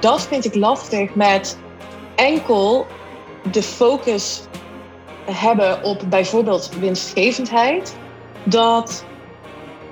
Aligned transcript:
dat 0.00 0.22
vind 0.22 0.44
ik 0.44 0.54
lastig 0.54 1.14
met 1.14 1.58
enkel 2.14 2.86
de 3.50 3.62
focus 3.62 4.40
hebben 5.24 5.82
op 5.82 6.02
bijvoorbeeld 6.08 6.70
winstgevendheid. 6.80 7.96
Dat 8.44 9.04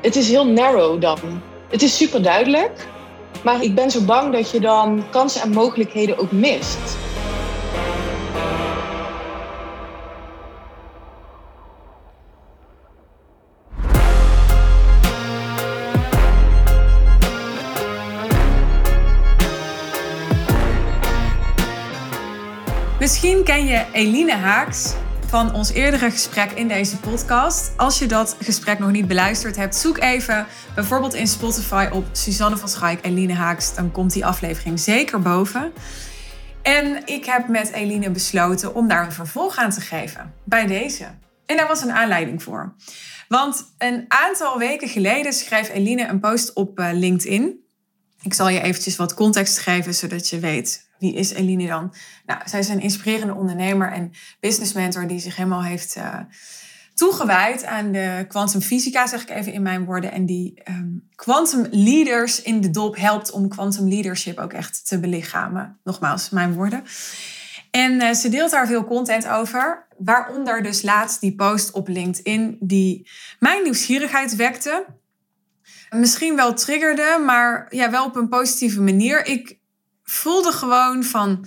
het 0.01 0.17
is 0.17 0.29
heel 0.29 0.47
narrow 0.47 1.01
dan. 1.01 1.19
Het 1.69 1.83
is 1.83 1.97
super 1.97 2.23
duidelijk, 2.23 2.87
maar 3.43 3.63
ik 3.63 3.75
ben 3.75 3.91
zo 3.91 4.01
bang 4.01 4.33
dat 4.33 4.51
je 4.51 4.61
dan 4.61 5.05
kansen 5.11 5.43
en 5.43 5.51
mogelijkheden 5.51 6.19
ook 6.19 6.33
mist. 6.33 6.97
Misschien 23.09 23.45
ken 23.45 23.67
je 23.67 23.85
Eline 23.93 24.35
Haaks 24.35 24.95
van 25.27 25.55
ons 25.55 25.73
eerdere 25.73 26.11
gesprek 26.11 26.51
in 26.51 26.69
deze 26.69 26.97
podcast. 26.97 27.73
Als 27.77 27.99
je 27.99 28.07
dat 28.07 28.37
gesprek 28.41 28.79
nog 28.79 28.91
niet 28.91 29.09
beluisterd 29.09 29.57
hebt, 29.57 29.77
zoek 29.77 29.99
even 29.99 30.47
bijvoorbeeld 30.75 31.15
in 31.15 31.27
Spotify 31.27 31.89
op 31.93 32.05
Suzanne 32.13 32.57
van 32.57 32.69
Schaik, 32.69 33.05
Eline 33.05 33.35
Haaks. 33.35 33.75
Dan 33.75 33.91
komt 33.91 34.13
die 34.13 34.27
aflevering 34.27 34.81
zeker 34.81 35.21
boven. 35.21 35.73
En 36.63 37.07
ik 37.07 37.25
heb 37.25 37.49
met 37.49 37.73
Eline 37.73 38.11
besloten 38.11 38.75
om 38.75 38.89
daar 38.89 39.05
een 39.05 39.13
vervolg 39.13 39.57
aan 39.57 39.71
te 39.71 39.81
geven. 39.81 40.35
Bij 40.45 40.67
deze. 40.67 41.05
En 41.47 41.57
daar 41.57 41.69
was 41.69 41.83
een 41.83 41.93
aanleiding 41.93 42.43
voor. 42.43 42.75
Want 43.29 43.75
een 43.79 44.05
aantal 44.09 44.59
weken 44.59 44.89
geleden 44.89 45.33
schreef 45.33 45.71
Eline 45.71 46.09
een 46.09 46.21
post 46.21 46.53
op 46.53 46.79
eh, 46.79 46.89
LinkedIn. 46.93 47.65
Ik 48.23 48.35
zal 48.35 48.49
je 48.49 48.61
eventjes 48.61 48.97
wat 48.97 49.15
context 49.15 49.59
geven, 49.59 49.95
zodat 49.95 50.29
je 50.29 50.39
weet 50.39 50.88
wie 50.99 51.15
is 51.15 51.33
Eline 51.33 51.67
dan? 51.67 51.95
Nou, 52.27 52.41
zij 52.45 52.59
is 52.59 52.69
een 52.69 52.81
inspirerende 52.81 53.35
ondernemer 53.35 53.93
en 53.93 54.13
business 54.41 54.73
mentor 54.73 55.07
die 55.07 55.21
zich 55.21 55.37
helemaal 55.37 55.63
heeft 55.63 55.97
uh, 55.97 56.19
toegewijd 56.95 57.65
aan 57.65 57.93
de 57.93 58.25
kwantumfysica, 58.29 59.07
zeg 59.07 59.23
ik 59.23 59.31
even 59.31 59.53
in 59.53 59.63
mijn 59.63 59.85
woorden. 59.85 60.13
En 60.13 60.27
die 60.27 60.63
quantum 61.15 61.65
ehm, 61.65 61.77
leaders 61.77 62.43
in 62.43 62.61
de 62.61 62.71
dop 62.71 62.97
helpt 62.97 63.31
om 63.31 63.49
quantum 63.49 63.89
leadership 63.89 64.39
ook 64.39 64.53
echt 64.53 64.87
te 64.87 65.01
belichamen. 65.01 65.79
Nogmaals, 65.85 66.31
mijn 66.31 66.55
woorden. 66.55 66.85
En 67.71 67.93
uh, 67.93 68.13
ze 68.13 68.29
deelt 68.29 68.51
daar 68.51 68.67
veel 68.67 68.85
content 68.85 69.29
over, 69.29 69.87
waaronder 69.99 70.63
dus 70.63 70.83
laatst 70.83 71.21
die 71.21 71.35
post 71.35 71.71
op 71.71 71.89
LinkedIn 71.89 72.57
die 72.61 73.11
mijn 73.39 73.63
nieuwsgierigheid 73.63 74.37
wekte. 74.37 74.87
Misschien 75.91 76.37
wel 76.37 76.55
triggerde, 76.55 77.23
maar 77.25 77.67
ja, 77.71 77.91
wel 77.91 78.05
op 78.05 78.17
een 78.17 78.29
positieve 78.29 78.81
manier. 78.81 79.27
Ik 79.27 79.58
voelde 80.11 80.53
gewoon 80.53 81.05
van, 81.05 81.47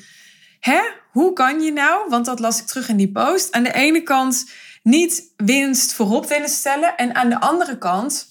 hè, 0.59 0.81
hoe 1.12 1.34
kan 1.34 1.62
je 1.62 1.72
nou, 1.72 2.09
want 2.09 2.26
dat 2.26 2.40
las 2.40 2.59
ik 2.59 2.66
terug 2.66 2.90
in 2.90 2.98
die 2.98 3.12
post, 3.12 3.52
aan 3.52 3.64
de 3.64 3.73
ene 3.73 4.02
kant 4.02 4.52
niet 4.84 5.34
winst 5.38 5.94
voorop 5.94 6.28
willen 6.28 6.50
stellen 6.50 6.98
en 6.98 7.16
aan 7.16 7.30
de 7.30 7.39
andere 7.39 7.78
kant 7.78 8.28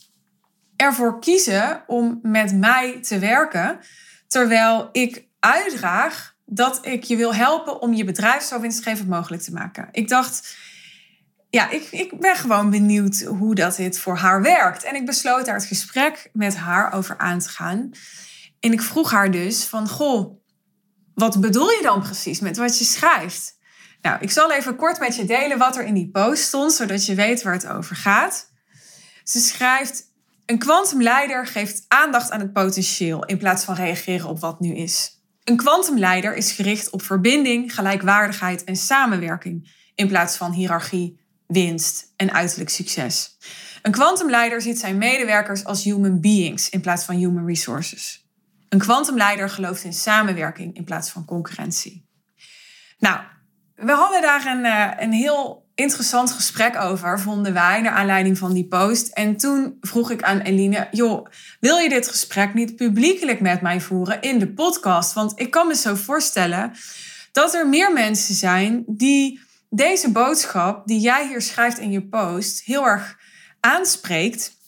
ervoor 0.76 1.20
kiezen 1.20 1.82
om 1.86 2.18
met 2.22 2.54
mij 2.54 2.98
te 3.02 3.18
werken, 3.18 3.78
terwijl 4.26 4.88
ik 4.92 5.24
uitdraag 5.40 6.34
dat 6.44 6.86
ik 6.86 7.04
je 7.04 7.16
wil 7.16 7.34
helpen 7.34 7.80
om 7.80 7.92
je 7.92 8.04
bedrijf 8.04 8.42
zo 8.42 8.60
winstgevend 8.60 9.08
mogelijk 9.08 9.42
te 9.42 9.52
maken. 9.52 9.88
Ik 9.92 10.08
dacht, 10.08 10.56
ja, 11.50 11.70
ik, 11.70 11.88
ik 11.90 12.20
ben 12.20 12.36
gewoon 12.36 12.70
benieuwd 12.70 13.20
hoe 13.20 13.54
dat 13.54 13.76
dit 13.76 13.98
voor 13.98 14.16
haar 14.16 14.42
werkt. 14.42 14.84
En 14.84 14.94
ik 14.94 15.06
besloot 15.06 15.44
daar 15.44 15.54
het 15.54 15.64
gesprek 15.64 16.30
met 16.32 16.56
haar 16.56 16.92
over 16.92 17.18
aan 17.18 17.38
te 17.38 17.48
gaan. 17.48 17.90
En 18.60 18.72
ik 18.72 18.82
vroeg 18.82 19.10
haar 19.10 19.30
dus 19.30 19.64
van, 19.64 19.88
goh, 19.88 20.40
wat 21.14 21.40
bedoel 21.40 21.70
je 21.70 21.82
dan 21.82 22.02
precies 22.02 22.40
met 22.40 22.56
wat 22.56 22.78
je 22.78 22.84
schrijft? 22.84 23.58
Nou, 24.02 24.20
ik 24.20 24.30
zal 24.30 24.52
even 24.52 24.76
kort 24.76 24.98
met 24.98 25.16
je 25.16 25.24
delen 25.24 25.58
wat 25.58 25.76
er 25.76 25.84
in 25.84 25.94
die 25.94 26.10
post 26.10 26.42
stond, 26.42 26.72
zodat 26.72 27.06
je 27.06 27.14
weet 27.14 27.42
waar 27.42 27.52
het 27.52 27.66
over 27.66 27.96
gaat. 27.96 28.50
Ze 29.24 29.40
schrijft, 29.40 30.04
een 30.46 30.58
kwantumleider 30.58 31.46
geeft 31.46 31.84
aandacht 31.88 32.30
aan 32.30 32.40
het 32.40 32.52
potentieel 32.52 33.24
in 33.24 33.38
plaats 33.38 33.64
van 33.64 33.74
reageren 33.74 34.28
op 34.28 34.40
wat 34.40 34.60
nu 34.60 34.74
is. 34.74 35.20
Een 35.44 35.56
kwantumleider 35.56 36.36
is 36.36 36.52
gericht 36.52 36.90
op 36.90 37.02
verbinding, 37.02 37.74
gelijkwaardigheid 37.74 38.64
en 38.64 38.76
samenwerking 38.76 39.70
in 39.94 40.08
plaats 40.08 40.36
van 40.36 40.52
hiërarchie, 40.52 41.20
winst 41.46 42.12
en 42.16 42.32
uiterlijk 42.32 42.70
succes. 42.70 43.36
Een 43.82 43.92
kwantumleider 43.92 44.62
ziet 44.62 44.78
zijn 44.78 44.98
medewerkers 44.98 45.64
als 45.64 45.84
human 45.84 46.20
beings 46.20 46.68
in 46.68 46.80
plaats 46.80 47.04
van 47.04 47.14
human 47.14 47.46
resources. 47.46 48.29
Een 48.70 48.78
kwantumleider 48.78 49.50
gelooft 49.50 49.84
in 49.84 49.92
samenwerking 49.92 50.76
in 50.76 50.84
plaats 50.84 51.10
van 51.10 51.24
concurrentie. 51.24 52.08
Nou, 52.98 53.20
we 53.74 53.92
hadden 53.92 54.22
daar 54.22 54.46
een, 54.46 54.64
eh, 54.64 55.04
een 55.04 55.12
heel 55.12 55.68
interessant 55.74 56.32
gesprek 56.32 56.76
over, 56.76 57.20
vonden 57.20 57.52
wij, 57.52 57.80
naar 57.80 57.92
aanleiding 57.92 58.38
van 58.38 58.52
die 58.52 58.68
post. 58.68 59.08
En 59.08 59.36
toen 59.36 59.76
vroeg 59.80 60.10
ik 60.10 60.22
aan 60.22 60.40
Eline, 60.40 60.88
joh, 60.90 61.26
wil 61.60 61.78
je 61.78 61.88
dit 61.88 62.08
gesprek 62.08 62.54
niet 62.54 62.76
publiekelijk 62.76 63.40
met 63.40 63.60
mij 63.60 63.80
voeren 63.80 64.20
in 64.20 64.38
de 64.38 64.52
podcast? 64.52 65.12
Want 65.12 65.32
ik 65.40 65.50
kan 65.50 65.66
me 65.66 65.74
zo 65.74 65.94
voorstellen 65.94 66.72
dat 67.32 67.54
er 67.54 67.68
meer 67.68 67.92
mensen 67.92 68.34
zijn 68.34 68.84
die 68.86 69.40
deze 69.68 70.10
boodschap 70.12 70.86
die 70.86 71.00
jij 71.00 71.26
hier 71.28 71.42
schrijft 71.42 71.78
in 71.78 71.90
je 71.90 72.08
post 72.08 72.62
heel 72.64 72.86
erg 72.86 73.18
aanspreekt. 73.60 74.58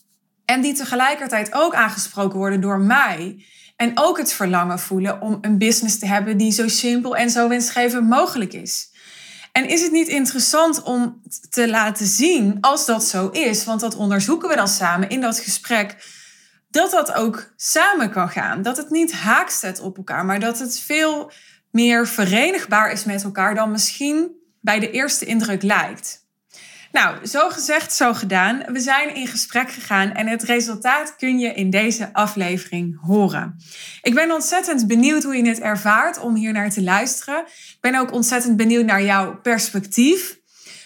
En 0.44 0.60
die 0.60 0.74
tegelijkertijd 0.74 1.52
ook 1.52 1.74
aangesproken 1.74 2.38
worden 2.38 2.60
door 2.60 2.80
mij. 2.80 3.44
En 3.82 3.92
ook 3.94 4.18
het 4.18 4.32
verlangen 4.32 4.78
voelen 4.78 5.20
om 5.20 5.38
een 5.40 5.58
business 5.58 5.98
te 5.98 6.06
hebben 6.06 6.36
die 6.36 6.52
zo 6.52 6.68
simpel 6.68 7.16
en 7.16 7.30
zo 7.30 7.48
winstgevend 7.48 8.08
mogelijk 8.08 8.52
is. 8.52 8.90
En 9.52 9.68
is 9.68 9.82
het 9.82 9.92
niet 9.92 10.08
interessant 10.08 10.82
om 10.82 11.22
te 11.50 11.68
laten 11.68 12.06
zien, 12.06 12.58
als 12.60 12.86
dat 12.86 13.04
zo 13.04 13.28
is, 13.28 13.64
want 13.64 13.80
dat 13.80 13.94
onderzoeken 13.94 14.48
we 14.48 14.56
dan 14.56 14.68
samen 14.68 15.08
in 15.08 15.20
dat 15.20 15.38
gesprek, 15.38 15.96
dat 16.70 16.90
dat 16.90 17.12
ook 17.12 17.52
samen 17.56 18.10
kan 18.10 18.28
gaan. 18.28 18.62
Dat 18.62 18.76
het 18.76 18.90
niet 18.90 19.12
haak 19.12 19.48
staat 19.48 19.80
op 19.80 19.96
elkaar, 19.96 20.24
maar 20.24 20.40
dat 20.40 20.58
het 20.58 20.78
veel 20.78 21.30
meer 21.70 22.06
verenigbaar 22.06 22.92
is 22.92 23.04
met 23.04 23.22
elkaar 23.22 23.54
dan 23.54 23.70
misschien 23.70 24.30
bij 24.60 24.78
de 24.78 24.90
eerste 24.90 25.24
indruk 25.24 25.62
lijkt. 25.62 26.21
Nou, 26.92 27.26
zo 27.26 27.48
gezegd, 27.48 27.92
zo 27.92 28.14
gedaan. 28.14 28.62
We 28.66 28.80
zijn 28.80 29.14
in 29.14 29.26
gesprek 29.26 29.70
gegaan 29.70 30.12
en 30.12 30.26
het 30.26 30.42
resultaat 30.42 31.16
kun 31.16 31.38
je 31.38 31.54
in 31.54 31.70
deze 31.70 32.12
aflevering 32.12 33.00
horen. 33.00 33.56
Ik 34.02 34.14
ben 34.14 34.30
ontzettend 34.30 34.86
benieuwd 34.86 35.22
hoe 35.22 35.36
je 35.36 35.48
het 35.48 35.60
ervaart 35.60 36.18
om 36.18 36.34
hier 36.34 36.52
naar 36.52 36.70
te 36.70 36.82
luisteren. 36.82 37.38
Ik 37.46 37.78
ben 37.80 37.94
ook 37.94 38.12
ontzettend 38.12 38.56
benieuwd 38.56 38.84
naar 38.84 39.02
jouw 39.02 39.40
perspectief. 39.40 40.40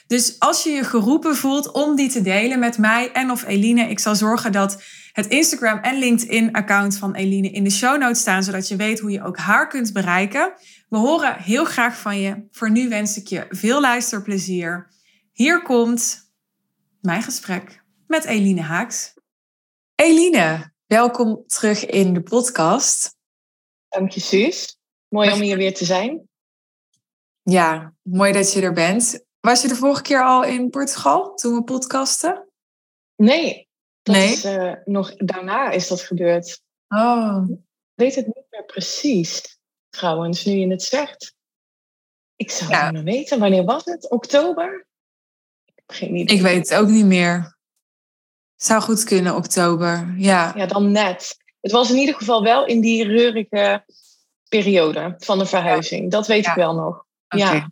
Dus 0.06 0.38
als 0.38 0.62
je 0.62 0.70
je 0.70 0.84
geroepen 0.84 1.36
voelt 1.36 1.72
om 1.72 1.96
die 1.96 2.08
te 2.08 2.22
delen 2.22 2.58
met 2.58 2.78
mij 2.78 3.12
en 3.12 3.30
of 3.30 3.44
Eline, 3.46 3.88
ik 3.88 3.98
zal 3.98 4.14
zorgen 4.14 4.52
dat 4.52 4.82
het 5.12 5.26
Instagram 5.26 5.78
en 5.78 5.98
LinkedIn-account 5.98 6.98
van 6.98 7.14
Eline 7.14 7.50
in 7.50 7.64
de 7.64 7.70
show 7.70 8.00
notes 8.00 8.20
staan, 8.20 8.42
zodat 8.42 8.68
je 8.68 8.76
weet 8.76 9.00
hoe 9.00 9.10
je 9.10 9.24
ook 9.24 9.36
haar 9.36 9.68
kunt 9.68 9.92
bereiken. 9.92 10.52
We 10.88 10.96
horen 10.96 11.36
heel 11.38 11.64
graag 11.64 11.98
van 11.98 12.20
je. 12.20 12.46
Voor 12.50 12.70
nu 12.70 12.88
wens 12.88 13.16
ik 13.16 13.26
je 13.26 13.46
veel 13.50 13.80
luisterplezier. 13.80 14.94
Hier 15.36 15.62
komt 15.62 16.32
mijn 17.00 17.22
gesprek 17.22 17.82
met 18.06 18.24
Eline 18.24 18.60
Haaks. 18.60 19.14
Eline, 19.94 20.72
welkom 20.86 21.44
terug 21.46 21.86
in 21.86 22.14
de 22.14 22.22
podcast. 22.22 23.16
Dank 23.88 24.10
je, 24.10 24.20
Suus. 24.20 24.78
Mooi 25.08 25.32
om 25.32 25.40
hier 25.40 25.56
weer 25.56 25.74
te 25.74 25.84
zijn. 25.84 26.28
Ja, 27.42 27.94
mooi 28.02 28.32
dat 28.32 28.52
je 28.52 28.62
er 28.62 28.72
bent. 28.72 29.24
Was 29.40 29.62
je 29.62 29.68
de 29.68 29.74
vorige 29.74 30.02
keer 30.02 30.24
al 30.24 30.44
in 30.44 30.70
Portugal 30.70 31.34
toen 31.34 31.54
we 31.54 31.64
podcasten? 31.64 32.48
Nee, 33.16 33.68
dat 34.02 34.14
nee? 34.14 34.32
Is, 34.32 34.44
uh, 34.44 34.74
nog 34.84 35.16
daarna 35.16 35.70
is 35.70 35.88
dat 35.88 36.00
gebeurd. 36.00 36.62
Oh. 36.88 37.44
Ik 37.48 37.58
weet 37.94 38.14
het 38.14 38.26
niet 38.26 38.46
meer 38.50 38.64
precies, 38.64 39.58
trouwens, 39.88 40.44
nu 40.44 40.52
je 40.52 40.68
het 40.68 40.82
zegt. 40.82 41.34
Ik 42.36 42.50
zou 42.50 42.74
het 42.74 42.92
niet 42.92 43.02
weten. 43.02 43.38
Wanneer 43.38 43.64
was 43.64 43.84
het? 43.84 44.10
Oktober? 44.10 44.85
Ik 46.10 46.40
weet 46.40 46.68
het 46.68 46.78
ook 46.78 46.88
niet 46.88 47.04
meer. 47.04 47.56
Zou 48.56 48.82
goed 48.82 49.04
kunnen, 49.04 49.34
oktober. 49.34 50.14
Ja. 50.16 50.52
ja, 50.56 50.66
dan 50.66 50.92
net. 50.92 51.36
Het 51.60 51.72
was 51.72 51.90
in 51.90 51.96
ieder 51.96 52.14
geval 52.14 52.42
wel 52.42 52.66
in 52.66 52.80
die 52.80 53.04
reurige 53.04 53.84
periode 54.48 55.14
van 55.18 55.38
de 55.38 55.46
verhuizing. 55.46 56.10
Dat 56.10 56.26
weet 56.26 56.46
ik 56.46 56.54
wel 56.54 56.74
nog. 56.74 57.04
Ja. 57.28 57.70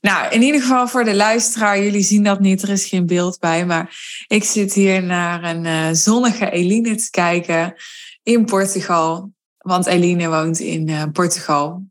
Nou, 0.00 0.32
in 0.32 0.42
ieder 0.42 0.60
geval 0.60 0.88
voor 0.88 1.04
de 1.04 1.14
luisteraar, 1.14 1.82
jullie 1.82 2.02
zien 2.02 2.24
dat 2.24 2.40
niet, 2.40 2.62
er 2.62 2.68
is 2.68 2.86
geen 2.86 3.06
beeld 3.06 3.38
bij, 3.38 3.66
maar 3.66 3.96
ik 4.26 4.44
zit 4.44 4.72
hier 4.72 5.02
naar 5.02 5.44
een 5.44 5.64
uh, 5.64 5.88
zonnige 5.92 6.50
Eline 6.50 6.94
te 6.94 7.10
kijken 7.10 7.74
in 8.22 8.44
Portugal, 8.44 9.32
want 9.58 9.86
Eline 9.86 10.28
woont 10.28 10.58
in 10.58 10.88
uh, 10.88 11.04
Portugal. 11.12 11.82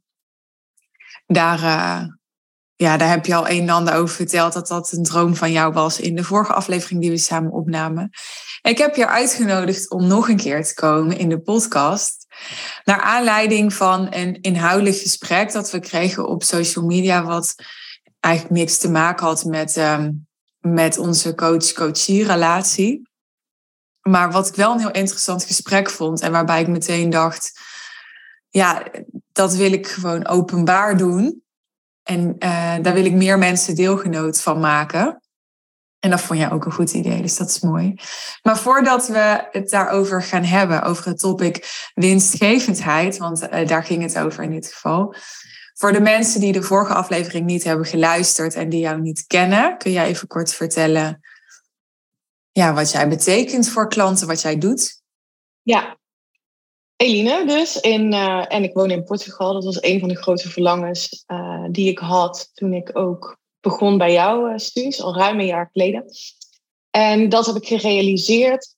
Daar 1.25 1.59
uh, 1.59 2.03
ja, 2.81 2.97
daar 2.97 3.09
heb 3.09 3.25
je 3.25 3.35
al 3.35 3.49
een 3.49 3.61
en 3.61 3.69
ander 3.69 3.93
over 3.93 4.15
verteld 4.15 4.53
dat 4.53 4.67
dat 4.67 4.91
een 4.91 5.03
droom 5.03 5.35
van 5.35 5.51
jou 5.51 5.73
was 5.73 5.99
in 5.99 6.15
de 6.15 6.23
vorige 6.23 6.53
aflevering 6.53 7.01
die 7.01 7.09
we 7.09 7.17
samen 7.17 7.51
opnamen. 7.51 8.09
Ik 8.61 8.77
heb 8.77 8.95
je 8.95 9.07
uitgenodigd 9.07 9.89
om 9.89 10.07
nog 10.07 10.29
een 10.29 10.37
keer 10.37 10.63
te 10.63 10.73
komen 10.73 11.17
in 11.17 11.29
de 11.29 11.39
podcast. 11.39 12.25
Naar 12.83 13.01
aanleiding 13.01 13.73
van 13.73 14.07
een 14.09 14.41
inhoudelijk 14.41 14.95
gesprek 14.95 15.51
dat 15.51 15.71
we 15.71 15.79
kregen 15.79 16.27
op 16.27 16.43
social 16.43 16.85
media, 16.85 17.23
wat 17.23 17.55
eigenlijk 18.19 18.55
niks 18.55 18.77
te 18.77 18.89
maken 18.89 19.25
had 19.25 19.45
met, 19.45 19.77
ehm, 19.77 20.11
met 20.59 20.97
onze 20.97 21.35
coach-coachie 21.35 22.25
relatie. 22.25 23.09
Maar 24.01 24.31
wat 24.31 24.47
ik 24.47 24.55
wel 24.55 24.71
een 24.71 24.79
heel 24.79 24.91
interessant 24.91 25.43
gesprek 25.43 25.89
vond 25.89 26.21
en 26.21 26.31
waarbij 26.31 26.61
ik 26.61 26.67
meteen 26.67 27.09
dacht, 27.09 27.59
ja, 28.49 28.83
dat 29.31 29.55
wil 29.55 29.71
ik 29.71 29.87
gewoon 29.87 30.27
openbaar 30.27 30.97
doen. 30.97 31.40
En 32.11 32.35
uh, 32.39 32.75
daar 32.81 32.93
wil 32.93 33.05
ik 33.05 33.13
meer 33.13 33.37
mensen 33.37 33.75
deelgenoot 33.75 34.41
van 34.41 34.59
maken. 34.59 35.21
En 35.99 36.09
dat 36.09 36.21
vond 36.21 36.39
jij 36.39 36.51
ook 36.51 36.65
een 36.65 36.71
goed 36.71 36.93
idee, 36.93 37.21
dus 37.21 37.37
dat 37.37 37.49
is 37.49 37.59
mooi. 37.59 37.93
Maar 38.41 38.57
voordat 38.57 39.07
we 39.07 39.47
het 39.51 39.69
daarover 39.69 40.23
gaan 40.23 40.43
hebben, 40.43 40.81
over 40.81 41.05
het 41.05 41.19
topic 41.19 41.89
winstgevendheid, 41.93 43.17
want 43.17 43.43
uh, 43.43 43.67
daar 43.67 43.83
ging 43.83 44.01
het 44.01 44.17
over 44.17 44.43
in 44.43 44.51
dit 44.51 44.67
geval. 44.67 45.15
Voor 45.73 45.91
de 45.91 46.01
mensen 46.01 46.39
die 46.39 46.51
de 46.51 46.63
vorige 46.63 46.93
aflevering 46.93 47.45
niet 47.45 47.63
hebben 47.63 47.85
geluisterd 47.85 48.55
en 48.55 48.69
die 48.69 48.79
jou 48.79 49.01
niet 49.01 49.27
kennen, 49.27 49.77
kun 49.77 49.91
jij 49.91 50.05
even 50.05 50.27
kort 50.27 50.53
vertellen 50.53 51.19
ja, 52.51 52.73
wat 52.73 52.91
jij 52.91 53.09
betekent 53.09 53.69
voor 53.69 53.87
klanten, 53.87 54.27
wat 54.27 54.41
jij 54.41 54.57
doet? 54.57 55.01
Ja, 55.61 55.97
Eline 57.01 57.45
dus. 57.45 57.79
In, 57.79 58.13
uh, 58.13 58.45
en 58.47 58.63
ik 58.63 58.73
woon 58.73 58.91
in 58.91 59.03
Portugal. 59.03 59.53
Dat 59.53 59.63
was 59.63 59.81
een 59.81 59.99
van 59.99 60.09
de 60.09 60.15
grote 60.15 60.49
verlangens 60.49 61.23
uh, 61.27 61.65
die 61.71 61.89
ik 61.89 61.99
had 61.99 62.51
toen 62.53 62.73
ik 62.73 62.97
ook 62.97 63.37
begon 63.59 63.97
bij 63.97 64.11
jouw 64.11 64.47
uh, 64.47 64.57
studies, 64.57 65.01
al 65.01 65.15
ruim 65.15 65.39
een 65.39 65.45
jaar 65.45 65.69
geleden. 65.71 66.05
En 66.89 67.29
dat 67.29 67.45
heb 67.45 67.55
ik 67.55 67.67
gerealiseerd 67.67 68.75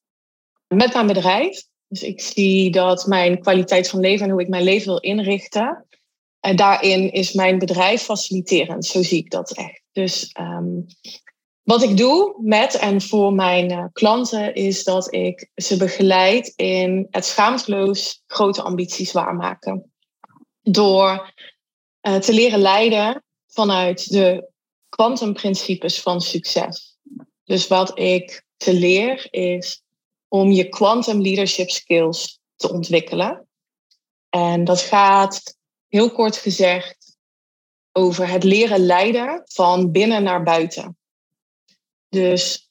met 0.68 0.94
mijn 0.94 1.08
bedrijf. 1.08 1.64
Dus 1.88 2.04
ik 2.04 2.22
zie 2.22 2.72
dat 2.72 3.08
mijn 3.08 3.40
kwaliteit 3.40 3.90
van 3.90 4.00
leven 4.00 4.25
en 4.25 4.31
hoe 4.31 4.42
ik 4.42 4.50
mijn 4.50 4.64
leven 4.64 4.88
wil 4.88 5.00
inrichten. 5.00 5.88
En 6.40 6.56
daarin 6.56 7.12
is 7.12 7.34
mijn 7.34 7.60
bedrijf 7.60 8.02
faciliterend. 8.02 8.86
Zo 8.86 9.04
zie 9.04 9.18
ik 9.18 9.31
dat 9.31 9.52
echt. 9.52 9.81
Dus 9.92 10.36
um, 10.40 10.86
wat 11.63 11.83
ik 11.83 11.98
doe 11.98 12.36
met 12.42 12.75
en 12.75 13.01
voor 13.01 13.33
mijn 13.33 13.71
uh, 13.71 13.86
klanten 13.94 14.56
is 14.56 14.83
dat 14.83 15.13
ik 15.13 15.50
ze 15.56 15.77
begeleid 15.77 16.54
in 16.56 17.07
het 17.10 17.25
schaamteloos 17.25 18.21
grote 18.27 18.62
ambities 18.62 19.12
waarmaken. 19.12 19.94
Door 20.62 21.33
uh, 22.01 22.15
te 22.15 22.33
leren 22.33 22.60
leiden 22.60 23.24
vanuit 23.48 24.12
de 24.12 24.51
kwantumprincipes 24.89 26.01
van 26.01 26.21
succes. 26.21 26.98
Dus 27.44 27.68
wat 27.68 28.00
ik 28.00 28.45
te 28.57 28.74
leer 28.74 29.27
is 29.30 29.81
om 30.27 30.51
je 30.51 30.69
quantum 30.69 31.21
leadership 31.21 31.69
skills 31.69 32.39
te 32.56 32.71
ontwikkelen. 32.71 33.48
En 34.30 34.63
dat 34.63 34.81
gaat 34.81 35.57
heel 35.88 36.12
kort 36.12 36.38
gezegd 36.38 37.18
over 37.92 38.30
het 38.30 38.44
leren 38.44 38.86
leiden 38.86 39.42
van 39.45 39.92
binnen 39.92 40.24
naar 40.24 40.44
buiten. 40.44 40.98
Dus 42.13 42.69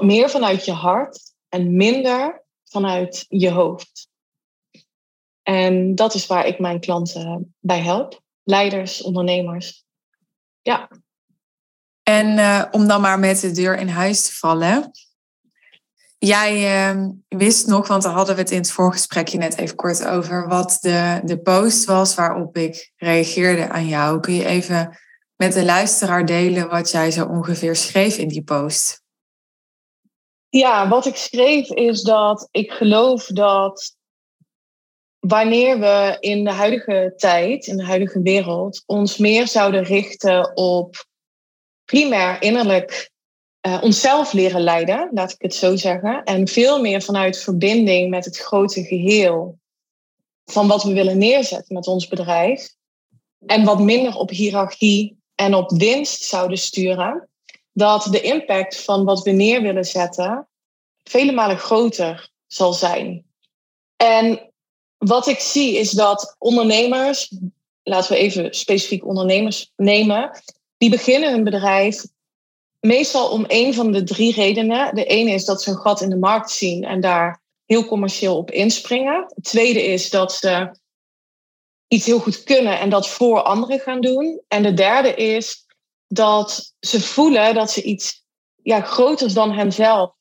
meer 0.00 0.30
vanuit 0.30 0.64
je 0.64 0.72
hart 0.72 1.34
en 1.48 1.76
minder 1.76 2.44
vanuit 2.64 3.24
je 3.28 3.50
hoofd. 3.50 4.08
En 5.42 5.94
dat 5.94 6.14
is 6.14 6.26
waar 6.26 6.46
ik 6.46 6.58
mijn 6.58 6.80
klanten 6.80 7.54
bij 7.60 7.80
help. 7.80 8.22
Leiders, 8.42 9.02
ondernemers. 9.02 9.84
Ja. 10.62 10.88
En 12.02 12.26
uh, 12.26 12.64
om 12.70 12.86
dan 12.86 13.00
maar 13.00 13.18
met 13.18 13.40
de 13.40 13.50
deur 13.50 13.78
in 13.78 13.88
huis 13.88 14.26
te 14.26 14.34
vallen. 14.34 14.90
Jij 16.18 16.90
uh, 16.94 17.08
wist 17.28 17.66
nog, 17.66 17.88
want 17.88 18.02
daar 18.02 18.12
hadden 18.12 18.34
we 18.34 18.40
het 18.40 18.50
in 18.50 18.58
het 18.58 18.70
voorgesprekje 18.70 19.38
net 19.38 19.56
even 19.56 19.76
kort 19.76 20.06
over, 20.06 20.48
wat 20.48 20.78
de, 20.80 21.20
de 21.24 21.40
post 21.40 21.84
was 21.84 22.14
waarop 22.14 22.56
ik 22.56 22.92
reageerde 22.96 23.68
aan 23.68 23.86
jou. 23.86 24.20
Kun 24.20 24.34
je 24.34 24.46
even 24.46 24.98
met 25.38 25.52
de 25.52 25.64
luisteraar 25.64 26.26
delen 26.26 26.68
wat 26.68 26.90
jij 26.90 27.10
zo 27.10 27.26
ongeveer 27.26 27.76
schreef 27.76 28.16
in 28.16 28.28
die 28.28 28.42
post? 28.42 29.02
Ja, 30.48 30.88
wat 30.88 31.06
ik 31.06 31.16
schreef 31.16 31.70
is 31.70 32.02
dat 32.02 32.48
ik 32.50 32.70
geloof 32.70 33.26
dat 33.26 33.96
wanneer 35.18 35.78
we 35.78 36.16
in 36.20 36.44
de 36.44 36.50
huidige 36.50 37.12
tijd, 37.16 37.66
in 37.66 37.76
de 37.76 37.84
huidige 37.84 38.22
wereld, 38.22 38.82
ons 38.86 39.16
meer 39.16 39.48
zouden 39.48 39.84
richten 39.84 40.56
op 40.56 41.06
primair 41.84 42.42
innerlijk 42.42 43.10
uh, 43.66 43.82
onszelf 43.82 44.32
leren 44.32 44.60
leiden, 44.60 45.10
laat 45.12 45.32
ik 45.32 45.42
het 45.42 45.54
zo 45.54 45.76
zeggen, 45.76 46.24
en 46.24 46.48
veel 46.48 46.80
meer 46.80 47.02
vanuit 47.02 47.38
verbinding 47.38 48.10
met 48.10 48.24
het 48.24 48.38
grote 48.38 48.84
geheel 48.84 49.58
van 50.44 50.68
wat 50.68 50.82
we 50.82 50.92
willen 50.92 51.18
neerzetten 51.18 51.74
met 51.74 51.86
ons 51.86 52.08
bedrijf, 52.08 52.76
en 53.46 53.64
wat 53.64 53.80
minder 53.80 54.16
op 54.16 54.30
hiërarchie 54.30 55.18
en 55.38 55.54
op 55.54 55.70
winst 55.70 56.22
zouden 56.22 56.58
sturen, 56.58 57.28
dat 57.72 58.08
de 58.10 58.20
impact 58.20 58.82
van 58.82 59.04
wat 59.04 59.22
we 59.22 59.30
neer 59.30 59.62
willen 59.62 59.84
zetten 59.84 60.48
vele 61.02 61.32
malen 61.32 61.58
groter 61.58 62.30
zal 62.46 62.72
zijn. 62.72 63.24
En 63.96 64.52
wat 64.96 65.26
ik 65.26 65.38
zie 65.38 65.76
is 65.76 65.90
dat 65.90 66.36
ondernemers, 66.38 67.32
laten 67.82 68.12
we 68.12 68.18
even 68.18 68.54
specifiek 68.54 69.06
ondernemers 69.06 69.72
nemen, 69.76 70.40
die 70.76 70.90
beginnen 70.90 71.30
hun 71.30 71.44
bedrijf 71.44 72.04
meestal 72.80 73.30
om 73.30 73.44
een 73.48 73.74
van 73.74 73.92
de 73.92 74.02
drie 74.02 74.34
redenen. 74.34 74.94
De 74.94 75.04
ene 75.04 75.30
is 75.30 75.44
dat 75.44 75.62
ze 75.62 75.70
een 75.70 75.76
gat 75.76 76.00
in 76.00 76.10
de 76.10 76.16
markt 76.16 76.50
zien 76.50 76.84
en 76.84 77.00
daar 77.00 77.42
heel 77.64 77.84
commercieel 77.84 78.36
op 78.36 78.50
inspringen. 78.50 79.24
Het 79.34 79.44
tweede 79.44 79.82
is 79.82 80.10
dat 80.10 80.32
ze 80.32 80.77
iets 81.88 82.06
heel 82.06 82.18
goed 82.18 82.42
kunnen 82.42 82.78
en 82.78 82.90
dat 82.90 83.08
voor 83.08 83.42
anderen 83.42 83.80
gaan 83.80 84.00
doen. 84.00 84.40
En 84.48 84.62
de 84.62 84.74
derde 84.74 85.14
is 85.14 85.66
dat 86.06 86.74
ze 86.80 87.00
voelen 87.00 87.54
dat 87.54 87.70
ze 87.70 87.82
iets 87.82 88.24
ja, 88.62 88.80
groters 88.80 89.32
dan 89.32 89.52
henzelf 89.52 90.12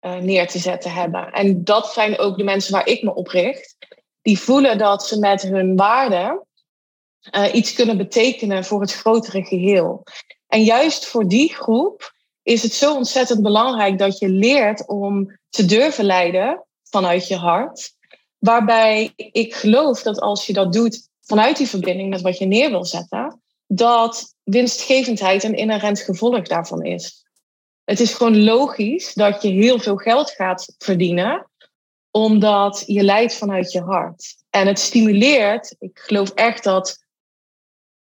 uh, 0.00 0.16
neer 0.16 0.48
te 0.48 0.58
zetten 0.58 0.92
hebben. 0.92 1.32
En 1.32 1.64
dat 1.64 1.92
zijn 1.92 2.18
ook 2.18 2.36
de 2.36 2.44
mensen 2.44 2.72
waar 2.72 2.86
ik 2.86 3.02
me 3.02 3.14
op 3.14 3.28
richt. 3.28 3.76
Die 4.22 4.38
voelen 4.38 4.78
dat 4.78 5.06
ze 5.06 5.18
met 5.18 5.42
hun 5.42 5.76
waarden 5.76 6.46
uh, 7.34 7.54
iets 7.54 7.72
kunnen 7.72 7.96
betekenen 7.96 8.64
voor 8.64 8.80
het 8.80 8.92
grotere 8.92 9.44
geheel. 9.44 10.02
En 10.46 10.62
juist 10.62 11.06
voor 11.06 11.28
die 11.28 11.54
groep 11.54 12.14
is 12.42 12.62
het 12.62 12.72
zo 12.72 12.94
ontzettend 12.94 13.42
belangrijk 13.42 13.98
dat 13.98 14.18
je 14.18 14.28
leert 14.28 14.88
om 14.88 15.38
te 15.48 15.64
durven 15.64 16.04
leiden 16.04 16.66
vanuit 16.82 17.28
je 17.28 17.36
hart. 17.36 17.94
Waarbij 18.38 19.12
ik 19.16 19.54
geloof 19.54 20.02
dat 20.02 20.20
als 20.20 20.46
je 20.46 20.52
dat 20.52 20.72
doet 20.72 21.08
vanuit 21.20 21.56
die 21.56 21.68
verbinding 21.68 22.10
met 22.10 22.20
wat 22.20 22.38
je 22.38 22.46
neer 22.46 22.70
wil 22.70 22.84
zetten, 22.84 23.42
dat 23.66 24.34
winstgevendheid 24.42 25.42
een 25.42 25.56
inherent 25.56 26.00
gevolg 26.00 26.42
daarvan 26.42 26.84
is. 26.84 27.24
Het 27.84 28.00
is 28.00 28.14
gewoon 28.14 28.44
logisch 28.44 29.14
dat 29.14 29.42
je 29.42 29.48
heel 29.48 29.78
veel 29.78 29.96
geld 29.96 30.30
gaat 30.30 30.74
verdienen, 30.78 31.50
omdat 32.10 32.82
je 32.86 33.02
leidt 33.02 33.34
vanuit 33.34 33.72
je 33.72 33.80
hart. 33.80 34.36
En 34.50 34.66
het 34.66 34.78
stimuleert, 34.78 35.76
ik 35.78 35.98
geloof 35.98 36.30
echt 36.30 36.64
dat 36.64 37.04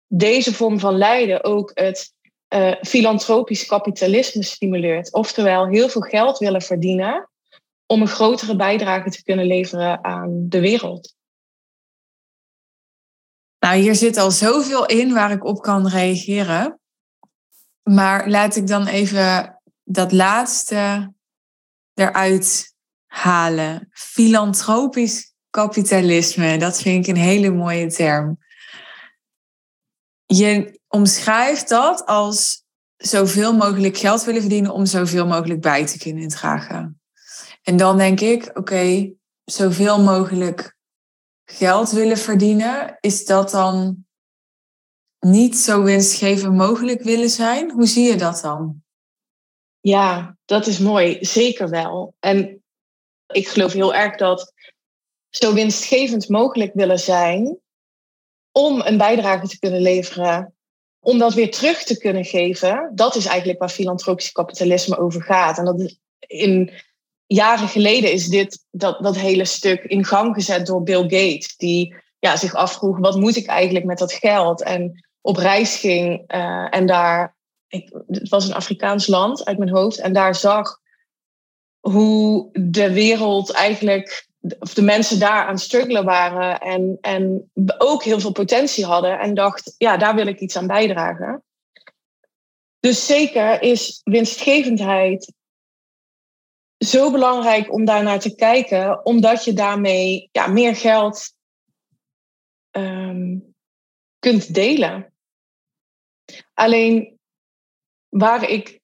deze 0.06 0.54
vorm 0.54 0.78
van 0.78 0.96
leiden 0.96 1.44
ook 1.44 1.70
het 1.74 2.12
uh, 2.54 2.74
filantropisch 2.82 3.66
kapitalisme 3.66 4.42
stimuleert. 4.42 5.12
Oftewel 5.12 5.66
heel 5.66 5.88
veel 5.88 6.00
geld 6.00 6.38
willen 6.38 6.62
verdienen 6.62 7.28
om 7.90 8.00
een 8.00 8.08
grotere 8.08 8.56
bijdrage 8.56 9.10
te 9.10 9.22
kunnen 9.22 9.46
leveren 9.46 10.04
aan 10.04 10.46
de 10.48 10.60
wereld. 10.60 11.16
Nou, 13.58 13.80
hier 13.80 13.94
zit 13.94 14.16
al 14.16 14.30
zoveel 14.30 14.86
in 14.86 15.12
waar 15.12 15.30
ik 15.30 15.44
op 15.44 15.62
kan 15.62 15.88
reageren. 15.88 16.80
Maar 17.82 18.28
laat 18.28 18.56
ik 18.56 18.66
dan 18.66 18.86
even 18.86 19.58
dat 19.84 20.12
laatste 20.12 21.12
eruit 21.94 22.74
halen. 23.06 23.88
Filantropisch 23.90 25.34
kapitalisme, 25.50 26.58
dat 26.58 26.80
vind 26.80 27.06
ik 27.06 27.16
een 27.16 27.22
hele 27.22 27.50
mooie 27.50 27.86
term. 27.86 28.38
Je 30.24 30.80
omschrijft 30.88 31.68
dat 31.68 32.06
als 32.06 32.64
zoveel 32.96 33.56
mogelijk 33.56 33.96
geld 33.96 34.24
willen 34.24 34.40
verdienen 34.40 34.72
om 34.72 34.86
zoveel 34.86 35.26
mogelijk 35.26 35.60
bij 35.60 35.86
te 35.86 35.98
kunnen 35.98 36.28
dragen. 36.28 36.97
En 37.62 37.76
dan 37.76 37.96
denk 37.96 38.20
ik, 38.20 38.50
oké, 38.58 39.12
zoveel 39.44 40.02
mogelijk 40.02 40.76
geld 41.44 41.90
willen 41.90 42.18
verdienen, 42.18 42.96
is 43.00 43.24
dat 43.24 43.50
dan 43.50 44.06
niet 45.18 45.56
zo 45.56 45.82
winstgevend 45.82 46.54
mogelijk 46.54 47.02
willen 47.02 47.30
zijn? 47.30 47.70
Hoe 47.70 47.86
zie 47.86 48.10
je 48.10 48.16
dat 48.16 48.40
dan? 48.40 48.82
Ja, 49.80 50.36
dat 50.44 50.66
is 50.66 50.78
mooi. 50.78 51.18
Zeker 51.20 51.68
wel. 51.68 52.14
En 52.18 52.62
ik 53.26 53.48
geloof 53.48 53.72
heel 53.72 53.94
erg 53.94 54.16
dat 54.16 54.52
zo 55.30 55.54
winstgevend 55.54 56.28
mogelijk 56.28 56.74
willen 56.74 56.98
zijn 56.98 57.58
om 58.52 58.80
een 58.80 58.98
bijdrage 58.98 59.48
te 59.48 59.58
kunnen 59.58 59.80
leveren, 59.80 60.54
om 61.00 61.18
dat 61.18 61.34
weer 61.34 61.50
terug 61.50 61.82
te 61.82 61.98
kunnen 61.98 62.24
geven, 62.24 62.92
dat 62.94 63.14
is 63.14 63.26
eigenlijk 63.26 63.58
waar 63.58 63.68
filantropisch 63.68 64.32
kapitalisme 64.32 64.98
over 64.98 65.22
gaat. 65.22 65.58
En 65.58 65.64
dat 65.64 65.80
is 65.80 66.00
in 66.18 66.72
jaren 67.28 67.68
geleden 67.68 68.12
is 68.12 68.26
dit, 68.26 68.64
dat, 68.70 69.02
dat 69.02 69.16
hele 69.16 69.44
stuk 69.44 69.84
in 69.84 70.04
gang 70.04 70.34
gezet 70.34 70.66
door 70.66 70.82
Bill 70.82 71.02
Gates. 71.02 71.56
Die 71.56 71.94
ja, 72.18 72.36
zich 72.36 72.54
afvroeg, 72.54 72.98
wat 72.98 73.16
moet 73.16 73.36
ik 73.36 73.46
eigenlijk 73.46 73.84
met 73.84 73.98
dat 73.98 74.12
geld? 74.12 74.62
En 74.62 75.04
op 75.20 75.36
reis 75.36 75.76
ging 75.76 76.34
uh, 76.34 76.74
en 76.74 76.86
daar, 76.86 77.36
ik, 77.68 78.02
het 78.06 78.28
was 78.28 78.48
een 78.48 78.54
Afrikaans 78.54 79.06
land 79.06 79.44
uit 79.44 79.58
mijn 79.58 79.70
hoofd, 79.70 79.98
en 79.98 80.12
daar 80.12 80.34
zag 80.34 80.80
hoe 81.80 82.48
de 82.52 82.92
wereld 82.92 83.52
eigenlijk, 83.52 84.28
of 84.58 84.74
de 84.74 84.82
mensen 84.82 85.18
daar 85.18 85.46
aan 85.46 85.58
struggelen 85.58 86.04
waren 86.04 86.60
en, 86.60 86.98
en 87.00 87.50
ook 87.78 88.02
heel 88.02 88.20
veel 88.20 88.32
potentie 88.32 88.84
hadden. 88.84 89.18
En 89.18 89.34
dacht, 89.34 89.74
ja, 89.78 89.96
daar 89.96 90.14
wil 90.14 90.26
ik 90.26 90.40
iets 90.40 90.56
aan 90.56 90.66
bijdragen. 90.66 91.42
Dus 92.80 93.06
zeker 93.06 93.62
is 93.62 94.00
winstgevendheid 94.04 95.32
zo 96.78 97.10
belangrijk 97.10 97.72
om 97.72 97.84
daar 97.84 98.02
naar 98.02 98.20
te 98.20 98.34
kijken, 98.34 99.04
omdat 99.04 99.44
je 99.44 99.52
daarmee 99.52 100.28
ja, 100.32 100.46
meer 100.46 100.76
geld 100.76 101.34
um, 102.70 103.54
kunt 104.18 104.54
delen. 104.54 105.12
Alleen 106.54 107.18
waar 108.08 108.48
ik, 108.48 108.80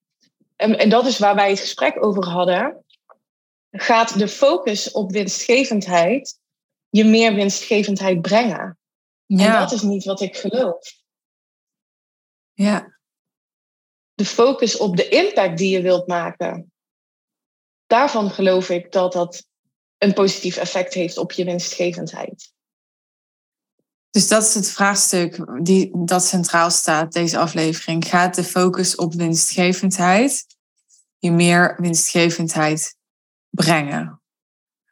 en, 0.56 0.78
en 0.78 0.88
dat 0.88 1.06
is 1.06 1.18
waar 1.18 1.34
wij 1.34 1.50
het 1.50 1.60
gesprek 1.60 2.04
over 2.04 2.24
hadden, 2.24 2.84
gaat 3.70 4.18
de 4.18 4.28
focus 4.28 4.90
op 4.90 5.10
winstgevendheid 5.10 6.42
je 6.94 7.04
meer 7.04 7.34
winstgevendheid 7.34 8.22
brengen. 8.22 8.78
Ja. 9.26 9.54
En 9.54 9.60
dat 9.60 9.72
is 9.72 9.82
niet 9.82 10.04
wat 10.04 10.20
ik 10.20 10.36
geloof. 10.36 10.92
Ja. 12.52 12.98
De 14.14 14.24
focus 14.24 14.76
op 14.76 14.96
de 14.96 15.08
impact 15.08 15.58
die 15.58 15.70
je 15.70 15.82
wilt 15.82 16.06
maken. 16.06 16.72
Daarvan 17.94 18.30
geloof 18.30 18.70
ik 18.70 18.92
dat 18.92 19.12
dat 19.12 19.46
een 19.98 20.12
positief 20.12 20.56
effect 20.56 20.94
heeft 20.94 21.18
op 21.18 21.32
je 21.32 21.44
winstgevendheid. 21.44 22.52
Dus 24.10 24.28
dat 24.28 24.42
is 24.42 24.54
het 24.54 24.70
vraagstuk 24.70 25.60
die, 25.62 26.04
dat 26.04 26.24
centraal 26.24 26.70
staat, 26.70 27.12
deze 27.12 27.38
aflevering. 27.38 28.04
Gaat 28.04 28.34
de 28.34 28.44
focus 28.44 28.94
op 28.94 29.14
winstgevendheid 29.14 30.46
je 31.18 31.30
meer 31.30 31.74
winstgevendheid 31.80 32.96
brengen? 33.50 34.22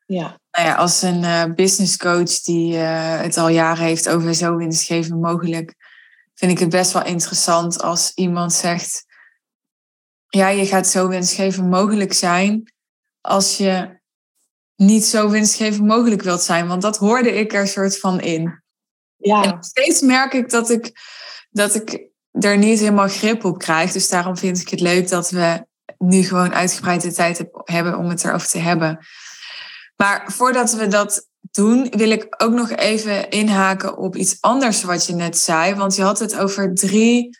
Ja. 0.07 0.41
Nou 0.51 0.67
ja, 0.67 0.75
als 0.75 1.03
een 1.03 1.23
uh, 1.23 1.45
business 1.45 1.97
coach 1.97 2.41
die 2.41 2.75
uh, 2.75 3.21
het 3.21 3.37
al 3.37 3.49
jaren 3.49 3.85
heeft 3.85 4.09
over 4.09 4.35
zo 4.35 4.57
winstgevend 4.57 5.21
mogelijk, 5.21 5.75
vind 6.35 6.53
ik 6.53 6.59
het 6.59 6.71
best 6.71 6.93
wel 6.93 7.05
interessant 7.05 7.83
als 7.83 8.13
iemand 8.15 8.53
zegt: 8.53 9.05
Ja, 10.29 10.49
je 10.49 10.67
gaat 10.67 10.87
zo 10.87 11.09
winstgevend 11.09 11.71
mogelijk 11.71 12.13
zijn 12.13 12.73
als 13.23 13.57
je 13.57 14.01
niet 14.77 15.05
zo 15.05 15.29
winstgevend 15.31 15.87
mogelijk 15.87 16.23
wilt 16.23 16.43
zijn. 16.43 16.69
Want 16.69 16.83
dat 16.83 16.97
hoorde 16.97 17.33
ik 17.33 17.53
er 17.53 17.69
soort 17.69 17.99
van 17.99 18.21
in. 18.21 18.63
Ja. 19.17 19.45
En 19.45 19.63
steeds 19.63 20.01
merk 20.01 20.33
ik 20.33 20.51
dat 20.51 20.71
ik, 20.71 20.93
dat 21.51 21.75
ik 21.75 22.11
er 22.31 22.59
niet 22.59 22.79
helemaal 22.79 23.09
grip 23.09 23.45
op 23.45 23.59
krijg. 23.59 23.93
Dus 23.93 24.09
daarom 24.09 24.37
vind 24.37 24.61
ik 24.61 24.69
het 24.69 24.81
leuk 24.81 25.09
dat 25.09 25.31
we 25.31 25.67
nu 25.99 26.23
gewoon 26.23 26.55
uitgebreide 26.55 27.13
tijd 27.13 27.45
hebben 27.65 27.99
om 27.99 28.09
het 28.09 28.25
erover 28.25 28.49
te 28.49 28.59
hebben. 28.59 28.99
Maar 29.97 30.33
voordat 30.33 30.73
we 30.73 30.89
dat 30.89 31.29
doen, 31.41 31.89
wil 31.91 32.11
ik 32.11 32.35
ook 32.43 32.53
nog 32.53 32.71
even 32.71 33.31
inhaken 33.31 33.97
op 33.97 34.17
iets 34.17 34.37
anders 34.41 34.83
wat 34.83 35.07
je 35.07 35.15
net 35.15 35.39
zei. 35.39 35.75
Want 35.75 35.97
je 35.97 36.03
had 36.03 36.19
het 36.19 36.39
over 36.39 36.75
drie 36.75 37.39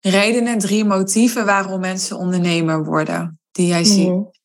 redenen, 0.00 0.58
drie 0.58 0.84
motieven 0.84 1.44
waarom 1.44 1.80
mensen 1.80 2.16
ondernemer 2.16 2.84
worden, 2.84 3.40
die 3.50 3.66
jij 3.66 3.84
ziet. 3.84 4.39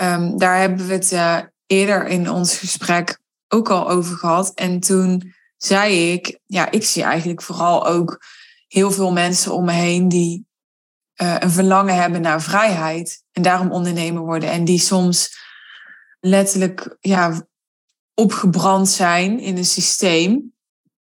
Ehm, 0.00 0.36
daar 0.36 0.58
hebben 0.58 0.86
we 0.86 0.92
het 0.92 1.12
uh, 1.12 1.38
eerder 1.66 2.06
in 2.06 2.30
ons 2.30 2.58
gesprek 2.58 3.18
ook 3.48 3.70
al 3.70 3.90
over 3.90 4.16
gehad. 4.16 4.54
En 4.54 4.80
toen 4.80 5.34
zei 5.56 6.12
ik, 6.12 6.40
ja, 6.46 6.70
ik 6.70 6.84
zie 6.84 7.02
eigenlijk 7.02 7.42
vooral 7.42 7.86
ook 7.86 8.24
heel 8.66 8.90
veel 8.90 9.12
mensen 9.12 9.52
om 9.52 9.64
me 9.64 9.72
heen 9.72 10.08
die 10.08 10.46
uh, 11.22 11.36
een 11.38 11.50
verlangen 11.50 11.94
hebben 11.94 12.20
naar 12.20 12.42
vrijheid 12.42 13.24
en 13.32 13.42
daarom 13.42 13.72
ondernemer 13.72 14.22
worden. 14.22 14.50
En 14.50 14.64
die 14.64 14.78
soms 14.78 15.38
letterlijk 16.20 16.96
ja, 17.00 17.46
opgebrand 18.14 18.88
zijn 18.88 19.38
in 19.38 19.56
een 19.56 19.64
systeem. 19.64 20.54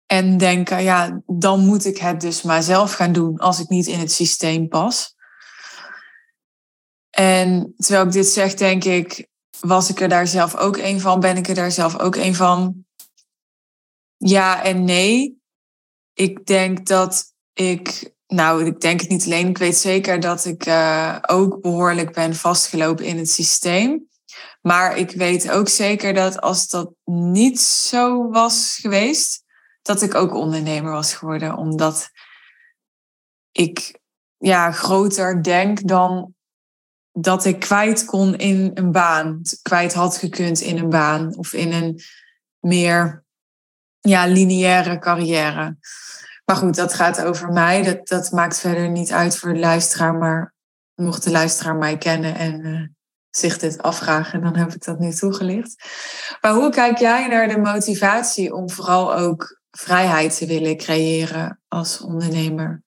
En 0.05 0.37
denken, 0.37 0.83
ja, 0.83 1.21
dan 1.25 1.65
moet 1.65 1.85
ik 1.85 1.97
het 1.97 2.21
dus 2.21 2.41
maar 2.41 2.63
zelf 2.63 2.93
gaan 2.93 3.13
doen 3.13 3.37
als 3.37 3.59
ik 3.59 3.69
niet 3.69 3.87
in 3.87 3.99
het 3.99 4.11
systeem 4.11 4.67
pas. 4.67 5.14
En 7.15 7.73
terwijl 7.77 8.05
ik 8.05 8.11
dit 8.11 8.27
zeg, 8.27 8.53
denk 8.53 8.83
ik, 8.83 9.27
was 9.59 9.89
ik 9.89 10.01
er 10.01 10.09
daar 10.09 10.27
zelf 10.27 10.55
ook 10.55 10.77
een 10.77 10.99
van? 10.99 11.19
Ben 11.19 11.37
ik 11.37 11.47
er 11.47 11.55
daar 11.55 11.71
zelf 11.71 11.99
ook 11.99 12.15
een 12.15 12.35
van? 12.35 12.85
Ja 14.17 14.63
en 14.63 14.83
nee. 14.83 15.41
Ik 16.13 16.45
denk 16.45 16.87
dat 16.87 17.33
ik, 17.53 18.13
nou, 18.27 18.65
ik 18.65 18.79
denk 18.79 19.01
het 19.01 19.09
niet 19.09 19.25
alleen. 19.25 19.47
Ik 19.47 19.57
weet 19.57 19.77
zeker 19.77 20.19
dat 20.19 20.45
ik 20.45 20.65
uh, 20.65 21.17
ook 21.27 21.61
behoorlijk 21.61 22.13
ben 22.13 22.35
vastgelopen 22.35 23.05
in 23.05 23.17
het 23.17 23.29
systeem. 23.29 24.07
Maar 24.61 24.97
ik 24.97 25.11
weet 25.11 25.51
ook 25.51 25.69
zeker 25.69 26.13
dat 26.13 26.41
als 26.41 26.67
dat 26.67 26.91
niet 27.05 27.59
zo 27.61 28.29
was 28.29 28.77
geweest, 28.81 29.43
dat 29.81 30.01
ik 30.01 30.15
ook 30.15 30.33
ondernemer 30.33 30.91
was 30.91 31.13
geworden. 31.13 31.57
Omdat 31.57 32.09
ik 33.51 33.99
ja, 34.37 34.71
groter 34.71 35.43
denk 35.43 35.87
dan 35.87 36.34
dat 37.17 37.45
ik 37.45 37.59
kwijt 37.59 38.05
kon 38.05 38.35
in 38.35 38.71
een 38.73 38.91
baan. 38.91 39.41
Kwijt 39.61 39.93
had 39.93 40.17
gekund 40.17 40.59
in 40.59 40.77
een 40.77 40.89
baan 40.89 41.35
of 41.37 41.53
in 41.53 41.73
een 41.73 42.01
meer 42.59 43.23
ja, 43.99 44.25
lineaire 44.25 44.99
carrière. 44.99 45.77
Maar 46.45 46.55
goed, 46.55 46.75
dat 46.75 46.93
gaat 46.93 47.23
over 47.23 47.51
mij. 47.51 47.81
Dat, 47.81 48.07
dat 48.07 48.31
maakt 48.31 48.59
verder 48.59 48.89
niet 48.89 49.11
uit 49.11 49.37
voor 49.37 49.53
de 49.53 49.59
luisteraar. 49.59 50.15
Maar 50.15 50.53
mocht 50.95 51.23
de 51.23 51.31
luisteraar 51.31 51.75
mij 51.75 51.97
kennen 51.97 52.35
en 52.35 52.65
uh, 52.65 52.87
zich 53.29 53.57
dit 53.57 53.81
afvragen, 53.81 54.41
dan 54.41 54.55
heb 54.55 54.73
ik 54.73 54.83
dat 54.83 54.99
nu 54.99 55.11
toegelicht. 55.11 55.89
Maar 56.41 56.53
hoe 56.53 56.69
kijk 56.69 56.97
jij 56.97 57.27
naar 57.27 57.47
de 57.47 57.57
motivatie 57.57 58.53
om 58.53 58.69
vooral 58.69 59.15
ook 59.15 59.61
vrijheid 59.71 60.37
te 60.37 60.45
willen 60.45 60.77
creëren 60.77 61.61
als 61.67 62.01
ondernemer? 62.01 62.83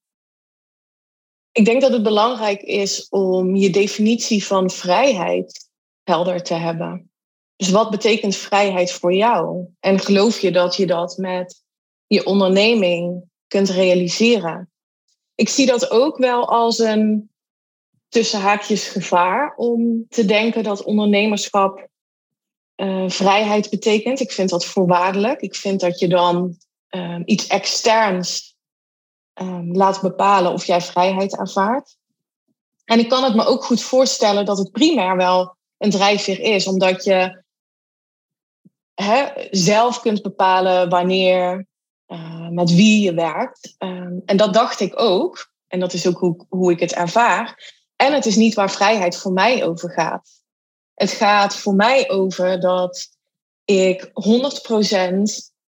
Ik 1.58 1.64
denk 1.64 1.80
dat 1.80 1.92
het 1.92 2.02
belangrijk 2.02 2.62
is 2.62 3.08
om 3.08 3.56
je 3.56 3.70
definitie 3.70 4.44
van 4.44 4.70
vrijheid 4.70 5.68
helder 6.02 6.42
te 6.42 6.54
hebben. 6.54 7.10
Dus 7.56 7.70
wat 7.70 7.90
betekent 7.90 8.36
vrijheid 8.36 8.92
voor 8.92 9.12
jou? 9.12 9.66
En 9.80 9.98
geloof 9.98 10.38
je 10.38 10.50
dat 10.50 10.76
je 10.76 10.86
dat 10.86 11.16
met 11.16 11.64
je 12.06 12.24
onderneming 12.24 13.24
kunt 13.46 13.68
realiseren? 13.68 14.70
Ik 15.34 15.48
zie 15.48 15.66
dat 15.66 15.90
ook 15.90 16.18
wel 16.18 16.48
als 16.48 16.78
een 16.78 17.30
tussen 18.08 18.40
haakjes 18.40 18.88
gevaar 18.88 19.54
om 19.56 20.06
te 20.08 20.24
denken 20.24 20.62
dat 20.62 20.82
ondernemerschap 20.82 21.88
uh, 22.76 23.08
vrijheid 23.08 23.70
betekent. 23.70 24.20
Ik 24.20 24.32
vind 24.32 24.48
dat 24.48 24.66
voorwaardelijk. 24.66 25.40
Ik 25.40 25.54
vind 25.54 25.80
dat 25.80 25.98
je 25.98 26.08
dan 26.08 26.56
uh, 26.90 27.20
iets 27.24 27.46
externs 27.46 28.56
uh, 29.42 29.58
laat 29.72 30.00
bepalen 30.00 30.52
of 30.52 30.64
jij 30.64 30.80
vrijheid 30.80 31.38
ervaart. 31.38 31.96
En 32.84 32.98
ik 32.98 33.08
kan 33.08 33.24
het 33.24 33.34
me 33.34 33.44
ook 33.44 33.64
goed 33.64 33.82
voorstellen 33.82 34.44
dat 34.44 34.58
het 34.58 34.72
primair 34.72 35.16
wel 35.16 35.56
een 35.78 35.90
drijfveer 35.90 36.40
is, 36.40 36.66
omdat 36.66 37.04
je 37.04 37.42
zelf 39.50 40.00
kunt 40.00 40.22
bepalen 40.22 40.88
wanneer, 40.88 41.66
uh, 42.06 42.48
met 42.48 42.74
wie 42.74 43.02
je 43.02 43.14
werkt. 43.14 43.74
Um, 43.78 44.22
en 44.24 44.36
dat 44.36 44.52
dacht 44.54 44.80
ik 44.80 45.00
ook. 45.00 45.50
En 45.66 45.80
dat 45.80 45.92
is 45.92 46.06
ook 46.06 46.18
hoe, 46.18 46.46
hoe 46.48 46.70
ik 46.72 46.80
het 46.80 46.92
ervaar. 46.92 47.74
En 47.96 48.12
het 48.12 48.26
is 48.26 48.36
niet 48.36 48.54
waar 48.54 48.70
vrijheid 48.70 49.16
voor 49.16 49.32
mij 49.32 49.64
over 49.64 49.90
gaat. 49.90 50.30
Het 50.94 51.10
gaat 51.10 51.56
voor 51.56 51.74
mij 51.74 52.10
over 52.10 52.60
dat 52.60 53.08
ik 53.64 54.10
100% 54.12 54.12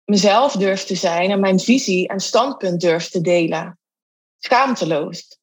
mezelf 0.10 0.54
durf 0.54 0.84
te 0.84 0.96
zijn 0.96 1.32
en 1.32 1.40
mijn 1.40 1.60
visie 1.60 2.08
en 2.08 2.20
standpunt 2.20 2.82
durf 2.82 3.10
te 3.10 3.22
delen. 3.22 3.80
Schaamteloos. 4.38 5.40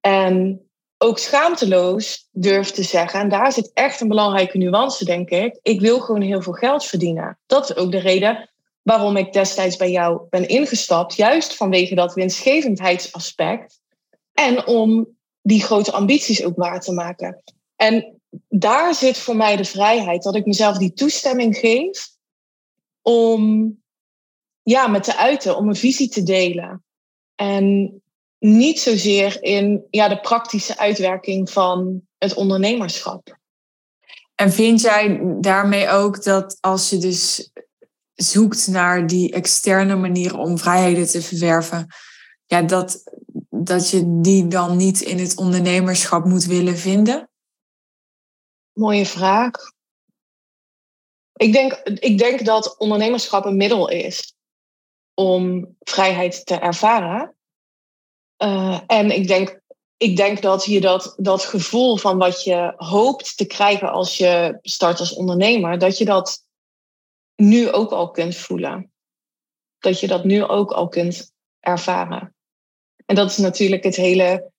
En 0.00 0.60
ook 0.98 1.18
schaamteloos 1.18 2.28
durf 2.30 2.70
te 2.70 2.82
zeggen, 2.82 3.20
en 3.20 3.28
daar 3.28 3.52
zit 3.52 3.70
echt 3.72 4.00
een 4.00 4.08
belangrijke 4.08 4.58
nuance, 4.58 5.04
denk 5.04 5.30
ik. 5.30 5.58
Ik 5.62 5.80
wil 5.80 6.00
gewoon 6.00 6.20
heel 6.20 6.42
veel 6.42 6.52
geld 6.52 6.84
verdienen. 6.84 7.38
Dat 7.46 7.70
is 7.70 7.76
ook 7.76 7.92
de 7.92 7.98
reden 7.98 8.50
waarom 8.82 9.16
ik 9.16 9.32
destijds 9.32 9.76
bij 9.76 9.90
jou 9.90 10.20
ben 10.30 10.48
ingestapt, 10.48 11.14
juist 11.14 11.56
vanwege 11.56 11.94
dat 11.94 12.14
winstgevendheidsaspect. 12.14 13.80
En 14.32 14.66
om 14.66 15.08
die 15.42 15.62
grote 15.62 15.92
ambities 15.92 16.44
ook 16.44 16.56
waar 16.56 16.80
te 16.80 16.92
maken. 16.92 17.42
En 17.76 18.20
daar 18.48 18.94
zit 18.94 19.18
voor 19.18 19.36
mij 19.36 19.56
de 19.56 19.64
vrijheid, 19.64 20.22
dat 20.22 20.34
ik 20.34 20.46
mezelf 20.46 20.76
die 20.78 20.92
toestemming 20.92 21.56
geef 21.56 22.14
om 23.08 23.74
ja, 24.62 24.86
met 24.86 25.04
te 25.04 25.16
uiten, 25.16 25.56
om 25.56 25.68
een 25.68 25.76
visie 25.76 26.08
te 26.08 26.22
delen. 26.22 26.84
En 27.34 28.00
niet 28.38 28.80
zozeer 28.80 29.42
in 29.42 29.86
ja, 29.90 30.08
de 30.08 30.20
praktische 30.20 30.78
uitwerking 30.78 31.50
van 31.50 32.00
het 32.18 32.34
ondernemerschap. 32.34 33.38
En 34.34 34.52
vind 34.52 34.80
jij 34.80 35.20
daarmee 35.40 35.88
ook 35.88 36.22
dat 36.22 36.58
als 36.60 36.90
je 36.90 36.98
dus 36.98 37.50
zoekt 38.14 38.66
naar 38.66 39.06
die 39.06 39.32
externe 39.32 39.96
manieren 39.96 40.38
om 40.38 40.58
vrijheden 40.58 41.06
te 41.06 41.22
verwerven, 41.22 41.86
ja, 42.46 42.62
dat, 42.62 43.02
dat 43.50 43.90
je 43.90 44.20
die 44.20 44.46
dan 44.46 44.76
niet 44.76 45.00
in 45.00 45.18
het 45.18 45.36
ondernemerschap 45.36 46.24
moet 46.24 46.44
willen 46.44 46.76
vinden? 46.76 47.30
Mooie 48.72 49.06
vraag. 49.06 49.74
Ik 51.36 51.52
denk, 51.52 51.72
ik 51.84 52.18
denk 52.18 52.44
dat 52.44 52.78
ondernemerschap 52.78 53.44
een 53.44 53.56
middel 53.56 53.88
is 53.88 54.34
om 55.14 55.74
vrijheid 55.80 56.46
te 56.46 56.54
ervaren. 56.54 57.34
Uh, 58.42 58.80
en 58.86 59.10
ik 59.10 59.28
denk, 59.28 59.60
ik 59.96 60.16
denk 60.16 60.42
dat 60.42 60.64
je 60.64 60.80
dat, 60.80 61.14
dat 61.16 61.44
gevoel 61.44 61.96
van 61.96 62.18
wat 62.18 62.44
je 62.44 62.72
hoopt 62.76 63.36
te 63.36 63.46
krijgen 63.46 63.90
als 63.90 64.16
je 64.16 64.58
start 64.62 65.00
als 65.00 65.14
ondernemer, 65.14 65.78
dat 65.78 65.98
je 65.98 66.04
dat 66.04 66.44
nu 67.36 67.70
ook 67.70 67.90
al 67.90 68.10
kunt 68.10 68.36
voelen. 68.36 68.92
Dat 69.78 70.00
je 70.00 70.06
dat 70.06 70.24
nu 70.24 70.44
ook 70.44 70.72
al 70.72 70.88
kunt 70.88 71.32
ervaren. 71.60 72.34
En 73.06 73.14
dat 73.14 73.30
is 73.30 73.36
natuurlijk 73.36 73.84
het 73.84 73.96
hele, 73.96 74.52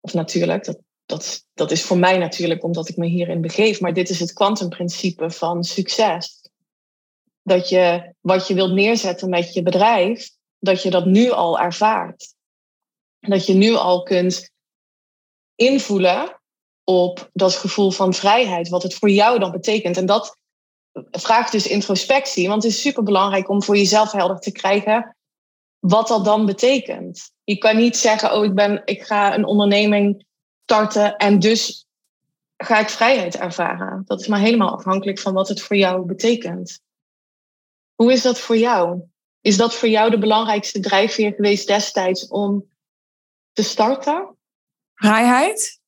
of 0.00 0.12
natuurlijk, 0.12 0.64
dat, 0.64 0.78
dat, 1.08 1.46
dat 1.54 1.70
is 1.70 1.82
voor 1.82 1.98
mij 1.98 2.18
natuurlijk 2.18 2.64
omdat 2.64 2.88
ik 2.88 2.96
me 2.96 3.06
hierin 3.06 3.40
begeef, 3.40 3.80
maar 3.80 3.92
dit 3.92 4.08
is 4.08 4.20
het 4.20 4.32
kwantumprincipe 4.32 5.30
van 5.30 5.64
succes. 5.64 6.40
Dat 7.42 7.68
je 7.68 8.14
wat 8.20 8.46
je 8.48 8.54
wilt 8.54 8.72
neerzetten 8.72 9.28
met 9.28 9.52
je 9.52 9.62
bedrijf, 9.62 10.30
dat 10.58 10.82
je 10.82 10.90
dat 10.90 11.06
nu 11.06 11.30
al 11.30 11.58
ervaart. 11.58 12.34
Dat 13.20 13.46
je 13.46 13.54
nu 13.54 13.74
al 13.74 14.02
kunt 14.02 14.50
invoelen 15.54 16.40
op 16.84 17.30
dat 17.32 17.54
gevoel 17.54 17.90
van 17.90 18.14
vrijheid, 18.14 18.68
wat 18.68 18.82
het 18.82 18.94
voor 18.94 19.10
jou 19.10 19.38
dan 19.38 19.50
betekent. 19.50 19.96
En 19.96 20.06
dat 20.06 20.36
vraagt 21.10 21.52
dus 21.52 21.66
introspectie, 21.66 22.48
want 22.48 22.62
het 22.62 22.72
is 22.72 22.80
super 22.80 23.02
belangrijk 23.02 23.48
om 23.48 23.62
voor 23.62 23.76
jezelf 23.76 24.12
helder 24.12 24.38
te 24.38 24.52
krijgen 24.52 25.16
wat 25.78 26.08
dat 26.08 26.24
dan 26.24 26.46
betekent. 26.46 27.30
Je 27.44 27.58
kan 27.58 27.76
niet 27.76 27.96
zeggen, 27.96 28.32
oh, 28.32 28.44
ik, 28.44 28.54
ben, 28.54 28.82
ik 28.84 29.02
ga 29.02 29.34
een 29.34 29.46
onderneming 29.46 30.26
starten 30.68 31.16
en 31.16 31.38
dus 31.38 31.86
ga 32.56 32.78
ik 32.78 32.88
vrijheid 32.88 33.36
ervaren. 33.36 34.02
Dat 34.06 34.20
is 34.20 34.26
maar 34.26 34.40
helemaal 34.40 34.76
afhankelijk 34.76 35.18
van 35.18 35.32
wat 35.32 35.48
het 35.48 35.62
voor 35.62 35.76
jou 35.76 36.06
betekent. 36.06 36.80
Hoe 37.94 38.12
is 38.12 38.22
dat 38.22 38.40
voor 38.40 38.56
jou? 38.56 39.00
Is 39.40 39.56
dat 39.56 39.74
voor 39.74 39.88
jou 39.88 40.10
de 40.10 40.18
belangrijkste 40.18 40.80
drijfveer 40.80 41.32
geweest 41.32 41.66
destijds 41.66 42.28
om 42.28 42.64
te 43.52 43.62
starten? 43.62 44.36
Vrijheid? 44.94 45.80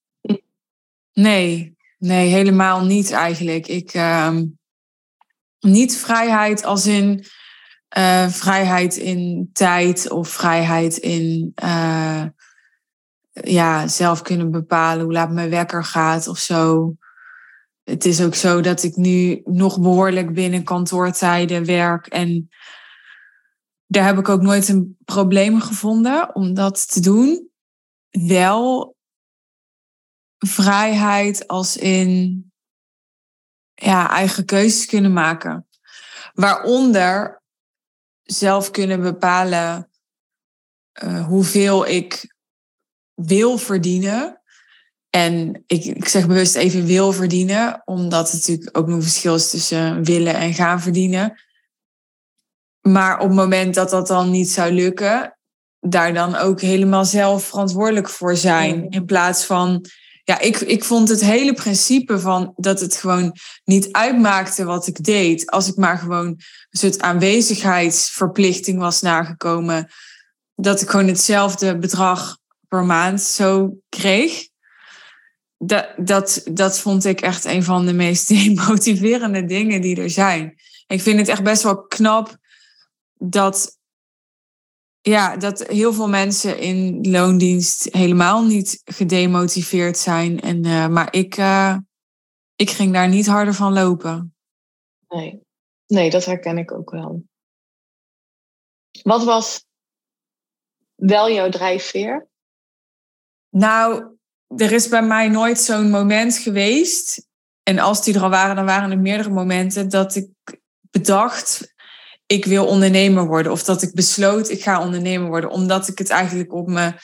Nee, 1.12 1.76
nee, 1.98 2.28
helemaal 2.28 2.84
niet 2.84 3.10
eigenlijk. 3.10 3.66
Ik, 3.66 3.94
uh, 3.94 4.36
niet 5.58 5.96
vrijheid 5.96 6.64
als 6.64 6.86
in 6.86 7.24
uh, 7.98 8.28
vrijheid 8.28 8.96
in 8.96 9.50
tijd 9.52 10.10
of 10.10 10.28
vrijheid 10.28 10.96
in 10.96 11.52
uh, 11.64 12.24
ja, 13.42 13.88
zelf 13.88 14.22
kunnen 14.22 14.50
bepalen 14.50 15.04
hoe 15.04 15.12
laat 15.12 15.30
mijn 15.30 15.50
wekker 15.50 15.84
gaat 15.84 16.28
of 16.28 16.38
zo. 16.38 16.94
Het 17.82 18.04
is 18.04 18.22
ook 18.22 18.34
zo 18.34 18.60
dat 18.60 18.82
ik 18.82 18.96
nu 18.96 19.40
nog 19.44 19.80
behoorlijk 19.80 20.34
binnen 20.34 20.64
kantoortijden 20.64 21.64
werk 21.64 22.06
en 22.06 22.48
daar 23.86 24.04
heb 24.04 24.18
ik 24.18 24.28
ook 24.28 24.42
nooit 24.42 24.68
een 24.68 24.96
probleem 25.04 25.60
gevonden 25.60 26.34
om 26.34 26.54
dat 26.54 26.92
te 26.92 27.00
doen. 27.00 27.50
Wel 28.10 28.96
vrijheid 30.38 31.48
als 31.48 31.76
in 31.76 32.44
ja, 33.74 34.10
eigen 34.10 34.44
keuzes 34.44 34.86
kunnen 34.86 35.12
maken. 35.12 35.66
Waaronder 36.32 37.42
zelf 38.22 38.70
kunnen 38.70 39.00
bepalen 39.00 39.90
uh, 41.02 41.26
hoeveel 41.26 41.86
ik 41.86 42.34
wil 43.24 43.58
verdienen. 43.58 44.40
En 45.10 45.62
ik, 45.66 45.84
ik 45.84 46.08
zeg 46.08 46.26
bewust 46.26 46.54
even 46.54 46.86
wil 46.86 47.12
verdienen, 47.12 47.82
omdat 47.84 48.30
het 48.30 48.40
natuurlijk 48.40 48.78
ook 48.78 48.88
een 48.88 49.02
verschil 49.02 49.34
is 49.34 49.50
tussen 49.50 50.04
willen 50.04 50.34
en 50.34 50.54
gaan 50.54 50.80
verdienen. 50.80 51.40
Maar 52.80 53.18
op 53.18 53.26
het 53.26 53.36
moment 53.36 53.74
dat 53.74 53.90
dat 53.90 54.06
dan 54.06 54.30
niet 54.30 54.50
zou 54.50 54.72
lukken, 54.72 55.38
daar 55.80 56.14
dan 56.14 56.36
ook 56.36 56.60
helemaal 56.60 57.04
zelf 57.04 57.44
verantwoordelijk 57.44 58.08
voor 58.08 58.36
zijn. 58.36 58.88
In 58.88 59.04
plaats 59.04 59.44
van 59.44 59.84
ja, 60.24 60.38
ik, 60.38 60.56
ik 60.56 60.84
vond 60.84 61.08
het 61.08 61.20
hele 61.20 61.54
principe 61.54 62.18
van 62.18 62.52
dat 62.56 62.80
het 62.80 62.96
gewoon 62.96 63.36
niet 63.64 63.92
uitmaakte 63.92 64.64
wat 64.64 64.86
ik 64.86 65.04
deed. 65.04 65.50
Als 65.50 65.68
ik 65.68 65.76
maar 65.76 65.98
gewoon 65.98 66.26
een 66.26 66.38
soort 66.70 67.00
aanwezigheidsverplichting 67.00 68.78
was 68.78 69.00
nagekomen. 69.00 69.90
Dat 70.54 70.80
ik 70.80 70.90
gewoon 70.90 71.06
hetzelfde 71.06 71.78
bedrag 71.78 72.38
per 72.70 72.84
maand 72.84 73.20
zo 73.20 73.78
kreeg. 73.88 74.48
Dat, 75.58 75.92
dat, 75.96 76.42
dat 76.52 76.78
vond 76.78 77.04
ik 77.04 77.20
echt 77.20 77.44
een 77.44 77.62
van 77.62 77.86
de 77.86 77.92
meest 77.92 78.30
motiverende 78.68 79.44
dingen 79.44 79.80
die 79.80 80.00
er 80.00 80.10
zijn. 80.10 80.54
Ik 80.86 81.00
vind 81.00 81.18
het 81.18 81.28
echt 81.28 81.42
best 81.42 81.62
wel 81.62 81.86
knap 81.86 82.36
dat 83.14 83.78
ja, 85.00 85.36
dat 85.36 85.66
heel 85.66 85.92
veel 85.92 86.08
mensen 86.08 86.58
in 86.58 87.10
loondienst 87.10 87.94
helemaal 87.94 88.44
niet 88.44 88.80
gedemotiveerd 88.84 89.98
zijn. 89.98 90.40
En, 90.40 90.66
uh, 90.66 90.88
maar 90.88 91.14
ik, 91.14 91.36
uh, 91.36 91.76
ik 92.56 92.70
ging 92.70 92.92
daar 92.92 93.08
niet 93.08 93.26
harder 93.26 93.54
van 93.54 93.72
lopen. 93.72 94.34
Nee. 95.08 95.40
nee, 95.86 96.10
dat 96.10 96.24
herken 96.24 96.58
ik 96.58 96.72
ook 96.72 96.90
wel. 96.90 97.22
Wat 99.02 99.24
was 99.24 99.64
wel 100.94 101.30
jouw 101.30 101.48
drijfveer? 101.48 102.29
Nou, 103.50 104.04
er 104.56 104.72
is 104.72 104.88
bij 104.88 105.02
mij 105.02 105.28
nooit 105.28 105.60
zo'n 105.60 105.90
moment 105.90 106.36
geweest. 106.36 107.26
En 107.62 107.78
als 107.78 108.04
die 108.04 108.14
er 108.14 108.22
al 108.22 108.30
waren, 108.30 108.56
dan 108.56 108.64
waren 108.64 108.90
er 108.90 108.98
meerdere 108.98 109.30
momenten 109.30 109.88
dat 109.88 110.14
ik 110.14 110.28
bedacht 110.90 111.70
ik 112.30 112.44
wil 112.44 112.66
ondernemer 112.66 113.26
worden. 113.26 113.52
Of 113.52 113.64
dat 113.64 113.82
ik 113.82 113.94
besloot, 113.94 114.50
ik 114.50 114.62
ga 114.62 114.82
ondernemer 114.82 115.28
worden. 115.28 115.50
Omdat 115.50 115.88
ik 115.88 115.98
het 115.98 116.10
eigenlijk 116.10 116.52
op 116.52 116.68
mijn 116.68 116.94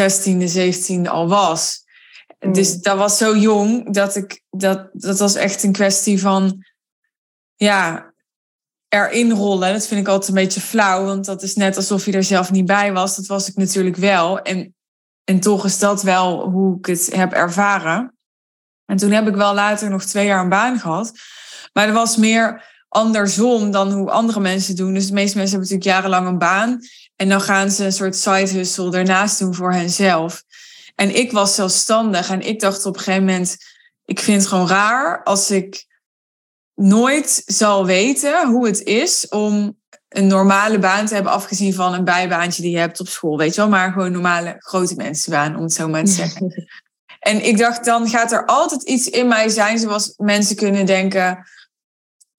16e, 0.00 0.54
17e 0.56 1.08
al 1.08 1.28
was. 1.28 1.84
Mm. 2.40 2.52
Dus 2.52 2.76
dat 2.76 2.96
was 2.96 3.18
zo 3.18 3.36
jong 3.36 3.94
dat 3.94 4.16
ik, 4.16 4.42
dat, 4.50 4.88
dat 4.92 5.18
was 5.18 5.34
echt 5.34 5.62
een 5.62 5.72
kwestie 5.72 6.20
van, 6.20 6.64
ja, 7.54 8.12
erin 8.88 9.32
rollen. 9.32 9.72
Dat 9.72 9.86
vind 9.86 10.00
ik 10.00 10.08
altijd 10.08 10.28
een 10.28 10.44
beetje 10.44 10.60
flauw, 10.60 11.04
want 11.04 11.24
dat 11.24 11.42
is 11.42 11.54
net 11.54 11.76
alsof 11.76 12.04
je 12.04 12.12
er 12.12 12.24
zelf 12.24 12.50
niet 12.50 12.66
bij 12.66 12.92
was. 12.92 13.16
Dat 13.16 13.26
was 13.26 13.48
ik 13.48 13.56
natuurlijk 13.56 13.96
wel. 13.96 14.40
En, 14.40 14.75
en 15.26 15.40
toch 15.40 15.64
is 15.64 15.78
dat 15.78 16.02
wel 16.02 16.50
hoe 16.50 16.78
ik 16.78 16.86
het 16.86 17.14
heb 17.14 17.32
ervaren. 17.32 18.18
En 18.84 18.96
toen 18.96 19.10
heb 19.10 19.28
ik 19.28 19.34
wel 19.34 19.54
later 19.54 19.90
nog 19.90 20.04
twee 20.04 20.26
jaar 20.26 20.42
een 20.42 20.48
baan 20.48 20.78
gehad. 20.78 21.12
Maar 21.72 21.86
er 21.86 21.92
was 21.92 22.16
meer 22.16 22.64
andersom 22.88 23.70
dan 23.70 23.92
hoe 23.92 24.10
andere 24.10 24.40
mensen 24.40 24.76
doen. 24.76 24.94
Dus 24.94 25.06
de 25.06 25.12
meeste 25.12 25.36
mensen 25.36 25.58
hebben 25.58 25.76
natuurlijk 25.76 25.98
jarenlang 25.98 26.26
een 26.26 26.38
baan. 26.38 26.80
En 27.16 27.28
dan 27.28 27.40
gaan 27.40 27.70
ze 27.70 27.84
een 27.84 27.92
soort 27.92 28.16
side 28.16 28.48
hustle 28.48 28.96
ernaast 28.96 29.38
doen 29.38 29.54
voor 29.54 29.72
henzelf. 29.72 30.42
En 30.94 31.16
ik 31.16 31.32
was 31.32 31.54
zelfstandig 31.54 32.30
en 32.30 32.40
ik 32.40 32.60
dacht 32.60 32.86
op 32.86 32.94
een 32.94 33.02
gegeven 33.02 33.24
moment... 33.24 33.56
Ik 34.04 34.20
vind 34.20 34.40
het 34.40 34.50
gewoon 34.50 34.68
raar 34.68 35.22
als 35.22 35.50
ik 35.50 35.86
nooit 36.74 37.42
zal 37.46 37.86
weten 37.86 38.48
hoe 38.48 38.66
het 38.66 38.82
is 38.82 39.28
om 39.28 39.78
een 40.16 40.26
normale 40.26 40.78
baan 40.78 41.06
te 41.06 41.14
hebben, 41.14 41.32
afgezien 41.32 41.74
van 41.74 41.94
een 41.94 42.04
bijbaantje 42.04 42.62
die 42.62 42.70
je 42.70 42.78
hebt 42.78 43.00
op 43.00 43.08
school, 43.08 43.38
weet 43.38 43.54
je 43.54 43.60
wel, 43.60 43.70
maar 43.70 43.92
gewoon 43.92 44.12
normale 44.12 44.56
grote 44.58 44.94
mensenbaan, 44.94 45.56
om 45.56 45.62
het 45.62 45.72
zo 45.72 45.88
maar 45.88 46.04
te 46.04 46.10
zeggen. 46.10 46.68
en 47.20 47.46
ik 47.46 47.58
dacht, 47.58 47.84
dan 47.84 48.08
gaat 48.08 48.32
er 48.32 48.44
altijd 48.44 48.82
iets 48.82 49.08
in 49.08 49.28
mij 49.28 49.48
zijn, 49.48 49.78
zoals 49.78 50.14
mensen 50.16 50.56
kunnen 50.56 50.86
denken, 50.86 51.46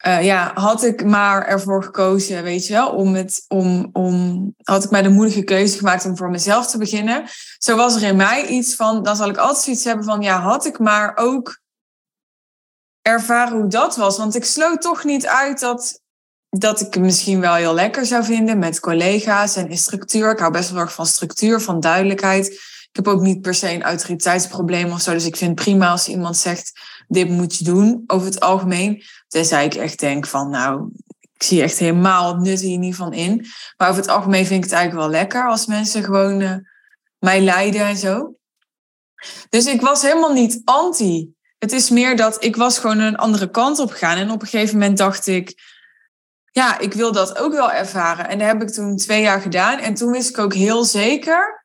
uh, 0.08 0.24
ja, 0.24 0.52
had 0.54 0.84
ik 0.84 1.06
maar 1.06 1.46
ervoor 1.46 1.84
gekozen, 1.84 2.44
weet 2.44 2.68
je 2.68 2.74
wel, 2.74 2.90
om 2.90 3.14
het, 3.16 3.46
om, 3.48 3.90
om, 3.94 4.54
had 4.64 4.84
ik 4.84 4.90
maar 4.90 5.04
de 5.04 5.10
moedige 5.10 5.44
keuze 5.44 5.78
gemaakt 5.78 6.06
om 6.06 6.18
voor 6.18 6.30
mezelf 6.30 6.68
te 6.68 6.78
beginnen. 6.78 7.24
Zo 7.58 7.76
was 7.76 7.96
er 7.96 8.08
in 8.08 8.16
mij 8.16 8.48
iets 8.48 8.76
van, 8.76 9.04
dan 9.04 9.16
zal 9.16 9.30
ik 9.30 9.38
altijd 9.38 9.64
zoiets 9.64 9.84
hebben 9.84 10.06
van, 10.06 10.22
ja, 10.22 10.40
had 10.40 10.66
ik 10.66 10.80
maar 10.80 11.12
ook 11.16 11.60
ervaren 13.02 13.58
hoe 13.58 13.68
dat 13.68 13.96
was. 13.96 14.18
Want 14.18 14.36
ik 14.36 14.46
sloot 14.46 14.82
toch 14.82 15.04
niet 15.04 15.28
uit 15.28 15.60
dat, 15.60 16.02
dat 16.62 16.82
ik 16.82 16.94
het 16.94 17.04
misschien 17.04 17.40
wel 17.40 17.54
heel 17.54 17.74
lekker 17.74 18.06
zou 18.06 18.24
vinden 18.24 18.60
met 18.60 18.80
collega's 18.80 19.56
en 19.56 19.70
in 19.70 19.78
structuur. 19.78 20.32
Ik 20.32 20.40
hou 20.40 20.52
best 20.52 20.70
wel 20.70 20.82
erg 20.82 20.94
van 20.94 21.06
structuur, 21.06 21.62
van 21.62 21.80
duidelijkheid. 21.80 22.48
Ik 22.90 23.06
heb 23.06 23.08
ook 23.08 23.22
niet 23.22 23.42
per 23.42 23.54
se 23.54 23.74
een 23.74 23.84
autoriteitsprobleem 23.84 24.92
of 24.92 25.02
zo. 25.02 25.14
Dus 25.14 25.26
ik 25.26 25.36
vind 25.36 25.52
het 25.52 25.60
prima 25.60 25.90
als 25.90 26.08
iemand 26.08 26.38
zegt, 26.38 26.80
dit 27.08 27.30
moet 27.30 27.58
je 27.58 27.64
doen, 27.64 28.04
over 28.08 28.28
het 28.28 28.40
algemeen. 28.40 29.04
Tenzij 29.28 29.66
ik 29.66 29.76
echt 29.76 30.00
denk 30.00 30.28
van, 30.28 30.50
nou, 30.50 30.90
ik 31.34 31.44
zie 31.44 31.62
echt 31.62 31.78
helemaal 31.78 32.34
het 32.34 32.44
nut 32.44 32.60
hier 32.60 32.78
niet 32.78 32.96
van 32.96 33.14
in. 33.14 33.46
Maar 33.78 33.90
over 33.90 34.02
het 34.02 34.12
algemeen 34.12 34.46
vind 34.46 34.64
ik 34.64 34.70
het 34.70 34.80
eigenlijk 34.80 35.10
wel 35.10 35.20
lekker 35.20 35.48
als 35.48 35.66
mensen 35.66 36.04
gewoon 36.04 36.42
uh, 36.42 36.56
mij 37.20 37.42
leiden 37.42 37.82
en 37.82 37.98
zo. 37.98 38.36
Dus 39.50 39.66
ik 39.66 39.82
was 39.82 40.02
helemaal 40.02 40.34
niet 40.34 40.62
anti 40.64 41.36
het 41.60 41.72
is 41.72 41.90
meer 41.90 42.16
dat 42.16 42.44
ik 42.44 42.56
was 42.56 42.80
gewoon 42.80 43.00
een 43.00 43.16
andere 43.16 43.50
kant 43.50 43.80
op 43.80 43.92
gegaan. 43.92 44.18
En 44.18 44.32
op 44.32 44.42
een 44.42 44.48
gegeven 44.48 44.78
moment 44.78 44.98
dacht 44.98 45.28
ik, 45.28 45.76
ja, 46.58 46.80
ik 46.80 46.94
wil 46.94 47.12
dat 47.12 47.38
ook 47.38 47.52
wel 47.52 47.72
ervaren. 47.72 48.28
En 48.28 48.40
dat 48.40 48.48
heb 48.48 48.62
ik 48.62 48.70
toen 48.70 48.96
twee 48.96 49.22
jaar 49.22 49.42
gedaan. 49.42 49.80
En 49.80 49.94
toen 49.94 50.12
wist 50.12 50.30
ik 50.30 50.38
ook 50.38 50.54
heel 50.54 50.84
zeker, 50.86 51.64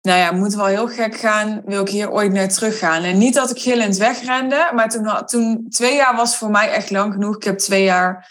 nou 0.00 0.18
ja, 0.18 0.32
moet 0.32 0.54
wel 0.54 0.66
heel 0.66 0.88
gek 0.88 1.16
gaan, 1.16 1.62
wil 1.64 1.80
ik 1.80 1.88
hier 1.88 2.10
ooit 2.10 2.32
naar 2.32 2.48
teruggaan. 2.48 3.02
En 3.02 3.18
niet 3.18 3.34
dat 3.34 3.50
ik 3.50 3.58
gillend 3.58 3.96
wegrende, 3.96 4.70
maar 4.74 4.88
toen, 4.88 5.26
toen 5.26 5.66
twee 5.68 5.96
jaar 5.96 6.16
was 6.16 6.36
voor 6.36 6.50
mij 6.50 6.70
echt 6.70 6.90
lang 6.90 7.12
genoeg. 7.12 7.36
Ik 7.36 7.44
heb 7.44 7.58
twee 7.58 7.84
jaar 7.84 8.30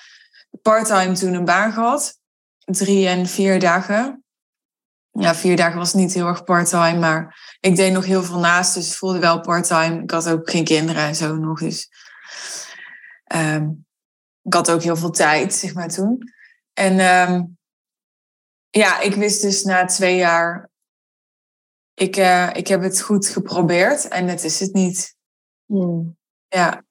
parttime 0.61 1.13
toen 1.13 1.33
een 1.33 1.45
baan 1.45 1.73
gehad. 1.73 2.19
Drie 2.65 3.07
en 3.07 3.25
vier 3.25 3.59
dagen. 3.59 4.23
Ja, 5.11 5.35
vier 5.35 5.55
dagen 5.55 5.77
was 5.77 5.93
niet 5.93 6.13
heel 6.13 6.27
erg 6.27 6.43
parttime, 6.43 6.99
maar 6.99 7.37
ik 7.59 7.75
deed 7.75 7.93
nog 7.93 8.05
heel 8.05 8.23
veel 8.23 8.39
naast, 8.39 8.73
dus 8.73 8.97
voelde 8.97 9.19
wel 9.19 9.39
parttime. 9.39 10.01
Ik 10.01 10.11
had 10.11 10.29
ook 10.29 10.49
geen 10.49 10.63
kinderen 10.63 11.03
en 11.03 11.15
zo 11.15 11.35
nog, 11.35 11.59
dus 11.59 11.89
um, 13.35 13.84
ik 14.45 14.53
had 14.53 14.71
ook 14.71 14.81
heel 14.81 14.95
veel 14.95 15.11
tijd, 15.11 15.53
zeg 15.53 15.73
maar, 15.73 15.87
toen. 15.87 16.33
En 16.73 16.99
um, 16.99 17.57
ja, 18.69 18.99
ik 18.99 19.15
wist 19.15 19.41
dus 19.41 19.63
na 19.63 19.85
twee 19.85 20.17
jaar, 20.17 20.69
ik, 21.93 22.17
uh, 22.17 22.49
ik 22.53 22.67
heb 22.67 22.81
het 22.81 23.01
goed 23.01 23.27
geprobeerd 23.27 24.07
en 24.07 24.27
het 24.27 24.43
is 24.43 24.59
het 24.59 24.73
niet. 24.73 25.15
Hmm. 25.65 26.17
Ja. 26.47 26.83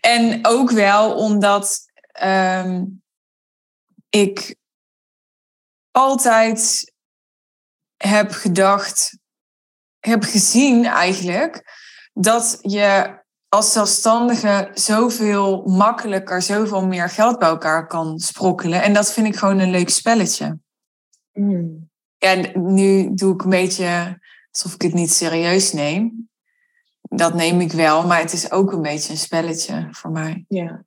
En 0.00 0.46
ook 0.46 0.70
wel 0.70 1.14
omdat 1.16 1.84
um, 2.22 3.02
ik 4.08 4.56
altijd 5.90 6.92
heb 7.96 8.30
gedacht, 8.30 9.18
heb 9.98 10.22
gezien 10.22 10.84
eigenlijk, 10.84 11.62
dat 12.12 12.58
je 12.60 13.18
als 13.48 13.72
zelfstandige 13.72 14.70
zoveel 14.74 15.62
makkelijker, 15.64 16.42
zoveel 16.42 16.86
meer 16.86 17.08
geld 17.08 17.38
bij 17.38 17.48
elkaar 17.48 17.86
kan 17.86 18.18
sprokkelen. 18.18 18.82
En 18.82 18.92
dat 18.92 19.12
vind 19.12 19.26
ik 19.26 19.36
gewoon 19.36 19.58
een 19.58 19.70
leuk 19.70 19.88
spelletje. 19.88 20.58
Mm. 21.32 21.90
Ja, 22.18 22.58
nu 22.58 23.14
doe 23.14 23.34
ik 23.34 23.42
een 23.42 23.50
beetje 23.50 24.18
alsof 24.50 24.74
ik 24.74 24.82
het 24.82 24.94
niet 24.94 25.12
serieus 25.12 25.72
neem. 25.72 26.28
Dat 27.00 27.34
neem 27.34 27.60
ik 27.60 27.72
wel, 27.72 28.06
maar 28.06 28.20
het 28.20 28.32
is 28.32 28.50
ook 28.50 28.72
een 28.72 28.82
beetje 28.82 29.10
een 29.10 29.18
spelletje 29.18 29.88
voor 29.90 30.10
mij. 30.10 30.44
Ja, 30.48 30.84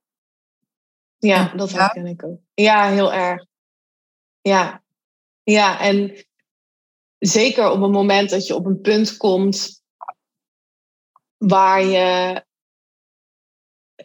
ja 1.18 1.54
dat 1.56 1.72
herken 1.72 2.06
ik 2.06 2.24
ook. 2.24 2.40
Ja, 2.54 2.90
heel 2.90 3.14
erg. 3.14 3.46
Ja, 4.42 4.84
ja 5.44 5.80
en 5.80 6.26
zeker 7.18 7.72
op 7.72 7.82
het 7.82 7.92
moment 7.92 8.30
dat 8.30 8.48
je 8.48 8.56
op 8.56 8.66
een 8.66 8.82
punt 8.82 9.18
komt 9.18 9.84
waar 11.38 11.84
je 11.84 12.44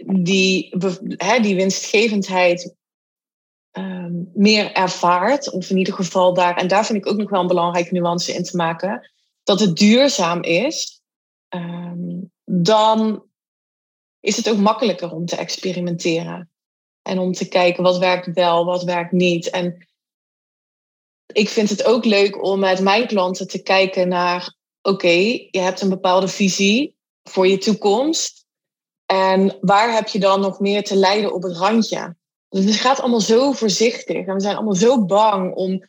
die, 0.06 0.76
die 1.40 1.54
winstgevendheid 1.54 2.74
um, 3.72 4.30
meer 4.34 4.72
ervaart, 4.72 5.50
of 5.50 5.70
in 5.70 5.78
ieder 5.78 5.94
geval 5.94 6.34
daar, 6.34 6.56
en 6.56 6.68
daar 6.68 6.86
vind 6.86 6.98
ik 6.98 7.06
ook 7.06 7.16
nog 7.16 7.30
wel 7.30 7.40
een 7.40 7.46
belangrijke 7.46 7.92
nuance 7.92 8.32
in 8.32 8.42
te 8.42 8.56
maken, 8.56 9.10
dat 9.42 9.60
het 9.60 9.76
duurzaam 9.76 10.42
is, 10.42 11.02
um, 11.48 12.32
dan 12.44 13.24
is 14.20 14.36
het 14.36 14.50
ook 14.50 14.58
makkelijker 14.58 15.12
om 15.12 15.26
te 15.26 15.36
experimenteren. 15.36 16.48
En 17.02 17.18
om 17.18 17.32
te 17.32 17.48
kijken 17.48 17.82
wat 17.82 17.98
werkt 17.98 18.32
wel, 18.32 18.64
wat 18.64 18.84
werkt 18.84 19.12
niet. 19.12 19.50
En 19.50 19.86
ik 21.32 21.48
vind 21.48 21.70
het 21.70 21.84
ook 21.84 22.04
leuk 22.04 22.44
om 22.44 22.58
met 22.58 22.80
mijn 22.80 23.06
klanten 23.06 23.48
te 23.48 23.62
kijken 23.62 24.08
naar: 24.08 24.56
oké, 24.82 25.08
je 25.50 25.58
hebt 25.58 25.80
een 25.80 25.88
bepaalde 25.88 26.28
visie 26.28 26.96
voor 27.22 27.46
je 27.46 27.58
toekomst. 27.58 28.43
En 29.06 29.58
waar 29.60 29.92
heb 29.92 30.08
je 30.08 30.18
dan 30.18 30.40
nog 30.40 30.60
meer 30.60 30.84
te 30.84 30.96
lijden 30.96 31.34
op 31.34 31.42
het 31.42 31.56
randje? 31.56 32.16
Dus 32.48 32.64
het 32.64 32.74
gaat 32.74 33.00
allemaal 33.00 33.20
zo 33.20 33.52
voorzichtig. 33.52 34.26
En 34.26 34.34
we 34.34 34.40
zijn 34.40 34.54
allemaal 34.54 34.74
zo 34.74 35.04
bang 35.04 35.54
om 35.54 35.88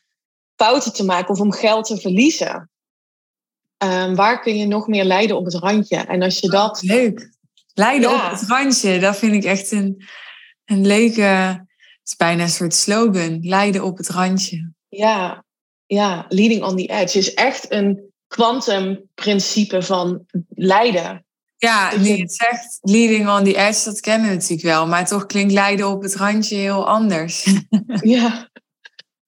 fouten 0.56 0.94
te 0.94 1.06
maken 1.06 1.30
of 1.30 1.40
om 1.40 1.52
geld 1.52 1.86
te 1.86 1.98
verliezen. 1.98 2.70
Um, 3.78 4.16
waar 4.16 4.42
kun 4.42 4.58
je 4.58 4.68
nog 4.68 4.88
meer 4.88 5.04
lijden 5.04 5.38
op 5.38 5.46
het 5.46 5.54
randje? 5.54 5.98
En 5.98 6.22
als 6.22 6.40
je 6.40 6.50
dat. 6.50 6.82
Leuk. 6.82 7.34
Lijden 7.74 8.10
ja. 8.10 8.26
op 8.26 8.40
het 8.40 8.50
randje, 8.50 9.00
dat 9.00 9.18
vind 9.18 9.34
ik 9.34 9.44
echt 9.44 9.72
een, 9.72 10.04
een 10.66 10.88
leuke. 10.88 11.22
Het 11.22 12.14
is 12.14 12.16
bijna 12.16 12.44
een 12.44 12.50
soort 12.50 12.74
slogan. 12.74 13.40
Lijden 13.42 13.84
op 13.84 13.98
het 13.98 14.10
randje. 14.10 14.72
Ja, 14.90 15.46
ja. 15.86 16.26
Leading 16.30 16.64
on 16.64 16.76
the 16.76 16.86
edge 16.88 17.18
is 17.18 17.34
echt 17.34 17.72
een 17.72 18.14
kwantumprincipe 18.28 19.82
van 19.82 20.26
lijden. 20.50 21.26
Ja, 21.58 21.98
nu 21.98 22.10
het 22.10 22.34
zegt, 22.34 22.78
leading 22.82 23.30
on 23.30 23.44
the 23.44 23.58
edge, 23.58 23.84
dat 23.84 24.00
kennen 24.00 24.30
we 24.30 24.36
natuurlijk 24.36 24.62
wel. 24.62 24.88
Maar 24.88 25.08
toch 25.08 25.26
klinkt 25.26 25.54
lijden 25.54 25.90
op 25.90 26.02
het 26.02 26.16
randje 26.16 26.56
heel 26.56 26.88
anders. 26.88 27.48
ja, 28.02 28.50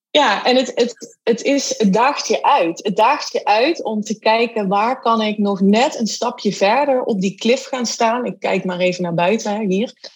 ja 0.09 0.45
en 0.45 0.55
het, 0.55 0.71
het, 0.75 1.17
het, 1.23 1.41
is, 1.41 1.77
het 1.77 1.93
daagt 1.93 2.27
je 2.27 2.43
uit. 2.43 2.83
Het 2.83 2.95
daagt 2.95 3.31
je 3.31 3.45
uit 3.45 3.83
om 3.83 4.01
te 4.01 4.19
kijken 4.19 4.67
waar 4.67 5.01
kan 5.01 5.21
ik 5.21 5.37
nog 5.37 5.61
net 5.61 5.99
een 5.99 6.07
stapje 6.07 6.53
verder 6.53 7.03
op 7.03 7.21
die 7.21 7.35
klif 7.35 7.65
gaan 7.65 7.85
staan. 7.85 8.25
Ik 8.25 8.39
kijk 8.39 8.65
maar 8.65 8.79
even 8.79 9.03
naar 9.03 9.13
buiten 9.13 9.69
hier. 9.69 10.15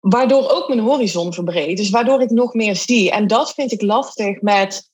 Waardoor 0.00 0.50
ook 0.50 0.68
mijn 0.68 0.80
horizon 0.80 1.32
verbreedt. 1.32 1.76
Dus 1.76 1.90
waardoor 1.90 2.22
ik 2.22 2.30
nog 2.30 2.54
meer 2.54 2.76
zie. 2.76 3.10
En 3.10 3.26
dat 3.26 3.54
vind 3.54 3.72
ik 3.72 3.82
lastig 3.82 4.40
met 4.40 4.90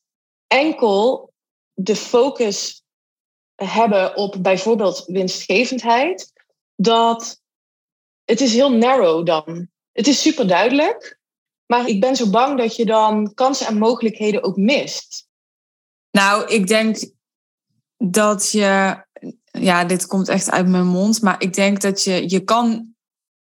enkel 0.46 1.32
de 1.74 1.96
focus 1.96 2.82
hebben 3.54 4.16
op 4.16 4.36
bijvoorbeeld 4.40 5.04
winstgevendheid 5.06 6.32
dat 6.80 7.40
het 8.24 8.40
is 8.40 8.52
heel 8.52 8.72
narrow 8.72 9.26
dan. 9.26 9.68
Het 9.92 10.06
is 10.06 10.22
super 10.22 10.46
duidelijk, 10.48 11.18
maar 11.66 11.88
ik 11.88 12.00
ben 12.00 12.16
zo 12.16 12.30
bang 12.30 12.58
dat 12.58 12.76
je 12.76 12.86
dan 12.86 13.34
kansen 13.34 13.66
en 13.66 13.78
mogelijkheden 13.78 14.42
ook 14.42 14.56
mist. 14.56 15.26
Nou, 16.10 16.46
ik 16.46 16.66
denk 16.66 16.96
dat 17.96 18.50
je, 18.50 19.02
ja, 19.44 19.84
dit 19.84 20.06
komt 20.06 20.28
echt 20.28 20.50
uit 20.50 20.68
mijn 20.68 20.86
mond, 20.86 21.22
maar 21.22 21.42
ik 21.42 21.54
denk 21.54 21.80
dat 21.80 22.04
je, 22.04 22.30
je 22.30 22.44
kan 22.44 22.94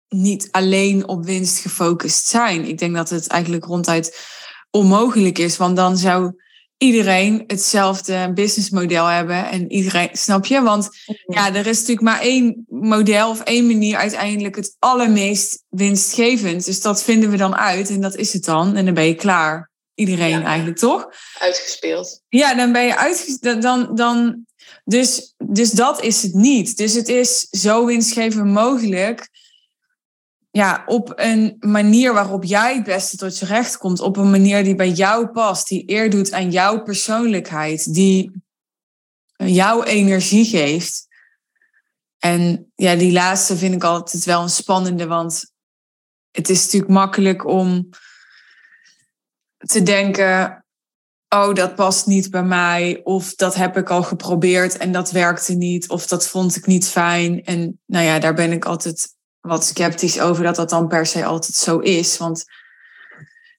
niet 0.08 0.52
alleen 0.52 1.08
op 1.08 1.26
winst 1.26 1.60
gefocust 1.60 2.28
zijn. 2.28 2.66
Ik 2.66 2.78
denk 2.78 2.96
dat 2.96 3.10
het 3.10 3.28
eigenlijk 3.28 3.66
ronduit 3.66 4.28
onmogelijk 4.72 5.38
is, 5.38 5.58
want 5.58 5.76
dan 5.76 5.98
zou 5.98 6.44
iedereen 6.86 7.44
hetzelfde 7.48 8.32
businessmodel 8.34 9.06
hebben. 9.06 9.46
En 9.46 9.72
iedereen, 9.72 10.10
snap 10.12 10.46
je? 10.46 10.62
Want 10.62 10.90
ja, 11.26 11.54
er 11.54 11.68
is 11.68 11.80
natuurlijk 11.80 12.08
maar 12.08 12.22
één 12.22 12.66
model 12.70 13.30
of 13.30 13.42
één 13.42 13.68
manier 13.68 13.98
uiteindelijk 13.98 14.56
het 14.56 14.76
allermeest 14.80 15.64
winstgevend. 15.70 16.66
Dus 16.66 16.82
dat 16.82 17.04
vinden 17.04 17.30
we 17.30 17.38
dan 17.38 17.56
uit 17.56 17.90
en 17.90 18.02
dat 18.02 18.16
is 18.16 18.34
het 18.34 18.46
dan. 18.46 18.76
En 18.76 18.86
dan 18.86 18.94
ben 18.94 19.08
je 19.08 19.16
klaar. 19.16 19.72
Iedereen 19.94 20.44
eigenlijk, 20.44 20.78
toch? 20.78 21.08
Uitgespeeld. 21.40 22.22
Ja, 22.30 22.56
dan 22.56 22.72
ben 22.72 22.86
je 22.86 22.98
uitgespeeld. 22.98 23.62
Dan, 23.62 23.96
dan, 23.96 24.46
dus, 24.84 25.34
dus 25.38 25.72
dat 25.72 26.04
is 26.04 26.22
het 26.22 26.34
niet. 26.34 26.78
Dus 26.78 26.94
het 26.94 27.08
is 27.08 27.48
zo 27.50 27.86
winstgevend 27.86 28.46
mogelijk 28.46 29.30
ja, 30.56 30.84
op 30.86 31.14
een 31.16 31.56
manier 31.60 32.14
waarop 32.14 32.44
jij 32.44 32.76
het 32.76 32.84
beste 32.84 33.18
tot 33.18 33.40
je 33.40 33.46
recht 33.46 33.78
komt. 33.78 34.00
Op 34.00 34.18
een 34.18 34.30
manier 34.30 34.64
die 34.64 34.76
bij 34.76 34.90
jou 34.90 35.28
past. 35.28 35.68
Die 35.68 35.84
eer 35.86 36.10
doet 36.10 36.32
aan 36.32 36.52
jouw 36.52 36.82
persoonlijkheid. 36.82 37.94
Die 37.94 38.32
jouw 39.36 39.84
energie 39.84 40.46
geeft. 40.46 41.08
En 42.20 42.72
ja, 42.76 42.96
die 42.96 43.12
laatste 43.12 43.58
vind 43.58 43.76
ik 43.76 43.84
altijd 43.84 44.26
wel 44.26 44.42
een 44.42 44.50
spannende. 44.50 45.08
Want 45.08 45.54
het 46.32 46.50
is 46.50 46.64
natuurlijk 46.64 46.92
makkelijk 46.92 47.46
om 47.46 47.90
te 49.58 49.84
denken. 49.84 50.66
Oh, 51.30 51.54
dat 51.54 51.76
past 51.76 52.06
niet 52.06 52.30
bij 52.30 52.44
mij. 52.44 53.02
Of 53.04 53.34
dat 53.34 53.56
heb 53.56 53.78
ik 53.78 53.90
al 53.90 54.04
geprobeerd 54.04 54.78
en 54.78 54.92
dat 54.92 55.12
werkte 55.12 55.54
niet. 55.54 55.90
Of 55.90 56.08
dat 56.08 56.28
vond 56.28 56.56
ik 56.56 56.66
niet 56.66 56.88
fijn. 56.88 57.44
En 57.44 57.82
nou 57.86 58.06
ja, 58.06 58.20
daar 58.20 58.34
ben 58.34 58.52
ik 58.52 58.66
altijd 58.66 59.15
wat 59.46 59.66
sceptisch 59.66 60.20
over 60.20 60.44
dat 60.44 60.56
dat 60.56 60.70
dan 60.70 60.88
per 60.88 61.06
se 61.06 61.26
altijd 61.26 61.56
zo 61.56 61.80
is. 61.80 62.18
Want 62.18 62.46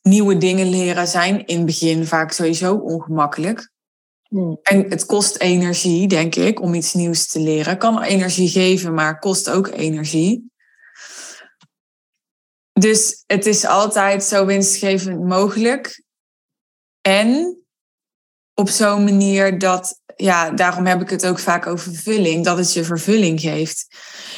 nieuwe 0.03 0.37
dingen 0.37 0.69
leren 0.69 1.09
zijn 1.09 1.47
in 1.47 1.57
het 1.57 1.67
begin 1.67 2.07
vaak 2.07 2.33
sowieso 2.33 2.75
ongemakkelijk. 2.75 3.71
Hmm. 4.29 4.59
En 4.63 4.91
het 4.91 5.07
kost 5.07 5.37
energie, 5.37 6.09
denk 6.09 6.35
ik, 6.35 6.61
om 6.61 6.75
iets 6.75 6.95
nieuws 6.95 7.27
te 7.27 7.41
leren. 7.41 7.79
Kan 7.79 8.03
energie 8.03 8.49
geven, 8.49 8.95
maar 8.95 9.19
kost 9.19 9.51
ook 9.51 9.69
energie. 9.69 10.51
Dus 12.73 13.25
het 13.27 13.47
is 13.47 13.65
altijd 13.65 14.25
zo 14.25 14.47
winstgevend 14.47 15.25
mogelijk. 15.25 16.03
En 17.01 17.61
op 18.59 18.69
zo'n 18.69 19.05
manier 19.05 19.59
dat, 19.59 20.01
ja, 20.17 20.51
daarom 20.51 20.87
heb 20.87 21.01
ik 21.01 21.11
het 21.11 21.27
ook 21.27 21.39
vaak 21.39 21.67
over 21.67 21.93
vervulling, 21.93 22.45
dat 22.45 22.59
het 22.59 22.73
je 22.73 22.85
vervulling 22.85 23.41
geeft. 23.41 23.87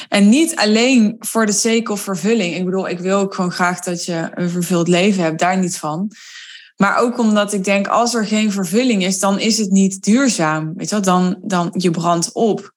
En 0.09 0.29
niet 0.29 0.55
alleen 0.55 1.15
voor 1.19 1.45
de 1.45 1.81
of 1.89 2.01
vervulling. 2.01 2.55
Ik 2.55 2.65
bedoel, 2.65 2.89
ik 2.89 2.99
wil 2.99 3.19
ook 3.19 3.33
gewoon 3.33 3.51
graag 3.51 3.79
dat 3.79 4.05
je 4.05 4.29
een 4.33 4.49
vervuld 4.49 4.87
leven 4.87 5.23
hebt, 5.23 5.39
daar 5.39 5.57
niet 5.57 5.77
van. 5.77 6.11
Maar 6.75 6.97
ook 6.97 7.17
omdat 7.17 7.53
ik 7.53 7.63
denk, 7.63 7.87
als 7.87 8.13
er 8.13 8.25
geen 8.25 8.51
vervulling 8.51 9.03
is, 9.03 9.19
dan 9.19 9.39
is 9.39 9.57
het 9.57 9.69
niet 9.69 10.03
duurzaam. 10.03 10.73
Weet 10.75 10.89
je 10.89 10.95
wel? 10.95 11.03
Dan, 11.03 11.37
dan 11.41 11.73
je 11.77 11.91
brandt 11.91 12.33
op. 12.33 12.73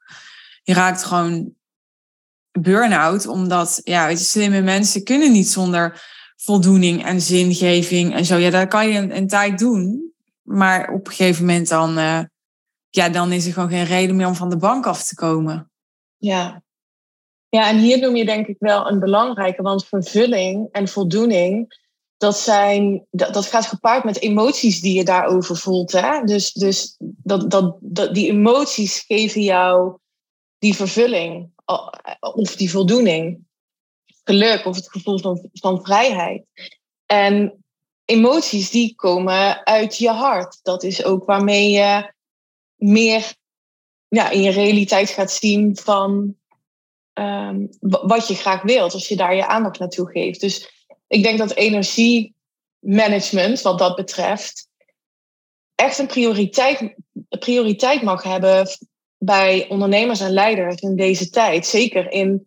Je 0.63 0.75
raakt 0.75 1.05
gewoon 1.05 1.55
burn-out, 2.61 3.27
omdat 3.27 3.81
ja, 3.85 4.07
weet 4.07 4.19
je, 4.19 4.25
slimme 4.25 4.61
mensen 4.61 5.05
kunnen 5.05 5.33
niet 5.33 5.49
zonder 5.49 6.03
voldoening 6.37 7.05
en 7.05 7.21
zingeving 7.21 8.15
en 8.15 8.25
zo. 8.25 8.37
Ja, 8.37 8.51
dat 8.51 8.69
kan 8.69 8.89
je 8.89 9.15
een 9.15 9.29
tijd 9.29 9.59
doen, 9.59 10.12
maar 10.43 10.93
op 10.93 11.07
een 11.07 11.13
gegeven 11.13 11.45
moment 11.47 11.69
dan, 11.69 11.99
uh, 11.99 12.21
ja, 12.91 13.09
dan 13.09 13.33
is 13.33 13.47
er 13.47 13.53
gewoon 13.53 13.69
geen 13.69 13.85
reden 13.85 14.17
meer 14.17 14.27
om 14.27 14.35
van 14.35 14.51
de 14.51 14.57
bank 14.57 14.87
af 14.87 15.05
te 15.05 15.15
komen. 15.15 15.71
Ja. 16.17 16.63
ja, 17.49 17.69
en 17.69 17.79
hier 17.79 17.99
noem 17.99 18.17
je 18.17 18.25
denk 18.25 18.47
ik 18.47 18.57
wel 18.59 18.91
een 18.91 19.01
belangrijke, 19.01 19.63
want 19.63 19.87
vervulling 19.87 20.69
en 20.73 20.89
voldoening, 20.89 21.81
dat, 22.17 22.39
zijn, 22.39 23.07
dat, 23.11 23.35
dat 23.35 23.47
gaat 23.47 23.67
gepaard 23.67 24.05
met 24.05 24.21
emoties 24.21 24.81
die 24.81 24.95
je 24.95 25.05
daarover 25.05 25.57
voelt. 25.57 25.93
Hè? 25.93 26.23
Dus, 26.25 26.53
dus 26.53 26.97
dat, 26.99 27.51
dat, 27.51 27.77
dat, 27.81 28.15
die 28.15 28.31
emoties 28.31 29.01
geven 29.01 29.43
jou 29.43 29.99
die 30.59 30.75
vervulling 30.75 31.51
of 32.21 32.57
die 32.57 32.71
voldoening, 32.71 33.47
geluk 34.25 34.67
of 34.67 34.77
het 34.77 34.91
gevoel 34.91 35.19
van, 35.19 35.49
van 35.53 35.85
vrijheid. 35.85 36.45
En 37.07 37.62
emoties 38.13 38.71
die 38.71 38.95
komen 38.95 39.67
uit 39.67 39.99
je 39.99 40.11
hart. 40.11 40.59
Dat 40.63 40.83
is 40.83 41.05
ook 41.05 41.25
waarmee 41.25 41.71
je 41.71 42.13
meer 42.77 43.35
ja, 44.09 44.31
in 44.31 44.43
je 44.43 44.51
realiteit 44.51 45.11
gaat 45.11 45.33
zien 45.33 45.77
van 45.77 46.37
um, 47.15 47.69
wat 47.81 48.29
je 48.29 48.35
graag 48.35 48.63
wilt, 48.63 48.93
als 48.93 49.09
je 49.09 49.17
daar 49.17 49.35
je 49.35 49.47
aandacht 49.47 49.79
naartoe 49.79 50.11
geeft. 50.11 50.41
Dus 50.41 50.87
ik 51.09 51.23
denk 51.23 51.39
dat 51.39 51.55
energiemanagement, 51.55 53.63
wat 53.63 53.79
dat 53.79 53.97
betreft, 53.97 54.69
echt 55.75 55.99
een 55.99 56.07
prioriteit, 56.07 56.95
prioriteit 57.29 58.03
mag 58.03 58.23
hebben 58.23 58.67
bij 59.19 59.69
ondernemers 59.69 60.21
en 60.21 60.33
leiders 60.33 60.81
in 60.81 60.97
deze 60.97 61.31
tijd. 61.31 61.67
Zeker 61.67 62.11
in 62.11 62.47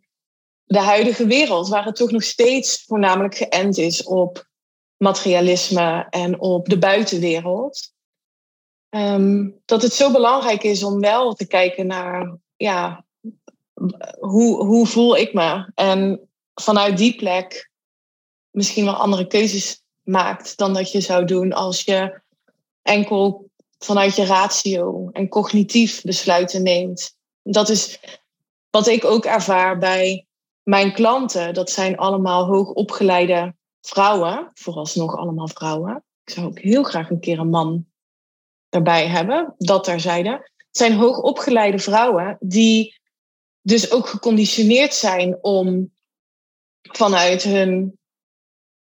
de 0.65 0.79
huidige 0.79 1.25
wereld, 1.25 1.67
waar 1.67 1.85
het 1.85 1.95
toch 1.95 2.11
nog 2.11 2.23
steeds 2.23 2.83
voornamelijk 2.83 3.35
geënt 3.35 3.77
is 3.77 4.03
op 4.03 4.53
materialisme 4.97 6.07
en 6.09 6.39
op 6.39 6.69
de 6.69 6.77
buitenwereld. 6.77 7.93
Ehm, 8.89 9.49
dat 9.65 9.81
het 9.81 9.93
zo 9.93 10.11
belangrijk 10.11 10.63
is 10.63 10.83
om 10.83 10.99
wel 10.99 11.33
te 11.33 11.47
kijken 11.47 11.87
naar, 11.87 12.37
ja, 12.55 13.05
hoe, 14.19 14.65
hoe 14.65 14.87
voel 14.87 15.17
ik 15.17 15.33
me? 15.33 15.71
En 15.75 16.29
vanuit 16.53 16.97
die 16.97 17.15
plek 17.15 17.71
misschien 18.51 18.85
wel 18.85 18.93
andere 18.93 19.27
keuzes 19.27 19.83
maakt 20.03 20.57
dan 20.57 20.73
dat 20.73 20.91
je 20.91 21.01
zou 21.01 21.25
doen 21.25 21.53
als 21.53 21.81
je 21.81 22.21
enkel 22.81 23.49
vanuit 23.77 24.15
je 24.15 24.25
ratio 24.25 25.09
en 25.11 25.27
cognitief 25.27 26.01
besluiten 26.01 26.63
neemt. 26.63 27.17
Dat 27.43 27.69
is 27.69 27.99
wat 28.69 28.87
ik 28.87 29.05
ook 29.05 29.25
ervaar 29.25 29.77
bij 29.77 30.27
mijn 30.63 30.93
klanten. 30.93 31.53
Dat 31.53 31.69
zijn 31.69 31.97
allemaal 31.97 32.45
hoogopgeleide 32.45 33.55
vrouwen, 33.87 34.51
vooralsnog 34.53 35.15
allemaal 35.15 35.47
vrouwen. 35.47 36.03
Ik 36.23 36.33
zou 36.33 36.45
ook 36.45 36.59
heel 36.59 36.83
graag 36.83 37.09
een 37.09 37.19
keer 37.19 37.39
een 37.39 37.49
man 37.49 37.85
erbij 38.69 39.07
hebben, 39.07 39.55
dat 39.57 39.83
terzijde. 39.83 40.29
Het 40.29 40.77
zijn 40.77 40.93
hoogopgeleide 40.93 41.79
vrouwen 41.79 42.37
die 42.39 42.99
dus 43.61 43.91
ook 43.91 44.07
geconditioneerd 44.07 44.93
zijn 44.93 45.43
om 45.43 45.93
vanuit 46.81 47.43
hun 47.43 47.99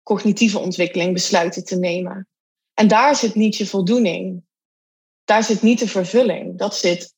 cognitieve 0.03 0.59
ontwikkeling 0.59 1.13
besluiten 1.13 1.65
te 1.65 1.75
nemen. 1.75 2.27
En 2.73 2.87
daar 2.87 3.15
zit 3.15 3.35
niet 3.35 3.55
je 3.55 3.65
voldoening 3.65 4.43
daar 5.25 5.43
zit 5.43 5.61
niet 5.61 5.79
de 5.79 5.87
vervulling. 5.87 6.57
Dat 6.57 6.75
zit 6.75 7.13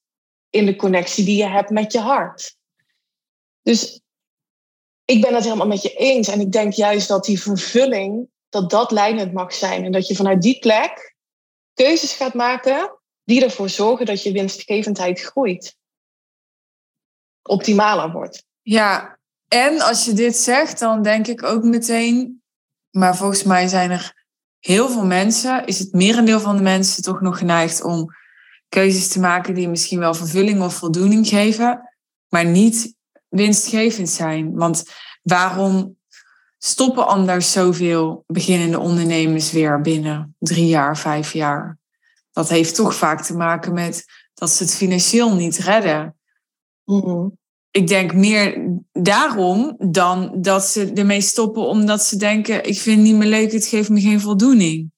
in 0.49 0.65
de 0.65 0.75
connectie 0.75 1.25
die 1.25 1.37
je 1.37 1.47
hebt 1.47 1.69
met 1.69 1.91
je 1.91 1.99
hart. 1.99 2.57
Dus 3.61 4.01
ik 5.07 5.21
ben 5.21 5.33
het 5.33 5.43
helemaal 5.43 5.67
met 5.67 5.81
je 5.81 5.93
eens. 5.93 6.27
En 6.27 6.39
ik 6.39 6.51
denk 6.51 6.73
juist 6.73 7.07
dat 7.07 7.25
die 7.25 7.41
vervulling, 7.41 8.29
dat 8.49 8.69
dat 8.69 8.91
leidend 8.91 9.33
mag 9.33 9.53
zijn. 9.53 9.85
En 9.85 9.91
dat 9.91 10.07
je 10.07 10.15
vanuit 10.15 10.41
die 10.41 10.59
plek 10.59 11.15
keuzes 11.73 12.13
gaat 12.13 12.33
maken 12.33 12.99
die 13.23 13.43
ervoor 13.43 13.69
zorgen 13.69 14.05
dat 14.05 14.23
je 14.23 14.31
winstgevendheid 14.31 15.21
groeit. 15.21 15.75
Optimaler 17.41 18.11
wordt. 18.11 18.43
Ja, 18.61 19.19
en 19.47 19.81
als 19.81 20.05
je 20.05 20.13
dit 20.13 20.35
zegt, 20.35 20.79
dan 20.79 21.01
denk 21.01 21.27
ik 21.27 21.43
ook 21.43 21.63
meteen, 21.63 22.41
maar 22.89 23.15
volgens 23.17 23.43
mij 23.43 23.67
zijn 23.67 23.91
er 23.91 24.25
heel 24.59 24.89
veel 24.89 25.05
mensen, 25.05 25.65
is 25.65 25.79
het 25.79 25.93
merendeel 25.93 26.39
van 26.39 26.55
de 26.55 26.63
mensen 26.63 27.03
toch 27.03 27.21
nog 27.21 27.37
geneigd 27.37 27.83
om 27.83 28.05
keuzes 28.69 29.07
te 29.07 29.19
maken 29.19 29.53
die 29.53 29.67
misschien 29.67 29.99
wel 29.99 30.13
vervulling 30.13 30.61
of 30.61 30.73
voldoening 30.73 31.27
geven, 31.27 31.97
maar 32.27 32.45
niet 32.45 32.96
winstgevend 33.29 34.09
zijn. 34.09 34.55
Want 34.55 34.83
waarom 35.21 35.97
stoppen 36.57 37.07
anders 37.07 37.51
zoveel 37.51 38.23
beginnende 38.27 38.79
ondernemers 38.79 39.51
weer 39.51 39.81
binnen 39.81 40.35
drie 40.39 40.67
jaar, 40.67 40.97
vijf 40.97 41.33
jaar? 41.33 41.77
Dat 42.31 42.49
heeft 42.49 42.75
toch 42.75 42.95
vaak 42.95 43.23
te 43.23 43.35
maken 43.35 43.73
met 43.73 44.05
dat 44.33 44.49
ze 44.49 44.63
het 44.63 44.75
financieel 44.75 45.35
niet 45.35 45.57
redden. 45.57 46.15
Mm-hmm 46.83 47.37
ik 47.77 47.87
denk 47.87 48.13
meer 48.13 48.77
daarom 48.91 49.75
dan 49.79 50.41
dat 50.41 50.63
ze 50.63 50.91
ermee 50.93 51.21
stoppen 51.21 51.67
omdat 51.67 52.03
ze 52.03 52.17
denken: 52.17 52.63
ik 52.63 52.79
vind 52.79 52.97
het 52.97 53.05
niet 53.05 53.15
meer 53.15 53.27
leuk, 53.27 53.51
het 53.51 53.67
geeft 53.67 53.89
me 53.89 54.01
geen 54.01 54.19
voldoening. 54.19 54.91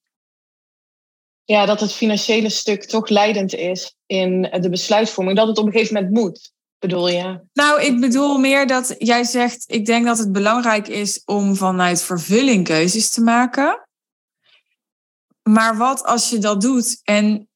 Ja, 1.43 1.65
dat 1.65 1.79
het 1.79 1.93
financiële 1.93 2.49
stuk 2.49 2.83
toch 2.83 3.09
leidend 3.09 3.53
is 3.53 3.95
in 4.05 4.41
de 4.41 4.69
besluitvorming. 4.69 5.37
Dat 5.37 5.47
het 5.47 5.57
op 5.57 5.65
een 5.65 5.71
gegeven 5.71 5.93
moment 5.93 6.13
moet, 6.13 6.51
bedoel 6.79 7.09
je? 7.09 7.39
Nou, 7.53 7.81
ik 7.81 7.99
bedoel 7.99 8.37
meer 8.37 8.67
dat 8.67 8.95
jij 8.97 9.23
zegt: 9.23 9.63
ik 9.67 9.85
denk 9.85 10.05
dat 10.05 10.17
het 10.17 10.31
belangrijk 10.31 10.87
is 10.87 11.21
om 11.25 11.55
vanuit 11.55 12.01
vervulling 12.01 12.63
keuzes 12.63 13.09
te 13.09 13.21
maken. 13.21 13.87
Maar 15.43 15.77
wat 15.77 16.03
als 16.03 16.29
je 16.29 16.37
dat 16.37 16.61
doet 16.61 16.99
en 17.03 17.49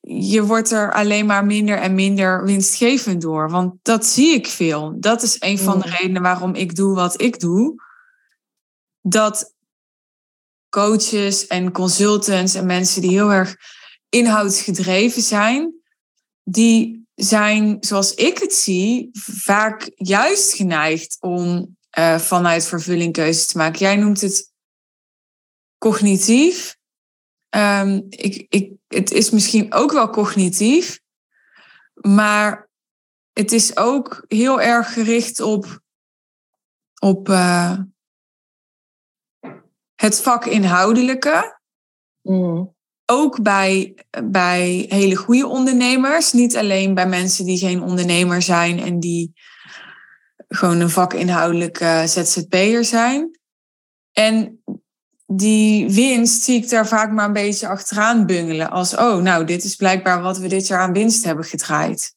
je 0.00 0.42
wordt 0.42 0.70
er 0.70 0.92
alleen 0.92 1.26
maar 1.26 1.44
minder 1.44 1.78
en 1.78 1.94
minder 1.94 2.44
winstgevend 2.44 3.20
door. 3.20 3.50
Want 3.50 3.74
dat 3.82 4.06
zie 4.06 4.34
ik 4.34 4.46
veel. 4.46 4.96
Dat 5.00 5.22
is 5.22 5.36
een 5.38 5.58
van 5.58 5.80
de 5.80 5.88
redenen 5.88 6.22
waarom 6.22 6.54
ik 6.54 6.74
doe 6.74 6.94
wat 6.94 7.20
ik 7.20 7.40
doe. 7.40 7.82
Dat 9.00 9.54
coaches 10.68 11.46
en 11.46 11.72
consultants 11.72 12.54
en 12.54 12.66
mensen 12.66 13.02
die 13.02 13.10
heel 13.10 13.32
erg 13.32 13.56
inhoudsgedreven 14.08 15.22
zijn, 15.22 15.74
die 16.42 16.99
zijn, 17.22 17.76
zoals 17.80 18.14
ik 18.14 18.38
het 18.38 18.54
zie, 18.54 19.08
vaak 19.22 19.90
juist 19.94 20.54
geneigd 20.54 21.16
om 21.20 21.76
uh, 21.98 22.18
vanuit 22.18 22.66
vervulling 22.66 23.12
keuzes 23.12 23.46
te 23.46 23.56
maken. 23.56 23.78
Jij 23.78 23.96
noemt 23.96 24.20
het 24.20 24.52
cognitief. 25.78 26.78
Um, 27.56 28.06
ik, 28.08 28.46
ik 28.48 28.72
het 28.86 29.10
is 29.10 29.30
misschien 29.30 29.72
ook 29.72 29.92
wel 29.92 30.10
cognitief, 30.10 31.00
maar 31.94 32.70
het 33.32 33.52
is 33.52 33.76
ook 33.76 34.24
heel 34.28 34.60
erg 34.60 34.92
gericht 34.92 35.40
op, 35.40 35.80
op 37.00 37.28
uh, 37.28 37.78
het 39.94 40.20
vakinhoudelijke. 40.20 41.60
Mm. 42.22 42.74
Ook 43.12 43.42
bij, 43.42 43.94
bij 44.24 44.86
hele 44.88 45.16
goede 45.16 45.46
ondernemers. 45.46 46.32
Niet 46.32 46.56
alleen 46.56 46.94
bij 46.94 47.06
mensen 47.06 47.44
die 47.44 47.58
geen 47.58 47.82
ondernemer 47.82 48.42
zijn 48.42 48.80
en 48.80 49.00
die 49.00 49.32
gewoon 50.48 50.80
een 50.80 50.90
vakinhoudelijke 50.90 52.02
ZZP'er 52.06 52.84
zijn. 52.84 53.38
En 54.12 54.62
die 55.26 55.90
winst 55.90 56.42
zie 56.42 56.62
ik 56.62 56.68
daar 56.68 56.86
vaak 56.86 57.12
maar 57.12 57.26
een 57.26 57.32
beetje 57.32 57.68
achteraan 57.68 58.26
bungelen. 58.26 58.70
Als, 58.70 58.96
oh, 58.96 59.22
nou, 59.22 59.44
dit 59.44 59.64
is 59.64 59.76
blijkbaar 59.76 60.22
wat 60.22 60.38
we 60.38 60.48
dit 60.48 60.66
jaar 60.66 60.80
aan 60.80 60.92
winst 60.92 61.24
hebben 61.24 61.44
gedraaid. 61.44 62.14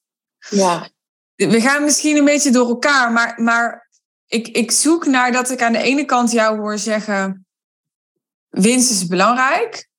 Ja. 0.49 0.89
We 1.35 1.61
gaan 1.61 1.83
misschien 1.83 2.17
een 2.17 2.25
beetje 2.25 2.51
door 2.51 2.67
elkaar, 2.67 3.11
maar, 3.11 3.41
maar 3.41 3.89
ik, 4.27 4.47
ik 4.47 4.71
zoek 4.71 5.05
naar 5.05 5.31
dat 5.31 5.49
ik 5.49 5.61
aan 5.61 5.73
de 5.73 5.81
ene 5.81 6.05
kant 6.05 6.31
jou 6.31 6.59
hoor 6.59 6.77
zeggen: 6.77 7.45
winst 8.49 8.91
is 8.91 9.07
belangrijk 9.07 9.91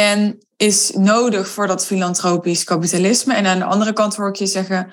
en 0.00 0.38
is 0.56 0.90
nodig 0.90 1.48
voor 1.48 1.66
dat 1.66 1.86
filantropisch 1.86 2.64
kapitalisme. 2.64 3.34
En 3.34 3.46
aan 3.46 3.58
de 3.58 3.64
andere 3.64 3.92
kant 3.92 4.16
hoor 4.16 4.28
ik 4.28 4.36
je 4.36 4.46
zeggen: 4.46 4.92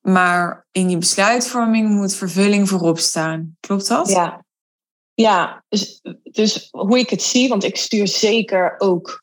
maar 0.00 0.66
in 0.72 0.90
je 0.90 0.98
besluitvorming 0.98 1.88
moet 1.88 2.14
vervulling 2.14 2.68
voorop 2.68 2.98
staan. 2.98 3.56
Klopt 3.60 3.88
dat? 3.88 4.08
Ja, 4.08 4.44
ja, 5.14 5.64
dus, 5.68 6.00
dus, 6.22 6.68
hoe 6.70 6.98
ik 6.98 7.10
het 7.10 7.22
zie, 7.22 7.48
want 7.48 7.64
ik 7.64 7.76
stuur 7.76 8.08
zeker 8.08 8.74
ook 8.78 9.22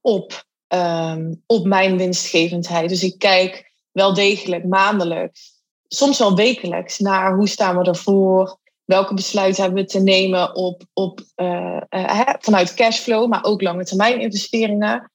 op, 0.00 0.44
ehm, 0.66 1.34
op 1.46 1.66
mijn 1.66 1.96
winstgevendheid. 1.96 2.88
Dus 2.88 3.02
ik 3.02 3.18
kijk 3.18 3.72
wel 3.92 4.14
degelijk 4.14 4.64
maandelijks, 4.64 5.52
soms 5.88 6.18
wel 6.18 6.36
wekelijks, 6.36 6.98
naar 6.98 7.34
hoe 7.34 7.48
staan 7.48 7.78
we 7.78 7.84
ervoor, 7.84 8.58
welke 8.90 9.14
besluiten 9.14 9.62
hebben 9.62 9.82
we 9.82 9.88
te 9.88 10.00
nemen 10.00 10.54
op, 10.54 10.82
op, 10.92 11.20
uh, 11.36 11.80
uh, 11.90 12.30
vanuit 12.38 12.74
cashflow, 12.74 13.28
maar 13.28 13.44
ook 13.44 13.62
lange 13.62 13.84
termijn 13.84 14.20
investeringen. 14.20 15.10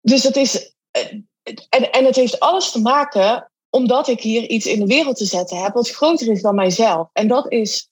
Dus 0.00 0.22
dat 0.22 0.36
is, 0.36 0.74
uh, 0.98 1.12
en, 1.68 1.90
en 1.90 2.04
het 2.04 2.16
heeft 2.16 2.40
alles 2.40 2.70
te 2.70 2.80
maken 2.80 3.50
omdat 3.70 4.08
ik 4.08 4.20
hier 4.20 4.48
iets 4.48 4.66
in 4.66 4.80
de 4.80 4.86
wereld 4.86 5.16
te 5.16 5.24
zetten 5.24 5.62
heb 5.62 5.74
wat 5.74 5.90
groter 5.90 6.28
is 6.28 6.42
dan 6.42 6.54
mijzelf. 6.54 7.08
En 7.12 7.28
dat 7.28 7.52
is 7.52 7.90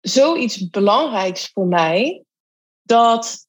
zoiets 0.00 0.68
belangrijks 0.70 1.50
voor 1.52 1.66
mij, 1.66 2.24
dat 2.82 3.46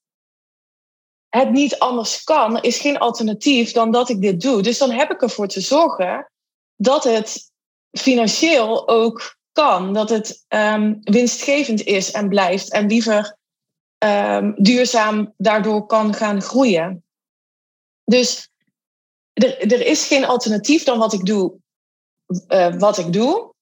het 1.28 1.50
niet 1.50 1.78
anders 1.78 2.24
kan, 2.24 2.60
is 2.60 2.78
geen 2.78 2.98
alternatief 2.98 3.72
dan 3.72 3.90
dat 3.90 4.08
ik 4.08 4.20
dit 4.20 4.40
doe. 4.40 4.62
Dus 4.62 4.78
dan 4.78 4.90
heb 4.90 5.10
ik 5.10 5.22
ervoor 5.22 5.48
te 5.48 5.60
zorgen 5.60 6.30
dat 6.76 7.04
het 7.04 7.52
financieel 7.90 8.88
ook 8.88 9.36
kan, 9.54 9.92
dat 9.92 10.10
het 10.10 10.44
um, 10.48 11.00
winstgevend 11.02 11.82
is 11.82 12.10
en 12.10 12.28
blijft 12.28 12.72
en 12.72 12.86
liever 12.86 13.36
um, 13.98 14.54
duurzaam 14.56 15.34
daardoor 15.36 15.86
kan 15.86 16.14
gaan 16.14 16.42
groeien. 16.42 17.04
Dus 18.04 18.50
er, 19.32 19.72
er 19.72 19.86
is 19.86 20.06
geen 20.06 20.24
alternatief 20.24 20.84
dan 20.84 20.98
wat 20.98 21.12
ik 21.12 21.26
doe, 21.26 21.54
uh, 22.48 22.74
wat 22.74 22.98
ik 22.98 23.12
doe. 23.12 23.52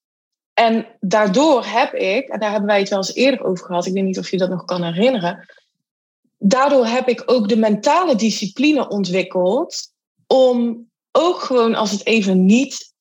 En 0.55 0.87
daardoor 1.01 1.65
heb 1.65 1.95
ik, 1.95 2.29
en 2.29 2.41
daar 2.41 2.51
hebben 2.51 2.69
wij 2.69 2.79
het 2.79 2.89
wel 2.89 2.99
eens 2.99 3.15
eerder 3.15 3.45
over 3.45 3.67
gehad, 3.67 3.87
ik 3.87 3.93
weet 3.93 4.05
niet 4.05 4.19
of 4.19 4.31
je 4.31 4.39
dat 4.39 4.51
nog 4.51 4.65
kan 4.65 4.83
herinneren. 4.83 5.47
Daardoor 6.39 6.87
heb 6.87 7.09
ik 7.09 7.23
ook 7.27 7.49
de 7.49 7.57
mentale 7.57 8.15
discipline 8.17 8.89
ontwikkeld 8.89 9.93
om 10.27 10.87
ook 11.13 11.41
gewoon 11.41 11.75
als 11.75 11.91
het 11.91 12.07
even 12.07 12.45
niet 12.45 12.92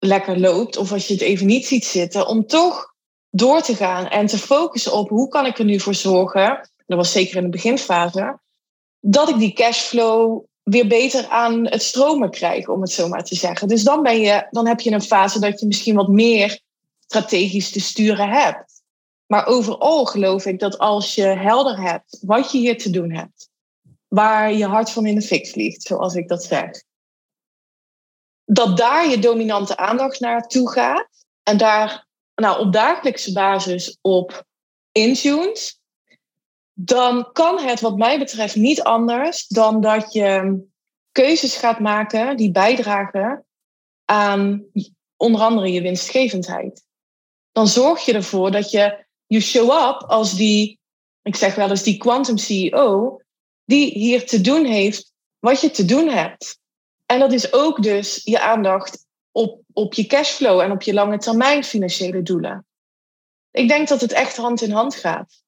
lekker 0.00 0.40
loopt 0.40 0.76
of 0.76 0.92
als 0.92 1.06
je 1.06 1.12
het 1.12 1.22
even 1.22 1.46
niet 1.46 1.66
ziet 1.66 1.84
zitten, 1.84 2.26
om 2.26 2.46
toch 2.46 2.94
door 3.30 3.62
te 3.62 3.74
gaan 3.74 4.08
en 4.08 4.26
te 4.26 4.38
focussen 4.38 4.92
op 4.92 5.08
hoe 5.08 5.28
kan 5.28 5.46
ik 5.46 5.58
er 5.58 5.64
nu 5.64 5.80
voor 5.80 5.94
zorgen, 5.94 6.70
dat 6.86 6.98
was 6.98 7.12
zeker 7.12 7.36
in 7.36 7.42
de 7.42 7.48
beginfase, 7.48 8.38
dat 9.00 9.28
ik 9.28 9.38
die 9.38 9.52
cashflow 9.52 10.44
weer 10.62 10.86
beter 10.86 11.26
aan 11.28 11.66
het 11.66 11.82
stromen 11.82 12.30
krijg, 12.30 12.68
om 12.68 12.80
het 12.80 12.90
zo 12.90 13.08
maar 13.08 13.24
te 13.24 13.34
zeggen. 13.34 13.68
Dus 13.68 13.82
dan, 13.82 14.02
ben 14.02 14.20
je, 14.20 14.46
dan 14.50 14.66
heb 14.66 14.80
je 14.80 14.90
een 14.90 15.02
fase 15.02 15.40
dat 15.40 15.60
je 15.60 15.66
misschien 15.66 15.94
wat 15.94 16.08
meer 16.08 16.60
strategisch 17.06 17.70
te 17.70 17.80
sturen 17.80 18.28
hebt. 18.28 18.82
Maar 19.26 19.46
overal 19.46 20.04
geloof 20.04 20.46
ik 20.46 20.58
dat 20.58 20.78
als 20.78 21.14
je 21.14 21.22
helder 21.22 21.80
hebt 21.80 22.18
wat 22.20 22.52
je 22.52 22.58
hier 22.58 22.78
te 22.78 22.90
doen 22.90 23.12
hebt, 23.12 23.48
waar 24.08 24.52
je 24.52 24.66
hart 24.66 24.90
van 24.90 25.06
in 25.06 25.14
de 25.14 25.22
fik 25.22 25.46
vliegt, 25.46 25.82
zoals 25.82 26.14
ik 26.14 26.28
dat 26.28 26.44
zeg, 26.44 26.82
dat 28.52 28.76
daar 28.76 29.08
je 29.08 29.18
dominante 29.18 29.76
aandacht 29.76 30.20
naartoe 30.20 30.70
gaat 30.70 31.08
en 31.42 31.56
daar 31.56 32.06
nou, 32.34 32.60
op 32.60 32.72
dagelijkse 32.72 33.32
basis 33.32 33.98
op 34.00 34.44
intunes, 34.92 35.80
dan 36.72 37.32
kan 37.32 37.58
het 37.58 37.80
wat 37.80 37.96
mij 37.96 38.18
betreft 38.18 38.56
niet 38.56 38.82
anders 38.82 39.46
dan 39.46 39.80
dat 39.80 40.12
je 40.12 40.60
keuzes 41.12 41.56
gaat 41.56 41.78
maken 41.78 42.36
die 42.36 42.50
bijdragen 42.50 43.46
aan 44.04 44.64
onder 45.16 45.40
andere 45.40 45.72
je 45.72 45.82
winstgevendheid. 45.82 46.84
Dan 47.52 47.66
zorg 47.66 48.04
je 48.04 48.12
ervoor 48.12 48.50
dat 48.50 48.70
je 48.70 49.06
je 49.26 49.40
show 49.40 49.70
up 49.70 50.02
als 50.08 50.34
die, 50.34 50.80
ik 51.22 51.36
zeg 51.36 51.54
wel 51.54 51.70
eens 51.70 51.82
die 51.82 51.96
quantum 51.96 52.38
CEO, 52.38 53.20
die 53.64 53.90
hier 53.92 54.26
te 54.26 54.40
doen 54.40 54.64
heeft 54.64 55.12
wat 55.38 55.60
je 55.60 55.70
te 55.70 55.84
doen 55.84 56.08
hebt. 56.08 56.59
En 57.10 57.18
dat 57.18 57.32
is 57.32 57.52
ook 57.52 57.82
dus 57.82 58.20
je 58.24 58.40
aandacht 58.40 59.06
op, 59.30 59.62
op 59.72 59.94
je 59.94 60.06
cashflow 60.06 60.60
en 60.60 60.70
op 60.70 60.82
je 60.82 60.92
lange 60.92 61.18
termijn 61.18 61.64
financiële 61.64 62.22
doelen. 62.22 62.66
Ik 63.50 63.68
denk 63.68 63.88
dat 63.88 64.00
het 64.00 64.12
echt 64.12 64.36
hand 64.36 64.62
in 64.62 64.70
hand 64.70 64.94
gaat. 64.94 65.42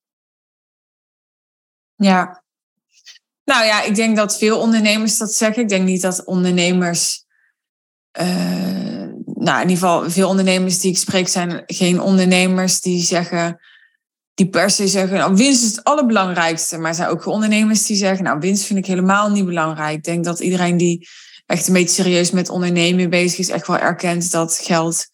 Ja. 1.95 2.43
Nou 3.45 3.65
ja, 3.65 3.83
ik 3.83 3.95
denk 3.95 4.17
dat 4.17 4.39
veel 4.39 4.59
ondernemers 4.59 5.19
dat 5.19 5.33
zeggen. 5.33 5.63
Ik 5.63 5.69
denk 5.69 5.85
niet 5.85 6.03
dat 6.03 6.25
ondernemers. 6.25 7.25
Uh, 8.21 8.27
nou, 9.25 9.63
in 9.63 9.69
ieder 9.69 9.89
geval, 9.89 10.11
veel 10.11 10.29
ondernemers 10.29 10.79
die 10.79 10.91
ik 10.91 10.99
spreek 10.99 11.29
zijn 11.29 11.63
geen 11.67 12.01
ondernemers 12.01 12.81
die 12.81 13.03
zeggen. 13.03 13.61
Die 14.35 14.49
per 14.49 14.71
se 14.71 14.89
zeggen, 14.89 15.19
nou, 15.19 15.35
winst 15.35 15.63
is 15.63 15.77
het 15.77 15.85
allerbelangrijkste. 15.85 16.79
Maar 16.79 16.89
er 16.89 16.95
zijn 16.95 17.09
ook 17.09 17.27
ondernemers 17.27 17.87
die 17.87 17.97
zeggen, 17.97 18.25
nou, 18.25 18.39
winst 18.39 18.65
vind 18.65 18.79
ik 18.79 18.87
helemaal 18.87 19.31
niet 19.31 19.45
belangrijk. 19.45 19.97
Ik 19.97 20.05
denk 20.05 20.25
dat 20.25 20.41
iedereen 20.41 20.77
die 20.77 21.09
echt 21.53 21.67
een 21.67 21.73
beetje 21.73 22.03
serieus 22.03 22.31
met 22.31 22.49
ondernemen 22.49 23.11
bezig 23.11 23.39
is, 23.39 23.49
echt 23.49 23.67
wel 23.67 23.79
erkent 23.79 24.31
dat 24.31 24.59
geld 24.63 25.07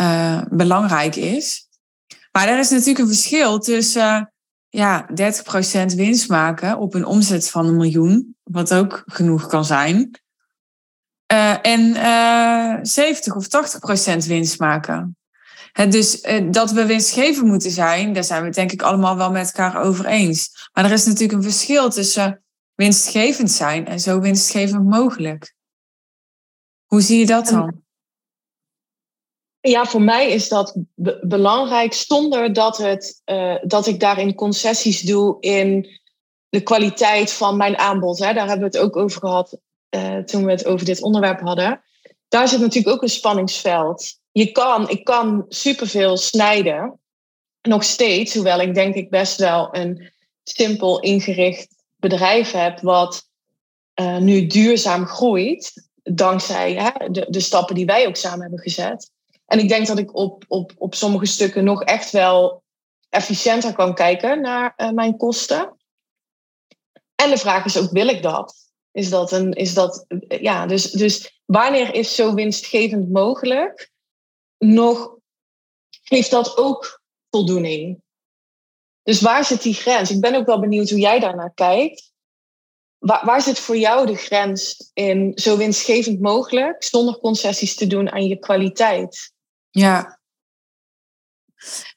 uh, 0.00 0.42
belangrijk 0.50 1.16
is. 1.16 1.68
Maar 2.32 2.48
er 2.48 2.58
is 2.58 2.70
natuurlijk 2.70 2.98
een 2.98 3.06
verschil 3.06 3.58
tussen 3.58 4.32
ja, 4.68 5.06
30% 5.90 5.94
winst 5.94 6.28
maken 6.28 6.78
op 6.78 6.94
een 6.94 7.04
omzet 7.04 7.50
van 7.50 7.66
een 7.66 7.76
miljoen, 7.76 8.36
wat 8.42 8.74
ook 8.74 9.02
genoeg 9.06 9.46
kan 9.46 9.64
zijn. 9.64 10.20
Uh, 11.32 11.66
en 11.66 11.80
uh, 11.80 12.72
eh, 12.72 12.78
70 12.82 13.34
of 13.34 13.46
80% 14.24 14.26
winst 14.26 14.58
maken. 14.58 15.16
Dus 15.88 16.26
dat 16.50 16.70
we 16.70 16.86
winstgevend 16.86 17.46
moeten 17.46 17.70
zijn, 17.70 18.12
daar 18.12 18.24
zijn 18.24 18.42
we 18.42 18.50
denk 18.50 18.72
ik 18.72 18.82
allemaal 18.82 19.16
wel 19.16 19.30
met 19.30 19.46
elkaar 19.46 19.82
over 19.82 20.06
eens. 20.06 20.68
Maar 20.72 20.84
er 20.84 20.92
is 20.92 21.04
natuurlijk 21.04 21.32
een 21.32 21.50
verschil 21.50 21.90
tussen 21.90 22.42
winstgevend 22.74 23.50
zijn 23.50 23.86
en 23.86 24.00
zo 24.00 24.20
winstgevend 24.20 24.84
mogelijk. 24.84 25.56
Hoe 26.88 27.00
zie 27.00 27.18
je 27.18 27.26
dat 27.26 27.46
dan? 27.46 27.82
Ja, 29.60 29.84
voor 29.84 30.02
mij 30.02 30.30
is 30.30 30.48
dat 30.48 30.76
belangrijk 31.20 31.92
zonder 31.92 32.52
dat, 32.52 32.76
het, 32.76 33.22
uh, 33.24 33.54
dat 33.62 33.86
ik 33.86 34.00
daarin 34.00 34.34
concessies 34.34 35.00
doe 35.00 35.36
in 35.40 35.88
de 36.48 36.62
kwaliteit 36.62 37.32
van 37.32 37.56
mijn 37.56 37.78
aanbod. 37.78 38.18
Hè. 38.18 38.32
Daar 38.32 38.48
hebben 38.48 38.70
we 38.70 38.76
het 38.76 38.86
ook 38.86 38.96
over 38.96 39.20
gehad 39.20 39.58
uh, 39.90 40.18
toen 40.18 40.44
we 40.44 40.50
het 40.50 40.66
over 40.66 40.86
dit 40.86 41.02
onderwerp 41.02 41.40
hadden. 41.40 41.82
Daar 42.28 42.48
zit 42.48 42.60
natuurlijk 42.60 42.94
ook 42.94 43.02
een 43.02 43.08
spanningsveld. 43.08 44.18
Je 44.32 44.52
kan, 44.52 44.88
ik 44.88 45.04
kan 45.04 45.44
superveel 45.48 46.16
snijden, 46.16 47.00
nog 47.62 47.84
steeds, 47.84 48.34
hoewel 48.34 48.60
ik 48.60 48.74
denk 48.74 48.94
ik 48.94 49.10
best 49.10 49.38
wel 49.38 49.68
een 49.74 50.12
simpel 50.42 51.00
ingericht 51.00 51.68
bedrijf 51.96 52.50
heb, 52.50 52.80
wat 52.80 53.28
uh, 54.00 54.18
nu 54.18 54.46
duurzaam 54.46 55.06
groeit 55.06 55.87
dankzij 56.14 56.74
hè, 56.74 57.10
de, 57.10 57.26
de 57.28 57.40
stappen 57.40 57.74
die 57.74 57.86
wij 57.86 58.06
ook 58.06 58.16
samen 58.16 58.40
hebben 58.40 58.58
gezet. 58.58 59.10
En 59.46 59.58
ik 59.58 59.68
denk 59.68 59.86
dat 59.86 59.98
ik 59.98 60.16
op, 60.16 60.44
op, 60.48 60.72
op 60.78 60.94
sommige 60.94 61.26
stukken 61.26 61.64
nog 61.64 61.82
echt 61.82 62.10
wel 62.10 62.62
efficiënter 63.08 63.72
kan 63.72 63.94
kijken 63.94 64.40
naar 64.40 64.74
uh, 64.76 64.90
mijn 64.90 65.16
kosten. 65.16 65.76
En 67.14 67.30
de 67.30 67.38
vraag 67.38 67.64
is 67.64 67.78
ook, 67.78 67.90
wil 67.90 68.08
ik 68.08 68.22
dat? 68.22 68.54
Is 68.90 69.10
dat 69.10 69.32
een, 69.32 69.52
is 69.52 69.74
dat, 69.74 70.06
ja, 70.28 70.66
dus, 70.66 70.90
dus 70.90 71.40
wanneer 71.44 71.94
is 71.94 72.14
zo 72.14 72.34
winstgevend 72.34 73.10
mogelijk? 73.10 73.90
Nog 74.58 75.16
geeft 75.90 76.30
dat 76.30 76.56
ook 76.56 77.02
voldoening? 77.30 78.02
Dus 79.02 79.20
waar 79.20 79.44
zit 79.44 79.62
die 79.62 79.74
grens? 79.74 80.10
Ik 80.10 80.20
ben 80.20 80.34
ook 80.34 80.46
wel 80.46 80.60
benieuwd 80.60 80.90
hoe 80.90 80.98
jij 80.98 81.18
daarnaar 81.18 81.54
kijkt. 81.54 82.12
Waar, 82.98 83.24
waar 83.24 83.42
zit 83.42 83.58
voor 83.58 83.76
jou 83.76 84.06
de 84.06 84.16
grens 84.16 84.90
in 84.94 85.32
zo 85.34 85.56
winstgevend 85.56 86.20
mogelijk, 86.20 86.84
zonder 86.84 87.18
concessies 87.18 87.74
te 87.74 87.86
doen 87.86 88.10
aan 88.10 88.26
je 88.26 88.38
kwaliteit? 88.38 89.32
Ja. 89.70 90.20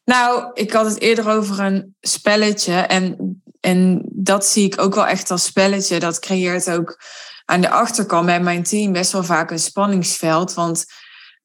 Nou, 0.03 0.51
ik 0.53 0.71
had 0.71 0.85
het 0.85 0.99
eerder 0.99 1.29
over 1.29 1.59
een 1.59 1.95
spelletje. 2.01 2.73
En, 2.73 3.41
en 3.59 4.01
dat 4.11 4.45
zie 4.45 4.65
ik 4.65 4.81
ook 4.81 4.95
wel 4.95 5.07
echt 5.07 5.31
als 5.31 5.43
spelletje. 5.43 5.99
Dat 5.99 6.19
creëert 6.19 6.69
ook 6.69 7.01
aan 7.45 7.61
de 7.61 7.69
achterkant 7.69 8.25
bij 8.25 8.41
mijn 8.41 8.63
team 8.63 8.91
best 8.91 9.11
wel 9.11 9.23
vaak 9.23 9.51
een 9.51 9.59
spanningsveld. 9.59 10.53
Want 10.53 10.85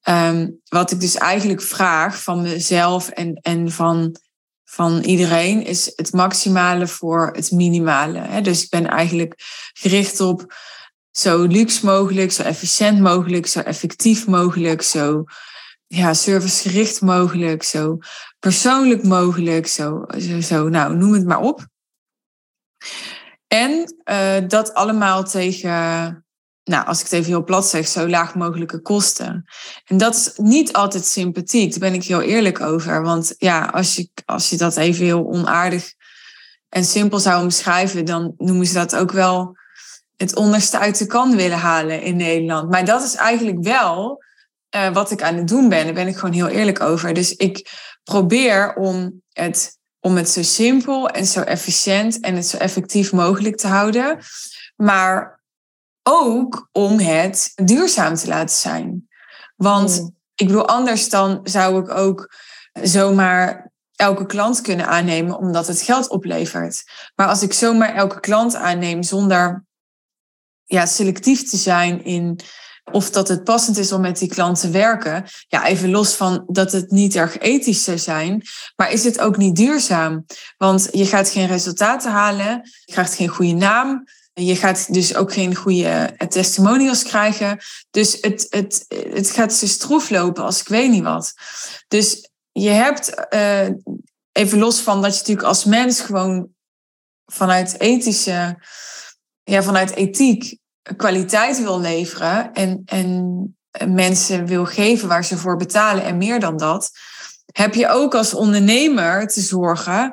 um, 0.09 0.61
wat 0.69 0.90
ik 0.90 1.01
dus 1.01 1.14
eigenlijk 1.14 1.62
vraag 1.62 2.23
van 2.23 2.42
mezelf 2.42 3.09
en, 3.09 3.35
en 3.42 3.71
van 3.71 4.16
van 4.69 4.99
iedereen 4.99 5.65
is 5.65 5.93
het 5.97 6.13
maximale 6.13 6.87
voor 6.87 7.31
het 7.33 7.51
minimale. 7.51 8.41
Dus 8.41 8.63
ik 8.63 8.71
ben 8.71 8.87
eigenlijk 8.87 9.35
gericht 9.73 10.21
op 10.21 10.55
zo 11.11 11.43
luxe 11.43 11.87
mogelijk, 11.87 12.33
zo 12.33 12.43
efficiënt 12.43 13.01
mogelijk, 13.01 13.47
zo 13.47 13.61
effectief 13.61 14.27
mogelijk, 14.27 14.83
zo 14.83 15.25
ja, 15.87 16.14
servicegericht 16.14 17.01
mogelijk, 17.01 17.62
zo 17.62 17.99
persoonlijk 18.39 19.03
mogelijk, 19.03 19.67
zo, 19.67 20.05
zo, 20.41 20.69
nou, 20.69 20.97
noem 20.97 21.12
het 21.12 21.27
maar 21.27 21.41
op. 21.41 21.67
En 23.47 23.95
uh, 24.11 24.49
dat 24.49 24.75
allemaal 24.75 25.25
tegen 25.25 26.26
nou, 26.69 26.87
als 26.87 26.99
ik 26.99 27.05
het 27.05 27.12
even 27.12 27.27
heel 27.27 27.45
plat 27.45 27.69
zeg, 27.69 27.89
zo 27.89 28.09
laag 28.09 28.35
mogelijke 28.35 28.81
kosten. 28.81 29.45
En 29.85 29.97
dat 29.97 30.14
is 30.14 30.33
niet 30.37 30.73
altijd 30.73 31.07
sympathiek, 31.07 31.71
daar 31.71 31.91
ben 31.91 31.95
ik 31.95 32.05
heel 32.05 32.21
eerlijk 32.21 32.61
over. 32.61 33.03
Want 33.03 33.35
ja, 33.39 33.64
als 33.64 33.95
je, 33.95 34.09
als 34.25 34.51
je 34.51 34.57
dat 34.57 34.77
even 34.77 35.05
heel 35.05 35.27
onaardig 35.27 35.93
en 36.69 36.85
simpel 36.85 37.19
zou 37.19 37.43
omschrijven, 37.43 38.05
dan 38.05 38.35
noemen 38.37 38.67
ze 38.67 38.75
dat 38.75 38.97
ook 38.97 39.12
wel 39.12 39.57
het 40.17 40.37
onderste 40.37 40.79
uit 40.79 40.99
de 40.99 41.07
kan 41.07 41.37
willen 41.37 41.59
halen 41.59 42.03
in 42.03 42.17
Nederland. 42.17 42.71
Maar 42.71 42.85
dat 42.85 43.03
is 43.03 43.14
eigenlijk 43.14 43.64
wel 43.64 44.23
uh, 44.77 44.93
wat 44.93 45.11
ik 45.11 45.23
aan 45.23 45.37
het 45.37 45.49
doen 45.49 45.69
ben. 45.69 45.85
Daar 45.85 45.95
ben 45.95 46.09
ik 46.09 46.17
gewoon 46.17 46.35
heel 46.35 46.49
eerlijk 46.49 46.81
over. 46.81 47.14
Dus 47.14 47.33
ik 47.33 47.71
probeer 48.05 48.75
om 48.75 49.23
het, 49.33 49.79
om 50.01 50.17
het 50.17 50.29
zo 50.29 50.43
simpel 50.43 51.09
en 51.09 51.27
zo 51.27 51.41
efficiënt 51.41 52.21
en 52.21 52.37
het 52.37 52.47
zo 52.47 52.57
effectief 52.57 53.12
mogelijk 53.12 53.57
te 53.57 53.67
houden. 53.67 54.19
Maar 54.77 55.36
ook 56.09 56.69
om 56.73 56.99
het 56.99 57.53
duurzaam 57.55 58.15
te 58.15 58.29
laten 58.29 58.57
zijn. 58.57 59.09
Want 59.57 60.01
Mm. 60.01 60.17
ik 60.35 60.47
bedoel, 60.47 60.69
anders 60.69 61.09
dan 61.09 61.41
zou 61.43 61.81
ik 61.81 61.91
ook 61.91 62.35
zomaar 62.83 63.73
elke 63.97 64.27
klant 64.27 64.61
kunnen 64.61 64.87
aannemen 64.87 65.39
omdat 65.39 65.67
het 65.67 65.83
geld 65.83 66.09
oplevert. 66.09 66.85
Maar 67.15 67.29
als 67.29 67.43
ik 67.43 67.53
zomaar 67.53 67.95
elke 67.95 68.21
klant 68.21 68.55
aanneem 68.55 69.03
zonder 69.03 69.65
ja, 70.65 70.87
selectief 70.87 71.51
te 71.51 71.57
zijn 71.57 72.05
in 72.05 72.41
of 72.93 73.11
dat 73.11 73.29
het 73.29 73.45
passend 73.45 73.77
is 73.77 73.93
om 73.93 74.01
met 74.01 74.19
die 74.19 74.29
klant 74.29 74.61
te 74.61 74.71
werken. 74.71 75.25
Ja, 75.49 75.67
even 75.67 75.91
los 75.91 76.15
van 76.15 76.45
dat 76.47 76.73
het 76.73 76.91
niet 76.91 77.15
erg 77.15 77.39
ethisch 77.39 77.85
zou 77.85 77.99
zijn, 77.99 78.43
maar 78.77 78.93
is 78.93 79.05
het 79.05 79.21
ook 79.21 79.37
niet 79.37 79.57
duurzaam? 79.57 80.25
Want 80.57 80.89
je 80.91 81.07
gaat 81.07 81.29
geen 81.31 81.47
resultaten 81.47 82.11
halen, 82.11 82.71
je 82.85 82.93
krijgt 82.93 83.15
geen 83.15 83.29
goede 83.29 83.53
naam, 83.53 84.05
je 84.41 84.57
gaat 84.57 84.93
dus 84.93 85.14
ook 85.14 85.32
geen 85.32 85.55
goede 85.55 85.89
eh, 85.89 86.28
testimonials 86.28 87.03
krijgen. 87.03 87.59
Dus 87.91 88.18
het, 88.20 88.47
het, 88.51 88.84
het 88.89 89.30
gaat 89.30 89.53
zo 89.53 89.66
stroef 89.66 90.11
lopen 90.11 90.45
als 90.45 90.61
ik 90.61 90.68
weet 90.68 90.91
niet 90.91 91.03
wat. 91.03 91.32
Dus 91.89 92.30
je 92.53 92.68
hebt, 92.68 93.26
uh, 93.34 93.68
even 94.32 94.59
los 94.59 94.80
van 94.80 95.03
dat 95.03 95.12
je 95.12 95.18
natuurlijk 95.18 95.47
als 95.47 95.64
mens 95.64 96.01
gewoon 96.01 96.49
vanuit 97.32 97.80
ethische, 97.80 98.59
ja, 99.43 99.62
vanuit 99.62 99.95
ethiek 99.95 100.59
kwaliteit 100.97 101.62
wil 101.62 101.80
leveren 101.80 102.53
en, 102.53 102.82
en 102.84 103.57
mensen 103.89 104.47
wil 104.47 104.64
geven 104.64 105.09
waar 105.09 105.24
ze 105.24 105.37
voor 105.37 105.57
betalen 105.57 106.05
en 106.05 106.16
meer 106.16 106.41
dan 106.41 106.57
dat, 106.57 106.91
heb 107.53 107.74
je 107.74 107.89
ook 107.89 108.14
als 108.14 108.34
ondernemer 108.34 109.26
te 109.26 109.41
zorgen 109.41 110.12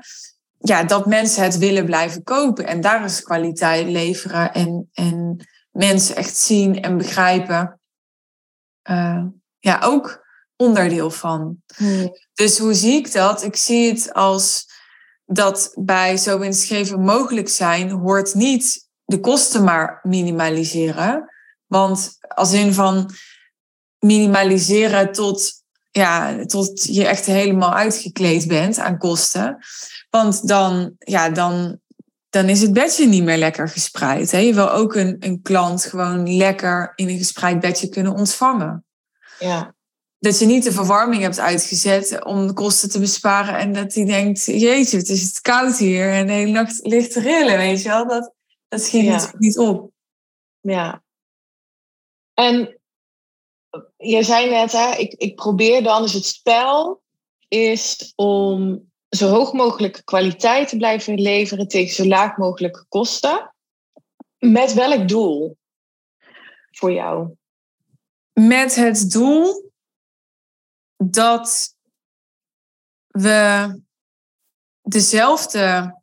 ja, 0.66 0.84
dat 0.84 1.06
mensen 1.06 1.44
het 1.44 1.58
willen 1.58 1.86
blijven 1.86 2.24
kopen. 2.24 2.68
En 2.68 2.82
daar 2.82 3.04
is 3.04 3.24
kwaliteit 3.24 3.88
leveren 3.88 4.54
en, 4.54 4.90
en 4.94 5.48
mensen 5.72 6.16
echt 6.16 6.38
zien 6.38 6.82
en 6.82 6.98
begrijpen. 6.98 7.80
Uh, 8.90 9.26
ja, 9.60 9.80
ook 9.84 10.26
onderdeel 10.56 11.12
van. 11.12 11.58
Hmm. 11.76 12.12
Dus 12.34 12.58
hoe 12.58 12.74
zie 12.74 12.94
ik 12.94 13.12
dat? 13.12 13.44
Ik 13.44 13.56
zie 13.56 13.90
het 13.90 14.14
als 14.14 14.72
dat 15.26 15.72
bij 15.80 16.18
zo 16.18 16.40
winstgevend 16.40 17.02
mogelijk 17.02 17.50
zijn 17.50 17.90
hoort 17.90 18.34
niet 18.34 18.90
de 19.06 19.20
kosten 19.20 19.64
maar 19.64 20.00
minimaliseren. 20.04 21.32
Want 21.66 22.18
als 22.28 22.54
in 22.54 22.74
van 22.74 23.10
minimaliseren 24.00 25.12
tot, 25.12 25.63
ja, 25.94 26.46
tot 26.46 26.84
je 26.84 27.08
echt 27.08 27.26
helemaal 27.26 27.74
uitgekleed 27.74 28.48
bent 28.48 28.80
aan 28.80 28.98
kosten. 28.98 29.58
Want 30.10 30.48
dan, 30.48 30.96
ja, 30.98 31.30
dan, 31.30 31.80
dan 32.30 32.50
is 32.50 32.62
het 32.62 32.74
bedje 32.74 33.08
niet 33.08 33.24
meer 33.24 33.38
lekker 33.38 33.70
gespreid. 33.70 34.32
Hè? 34.32 34.38
Je 34.38 34.54
wil 34.54 34.72
ook 34.72 34.96
een, 34.96 35.16
een 35.20 35.42
klant 35.42 35.86
gewoon 35.86 36.38
lekker 36.38 36.92
in 36.96 37.10
een 37.10 37.18
gespreid 37.18 37.60
bedje 37.60 37.90
kunnen 37.90 38.14
ontvangen. 38.14 38.86
Ja. 39.40 39.76
Dat 40.20 40.40
je 40.40 40.46
niet 40.46 40.64
de 40.64 40.72
verwarming 40.72 41.22
hebt 41.22 41.40
uitgezet 41.40 42.24
om 42.24 42.48
de 42.48 42.54
kosten 42.54 42.90
te 42.90 43.00
besparen. 43.00 43.58
En 43.58 43.74
dat 43.74 43.94
hij 43.94 44.06
denkt, 44.06 44.46
jeetje, 44.46 44.98
het 44.98 45.10
is 45.10 45.22
het 45.22 45.42
koud 45.42 45.78
hier. 45.78 46.12
En 46.12 46.28
de 46.28 46.34
hele 46.34 46.52
nacht 46.52 46.80
ligt 46.88 47.12
te 47.12 47.20
rillen, 47.20 47.58
weet 47.58 47.82
je 47.82 47.90
wel. 47.90 48.08
Dat, 48.08 48.34
dat 48.68 48.82
schiet 48.82 49.04
Ja. 49.04 49.32
niet 49.38 49.58
op. 49.58 49.92
Ja. 50.60 51.04
En 52.34 52.80
je 54.04 54.24
zei 54.24 54.50
net, 54.50 54.72
hè, 54.72 54.96
ik, 54.96 55.14
ik 55.14 55.36
probeer 55.36 55.84
dan, 55.84 56.02
dus 56.02 56.14
het 56.14 56.26
spel 56.26 57.02
is 57.48 58.14
om 58.16 58.92
zo 59.10 59.30
hoog 59.30 59.54
mogelijk 59.54 60.02
kwaliteit 60.04 60.70
te 60.70 60.78
blijven 60.78 61.22
leveren 61.22 61.68
tegen 61.68 61.96
zo 61.96 62.06
laag 62.06 62.38
mogelijke 62.38 62.86
kosten. 62.90 63.54
Met 64.38 64.74
welk 64.74 65.08
doel 65.08 65.58
voor 66.72 66.92
jou? 66.92 67.36
Met 68.34 68.76
het 68.76 69.12
doel 69.12 69.72
dat 70.98 71.76
we 73.08 73.82
dezelfde 74.82 75.98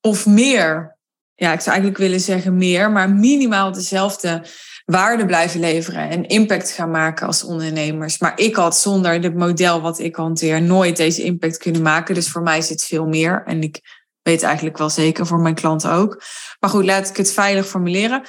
of 0.00 0.26
meer, 0.26 0.98
ja, 1.34 1.52
ik 1.52 1.60
zou 1.60 1.70
eigenlijk 1.70 1.98
willen 1.98 2.20
zeggen 2.20 2.56
meer, 2.56 2.90
maar 2.90 3.10
minimaal 3.10 3.72
dezelfde 3.72 4.44
waarde 4.90 5.26
blijven 5.26 5.60
leveren 5.60 6.08
en 6.08 6.26
impact 6.26 6.70
gaan 6.70 6.90
maken 6.90 7.26
als 7.26 7.44
ondernemers. 7.44 8.18
Maar 8.18 8.38
ik 8.38 8.56
had 8.56 8.76
zonder 8.76 9.22
het 9.22 9.34
model 9.34 9.80
wat 9.80 9.98
ik 9.98 10.16
hanteer 10.16 10.62
nooit 10.62 10.96
deze 10.96 11.22
impact 11.22 11.56
kunnen 11.56 11.82
maken. 11.82 12.14
Dus 12.14 12.30
voor 12.30 12.42
mij 12.42 12.56
het 12.56 12.84
veel 12.84 13.06
meer. 13.06 13.42
En 13.46 13.62
ik 13.62 13.80
weet 14.22 14.42
eigenlijk 14.42 14.78
wel 14.78 14.90
zeker 14.90 15.26
voor 15.26 15.38
mijn 15.38 15.54
klanten 15.54 15.90
ook. 15.90 16.22
Maar 16.60 16.70
goed, 16.70 16.84
laat 16.84 17.08
ik 17.08 17.16
het 17.16 17.32
veilig 17.32 17.66
formuleren. 17.66 18.22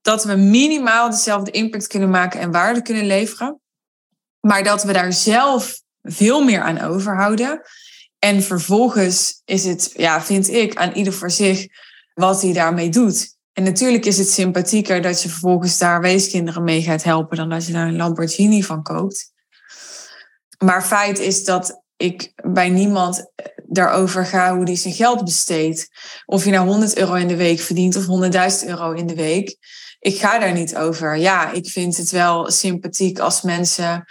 Dat 0.00 0.24
we 0.24 0.34
minimaal 0.34 1.10
dezelfde 1.10 1.50
impact 1.50 1.86
kunnen 1.86 2.10
maken 2.10 2.40
en 2.40 2.50
waarde 2.50 2.82
kunnen 2.82 3.06
leveren. 3.06 3.60
Maar 4.40 4.62
dat 4.62 4.82
we 4.82 4.92
daar 4.92 5.12
zelf 5.12 5.80
veel 6.02 6.44
meer 6.44 6.60
aan 6.60 6.80
overhouden. 6.80 7.60
En 8.18 8.42
vervolgens 8.42 9.42
is 9.44 9.64
het, 9.64 9.92
ja, 9.96 10.22
vind 10.22 10.48
ik, 10.48 10.76
aan 10.76 10.92
ieder 10.92 11.12
voor 11.12 11.30
zich 11.30 11.66
wat 12.14 12.42
hij 12.42 12.52
daarmee 12.52 12.88
doet. 12.88 13.35
En 13.56 13.62
natuurlijk 13.62 14.04
is 14.04 14.18
het 14.18 14.30
sympathieker 14.30 15.02
dat 15.02 15.22
je 15.22 15.28
vervolgens 15.28 15.78
daar 15.78 16.00
weeskinderen 16.00 16.64
mee 16.64 16.82
gaat 16.82 17.02
helpen 17.02 17.36
dan 17.36 17.48
dat 17.48 17.66
je 17.66 17.72
daar 17.72 17.86
een 17.86 17.96
Lamborghini 17.96 18.62
van 18.62 18.82
koopt. 18.82 19.32
Maar 20.58 20.82
feit 20.82 21.18
is 21.18 21.44
dat 21.44 21.82
ik 21.96 22.32
bij 22.34 22.68
niemand 22.68 23.30
daarover 23.64 24.26
ga 24.26 24.56
hoe 24.56 24.64
die 24.64 24.76
zijn 24.76 24.94
geld 24.94 25.24
besteedt. 25.24 25.88
Of 26.26 26.44
je 26.44 26.50
nou 26.50 26.68
100 26.68 26.96
euro 26.96 27.14
in 27.14 27.28
de 27.28 27.36
week 27.36 27.60
verdient 27.60 27.96
of 27.96 28.04
100.000 28.62 28.68
euro 28.68 28.92
in 28.92 29.06
de 29.06 29.14
week. 29.14 29.56
Ik 30.00 30.18
ga 30.18 30.38
daar 30.38 30.52
niet 30.52 30.76
over. 30.76 31.16
Ja, 31.16 31.52
ik 31.52 31.68
vind 31.68 31.96
het 31.96 32.10
wel 32.10 32.50
sympathiek 32.50 33.18
als 33.18 33.42
mensen 33.42 34.04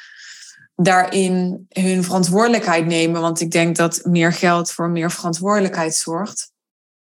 daarin 0.76 1.66
hun 1.70 2.04
verantwoordelijkheid 2.04 2.86
nemen. 2.86 3.22
Want 3.22 3.42
ik 3.42 3.52
denk 3.52 3.76
dat 3.76 4.02
meer 4.04 4.34
geld 4.34 4.72
voor 4.72 4.90
meer 4.90 5.12
verantwoordelijkheid 5.12 5.96
zorgt. 5.96 6.52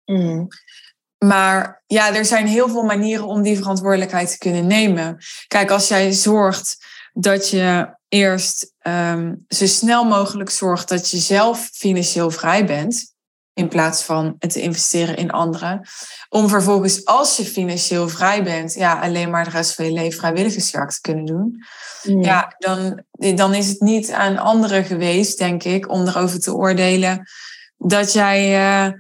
Mm. 0.04 0.48
Maar 1.26 1.82
ja, 1.86 2.14
er 2.14 2.24
zijn 2.24 2.46
heel 2.46 2.68
veel 2.68 2.82
manieren 2.82 3.26
om 3.26 3.42
die 3.42 3.56
verantwoordelijkheid 3.56 4.30
te 4.30 4.38
kunnen 4.38 4.66
nemen. 4.66 5.18
Kijk, 5.46 5.70
als 5.70 5.88
jij 5.88 6.12
zorgt 6.12 6.86
dat 7.12 7.50
je 7.50 7.96
eerst 8.08 8.74
um, 8.82 9.44
zo 9.48 9.66
snel 9.66 10.04
mogelijk 10.04 10.50
zorgt 10.50 10.88
dat 10.88 11.10
je 11.10 11.16
zelf 11.16 11.70
financieel 11.72 12.30
vrij 12.30 12.66
bent, 12.66 13.14
in 13.52 13.68
plaats 13.68 14.02
van 14.02 14.36
het 14.38 14.52
te 14.52 14.60
investeren 14.60 15.16
in 15.16 15.30
anderen, 15.30 15.88
om 16.28 16.48
vervolgens 16.48 17.04
als 17.04 17.36
je 17.36 17.44
financieel 17.44 18.08
vrij 18.08 18.42
bent, 18.42 18.74
ja, 18.74 19.00
alleen 19.00 19.30
maar 19.30 19.44
de 19.44 19.50
rest 19.50 19.74
van 19.74 19.84
je 19.84 19.92
leven 19.92 20.18
vrijwilligerswerk 20.18 20.90
te 20.90 21.00
kunnen 21.00 21.24
doen. 21.24 21.64
Ja, 22.02 22.54
dan, 22.58 23.02
dan 23.34 23.54
is 23.54 23.68
het 23.68 23.80
niet 23.80 24.12
aan 24.12 24.38
anderen 24.38 24.84
geweest, 24.84 25.38
denk 25.38 25.62
ik, 25.62 25.90
om 25.90 26.06
erover 26.06 26.40
te 26.40 26.54
oordelen 26.54 27.28
dat 27.76 28.12
jij 28.12 28.60
uh, 28.86 28.92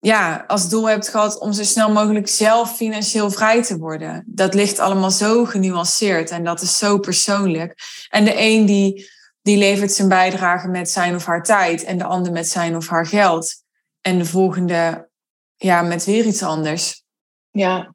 ja, 0.00 0.44
als 0.46 0.68
doel 0.68 0.88
hebt 0.88 1.08
gehad 1.08 1.38
om 1.38 1.52
zo 1.52 1.64
snel 1.64 1.92
mogelijk 1.92 2.28
zelf 2.28 2.76
financieel 2.76 3.30
vrij 3.30 3.62
te 3.62 3.78
worden. 3.78 4.24
Dat 4.26 4.54
ligt 4.54 4.78
allemaal 4.78 5.10
zo 5.10 5.44
genuanceerd 5.44 6.30
en 6.30 6.44
dat 6.44 6.60
is 6.60 6.78
zo 6.78 6.98
persoonlijk. 6.98 7.78
En 8.08 8.24
de 8.24 8.34
een 8.36 8.66
die, 8.66 9.10
die 9.42 9.56
levert 9.56 9.92
zijn 9.92 10.08
bijdrage 10.08 10.68
met 10.68 10.90
zijn 10.90 11.14
of 11.14 11.24
haar 11.24 11.42
tijd 11.42 11.84
en 11.84 11.98
de 11.98 12.04
ander 12.04 12.32
met 12.32 12.48
zijn 12.48 12.76
of 12.76 12.88
haar 12.88 13.06
geld. 13.06 13.54
En 14.00 14.18
de 14.18 14.24
volgende 14.24 15.08
ja, 15.56 15.82
met 15.82 16.04
weer 16.04 16.24
iets 16.24 16.42
anders. 16.42 17.04
Ja. 17.50 17.94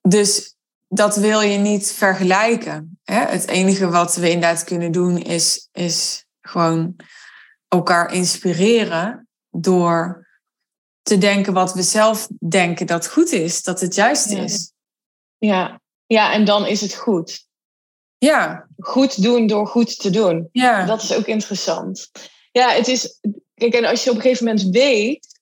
Dus 0.00 0.56
dat 0.88 1.16
wil 1.16 1.40
je 1.40 1.58
niet 1.58 1.92
vergelijken. 1.92 2.98
Hè? 3.04 3.20
Het 3.20 3.46
enige 3.46 3.88
wat 3.88 4.16
we 4.16 4.30
inderdaad 4.30 4.64
kunnen 4.64 4.92
doen 4.92 5.18
is, 5.18 5.68
is 5.72 6.26
gewoon 6.40 6.96
elkaar 7.68 8.12
inspireren 8.12 9.28
door 9.50 10.26
te 11.02 11.18
denken 11.18 11.52
wat 11.52 11.74
we 11.74 11.82
zelf 11.82 12.28
denken 12.48 12.86
dat 12.86 13.08
goed 13.08 13.30
is, 13.32 13.62
dat 13.62 13.80
het 13.80 13.94
juist 13.94 14.30
Ja. 14.30 14.42
is. 14.42 14.72
Ja. 15.38 15.80
ja, 16.06 16.32
en 16.32 16.44
dan 16.44 16.66
is 16.66 16.80
het 16.80 16.94
goed. 16.94 17.46
Ja, 18.18 18.66
Goed 18.78 19.22
doen 19.22 19.46
door 19.46 19.66
goed 19.66 19.98
te 19.98 20.10
doen. 20.10 20.48
ja. 20.52 20.86
Dat 20.86 21.02
is 21.02 21.14
ook 21.14 21.26
interessant. 21.26 22.10
Ja, 22.52 22.70
het 22.70 22.88
is. 22.88 23.18
Kijk, 23.54 23.74
en 23.74 23.84
als 23.84 24.04
je 24.04 24.10
op 24.10 24.16
een 24.16 24.22
gegeven 24.22 24.44
moment 24.46 24.64
weet. 24.70 25.40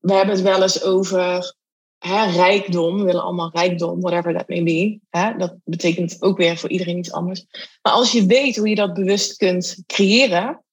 We 0.00 0.12
hebben 0.12 0.34
het 0.34 0.44
wel 0.44 0.62
eens 0.62 0.82
over 0.82 1.54
hè, 1.98 2.24
rijkdom. 2.30 2.98
We 2.98 3.04
willen 3.04 3.22
allemaal 3.22 3.50
rijkdom, 3.52 4.00
whatever 4.00 4.32
that 4.36 4.48
may 4.48 4.62
be. 4.62 4.98
Hè? 5.10 5.36
Dat 5.36 5.54
betekent 5.64 6.16
ook 6.22 6.36
weer 6.36 6.56
voor 6.58 6.70
iedereen 6.70 6.98
iets 6.98 7.12
anders. 7.12 7.46
Maar 7.82 7.92
als 7.92 8.12
je 8.12 8.26
weet 8.26 8.56
hoe 8.56 8.68
je 8.68 8.74
dat 8.74 8.94
bewust 8.94 9.36
kunt 9.36 9.82
creëren. 9.86 10.64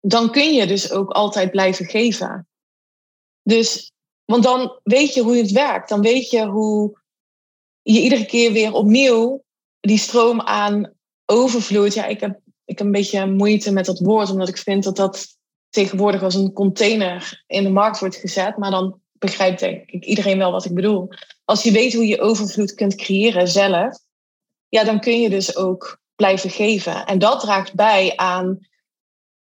dan 0.00 0.30
kun 0.30 0.52
je 0.54 0.66
dus 0.66 0.90
ook 0.92 1.10
altijd 1.10 1.50
blijven 1.50 1.86
geven. 1.86 2.46
Dus, 3.42 3.92
want 4.24 4.42
dan 4.42 4.80
weet 4.82 5.14
je 5.14 5.22
hoe 5.22 5.36
het 5.36 5.50
werkt. 5.50 5.88
Dan 5.88 6.00
weet 6.00 6.30
je 6.30 6.46
hoe 6.46 7.00
je 7.82 8.00
iedere 8.00 8.26
keer 8.26 8.52
weer 8.52 8.72
opnieuw 8.72 9.44
die 9.80 9.98
stroom 9.98 10.40
aan 10.40 10.92
overvloeit. 11.26 11.94
Ja, 11.94 12.04
ik 12.04 12.20
heb, 12.20 12.40
ik 12.64 12.78
heb 12.78 12.86
een 12.86 12.92
beetje 12.92 13.26
moeite 13.26 13.72
met 13.72 13.84
dat 13.84 13.98
woord, 13.98 14.30
omdat 14.30 14.48
ik 14.48 14.58
vind 14.58 14.84
dat 14.84 14.96
dat 14.96 15.26
tegenwoordig 15.70 16.22
als 16.22 16.34
een 16.34 16.52
container 16.52 17.42
in 17.46 17.62
de 17.62 17.70
markt 17.70 17.98
wordt 17.98 18.16
gezet. 18.16 18.56
Maar 18.56 18.70
dan 18.70 19.00
begrijpt 19.12 19.60
denk 19.60 19.90
ik 19.90 20.04
iedereen 20.04 20.38
wel 20.38 20.52
wat 20.52 20.64
ik 20.64 20.74
bedoel. 20.74 21.08
Als 21.44 21.62
je 21.62 21.72
weet 21.72 21.94
hoe 21.94 22.06
je 22.06 22.20
overvloed 22.20 22.74
kunt 22.74 22.94
creëren 22.94 23.48
zelf, 23.48 23.98
ja, 24.68 24.84
dan 24.84 25.00
kun 25.00 25.20
je 25.20 25.30
dus 25.30 25.56
ook 25.56 26.00
blijven 26.14 26.50
geven. 26.50 27.06
En 27.06 27.18
dat 27.18 27.40
draagt 27.40 27.74
bij 27.74 28.16
aan 28.16 28.58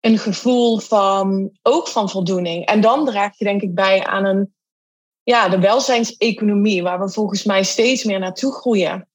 een 0.02 0.18
gevoel 0.18 0.80
van 0.80 1.52
ook 1.62 1.88
van 1.88 2.10
voldoening. 2.10 2.66
En 2.66 2.82
dan 2.82 3.06
draag 3.06 3.38
je 3.38 3.46
denk 3.46 3.62
ik 3.62 3.76
bij 3.76 4.06
aan 4.06 4.26
een 4.26 4.54
ja, 5.24 5.50
de 5.50 5.60
welzijnseconomie, 5.60 6.84
waar 6.84 7.00
we 7.00 7.10
volgens 7.10 7.44
mij 7.44 7.64
steeds 7.64 8.04
meer 8.04 8.20
naartoe 8.20 8.54
groeien 8.54 9.10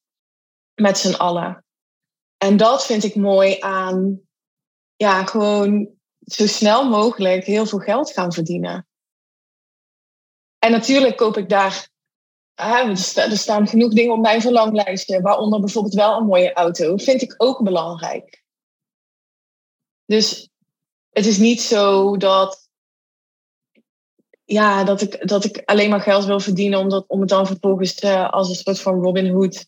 met 0.75 0.99
z'n 0.99 1.15
allen. 1.15 1.65
En 2.37 2.57
dat 2.57 2.87
vind 2.87 3.05
ik 3.05 3.15
mooi 3.15 3.57
aan 3.61 4.21
ja, 4.97 5.25
gewoon 5.25 5.89
zo 6.21 6.47
snel 6.47 6.89
mogelijk 6.89 7.45
heel 7.45 7.67
veel 7.67 7.79
geld 7.79 8.13
gaan 8.13 8.33
verdienen. 8.33 8.87
En 10.59 10.71
natuurlijk 10.71 11.17
koop 11.17 11.37
ik 11.37 11.49
daar. 11.49 11.89
er 12.55 13.39
staan 13.39 13.69
genoeg 13.69 13.93
dingen 13.93 14.15
op 14.15 14.21
mijn 14.21 14.41
verlanglijstje, 14.41 15.21
waaronder 15.21 15.61
bijvoorbeeld 15.61 15.95
wel 15.95 16.17
een 16.17 16.27
mooie 16.27 16.53
auto. 16.53 16.97
Vind 16.97 17.23
ik 17.23 17.35
ook 17.37 17.63
belangrijk. 17.63 18.45
Dus 20.05 20.51
het 21.17 21.27
is 21.27 21.39
niet 21.39 21.63
zo 21.63 22.17
dat, 22.17 22.69
ja, 24.45 24.85
dat, 24.85 25.01
ik, 25.01 25.29
dat 25.29 25.45
ik 25.45 25.63
alleen 25.65 25.91
maar 25.91 26.01
geld 26.01 26.25
wil 26.25 26.41
verdienen 26.41 26.79
omdat, 26.79 27.05
om 27.07 27.21
het 27.21 27.29
dan 27.29 27.47
vervolgens 27.47 28.03
uh, 28.03 28.31
als 28.31 28.49
een 28.49 28.55
soort 28.55 28.81
van 28.81 29.03
Robin 29.03 29.31
Hood 29.31 29.67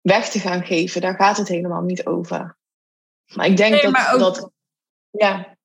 weg 0.00 0.30
te 0.30 0.38
gaan 0.38 0.64
geven. 0.64 1.00
Daar 1.00 1.14
gaat 1.14 1.36
het 1.36 1.48
helemaal 1.48 1.82
niet 1.82 2.06
over. 2.06 2.56
Maar 3.34 3.46
ik 3.46 3.56
denk 3.56 3.82
dat, 3.82 4.18
dat. 4.18 4.50
Ja. 5.10 5.56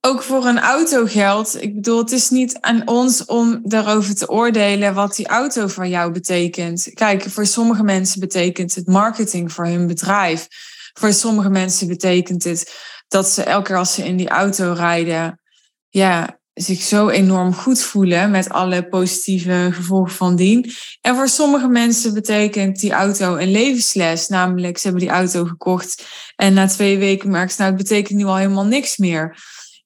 Ook 0.00 0.22
voor 0.22 0.46
een 0.46 0.58
auto 0.58 1.06
geldt. 1.06 1.62
Ik 1.62 1.74
bedoel, 1.74 1.98
het 1.98 2.12
is 2.12 2.30
niet 2.30 2.60
aan 2.60 2.88
ons 2.88 3.24
om 3.24 3.60
daarover 3.64 4.14
te 4.14 4.28
oordelen 4.28 4.94
wat 4.94 5.16
die 5.16 5.28
auto 5.28 5.66
voor 5.66 5.86
jou 5.86 6.12
betekent. 6.12 6.90
Kijk, 6.94 7.22
voor 7.22 7.46
sommige 7.46 7.82
mensen 7.82 8.20
betekent 8.20 8.74
het 8.74 8.86
marketing 8.86 9.52
voor 9.52 9.66
hun 9.66 9.86
bedrijf. 9.86 10.48
Voor 10.92 11.12
sommige 11.12 11.50
mensen 11.50 11.88
betekent 11.88 12.44
het 12.44 12.88
dat 13.08 13.28
ze 13.28 13.42
elke 13.42 13.66
keer 13.66 13.76
als 13.76 13.94
ze 13.94 14.04
in 14.04 14.16
die 14.16 14.28
auto 14.28 14.72
rijden, 14.72 15.40
ja, 15.88 16.38
zich 16.54 16.82
zo 16.82 17.08
enorm 17.08 17.54
goed 17.54 17.82
voelen 17.82 18.30
met 18.30 18.48
alle 18.48 18.88
positieve 18.88 19.68
gevolgen 19.72 20.12
van 20.12 20.36
dien. 20.36 20.72
En 21.00 21.14
voor 21.14 21.28
sommige 21.28 21.68
mensen 21.68 22.14
betekent 22.14 22.80
die 22.80 22.92
auto 22.92 23.36
een 23.36 23.50
levensles, 23.50 24.28
namelijk 24.28 24.78
ze 24.78 24.82
hebben 24.82 25.06
die 25.06 25.12
auto 25.12 25.44
gekocht 25.44 26.06
en 26.36 26.54
na 26.54 26.66
twee 26.66 26.98
weken 26.98 27.30
merken 27.30 27.50
ze, 27.54 27.60
nou, 27.60 27.72
het 27.74 27.82
betekent 27.82 28.18
nu 28.18 28.24
al 28.24 28.36
helemaal 28.36 28.66
niks 28.66 28.96
meer. 28.96 29.36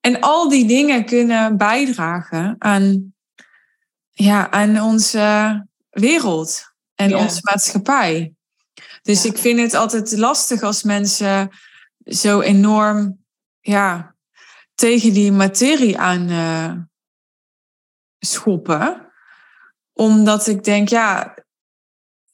En 0.00 0.20
al 0.20 0.48
die 0.48 0.66
dingen 0.66 1.04
kunnen 1.04 1.56
bijdragen 1.56 2.56
aan, 2.58 3.14
ja, 4.10 4.50
aan 4.50 4.80
onze 4.80 5.66
wereld 5.90 6.62
en 6.94 7.16
onze 7.16 7.40
maatschappij. 7.42 8.32
Dus 9.02 9.24
ik 9.24 9.38
vind 9.38 9.60
het 9.60 9.74
altijd 9.74 10.16
lastig 10.16 10.62
als 10.62 10.82
mensen 10.82 11.50
zo 12.05 12.40
enorm 12.40 13.24
ja, 13.61 14.14
tegen 14.74 15.12
die 15.12 15.32
materie 15.32 15.98
aan 15.98 16.30
uh, 16.30 16.72
schoppen. 18.18 19.12
Omdat 19.92 20.46
ik 20.46 20.64
denk, 20.64 20.88
ja, 20.88 21.34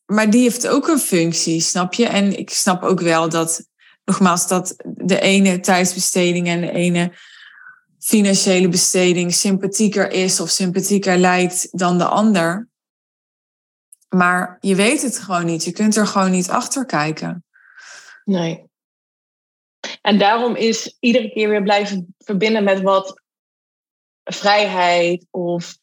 maar 0.04 0.30
die 0.30 0.42
heeft 0.42 0.68
ook 0.68 0.88
een 0.88 0.98
functie, 0.98 1.60
snap 1.60 1.94
je? 1.94 2.06
En 2.06 2.38
ik 2.38 2.50
snap 2.50 2.82
ook 2.82 3.00
wel 3.00 3.28
dat, 3.28 3.68
nogmaals, 4.04 4.48
dat 4.48 4.74
de 4.84 5.20
ene 5.20 5.60
tijdsbesteding 5.60 6.46
en 6.46 6.60
de 6.60 6.70
ene 6.70 7.12
financiële 7.98 8.68
besteding 8.68 9.34
sympathieker 9.34 10.10
is 10.10 10.40
of 10.40 10.48
sympathieker 10.48 11.16
lijkt 11.16 11.78
dan 11.78 11.98
de 11.98 12.04
ander. 12.04 12.68
Maar 14.08 14.56
je 14.60 14.74
weet 14.74 15.02
het 15.02 15.18
gewoon 15.18 15.44
niet. 15.44 15.64
Je 15.64 15.72
kunt 15.72 15.96
er 15.96 16.06
gewoon 16.06 16.30
niet 16.30 16.50
achter 16.50 16.86
kijken. 16.86 17.44
Nee. 18.24 18.67
En 20.00 20.18
daarom 20.18 20.56
is 20.56 20.96
iedere 21.00 21.30
keer 21.30 21.48
weer 21.48 21.62
blijven 21.62 22.14
verbinden 22.18 22.64
met 22.64 22.80
wat 22.80 23.22
vrijheid 24.24 25.26
of 25.30 25.78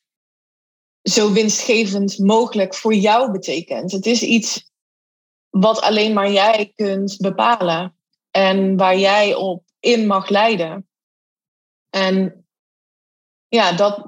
zo 1.02 1.34
winstgevend 1.34 2.20
mogelijk 2.20 2.76
voor 2.76 2.94
jou 2.94 3.32
betekent. 3.32 3.92
Het 3.92 4.06
is 4.06 4.22
iets 4.22 4.72
wat 5.50 5.82
alleen 5.82 6.14
maar 6.14 6.32
jij 6.32 6.72
kunt 6.76 7.18
bepalen 7.18 7.98
en 8.32 8.78
waar 8.78 8.98
jij 8.98 9.36
op 9.36 9.64
in 9.80 10.08
mag 10.08 10.30
leiden. 10.30 10.88
En 11.90 12.46
ja, 13.48 13.72
dat, 13.72 14.08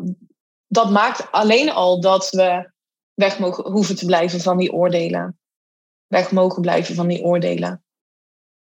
dat 0.68 0.92
maakt 0.92 1.32
alleen 1.32 1.72
al 1.72 2.02
dat 2.02 2.30
we 2.30 2.72
weg 3.14 3.40
mogen, 3.40 3.72
hoeven 3.72 3.96
te 3.96 4.06
blijven 4.06 4.40
van 4.40 4.58
die 4.58 4.74
oordelen. 4.74 5.40
Weg 6.08 6.32
mogen 6.32 6.62
blijven 6.62 6.96
van 6.96 7.08
die 7.08 7.24
oordelen 7.24 7.87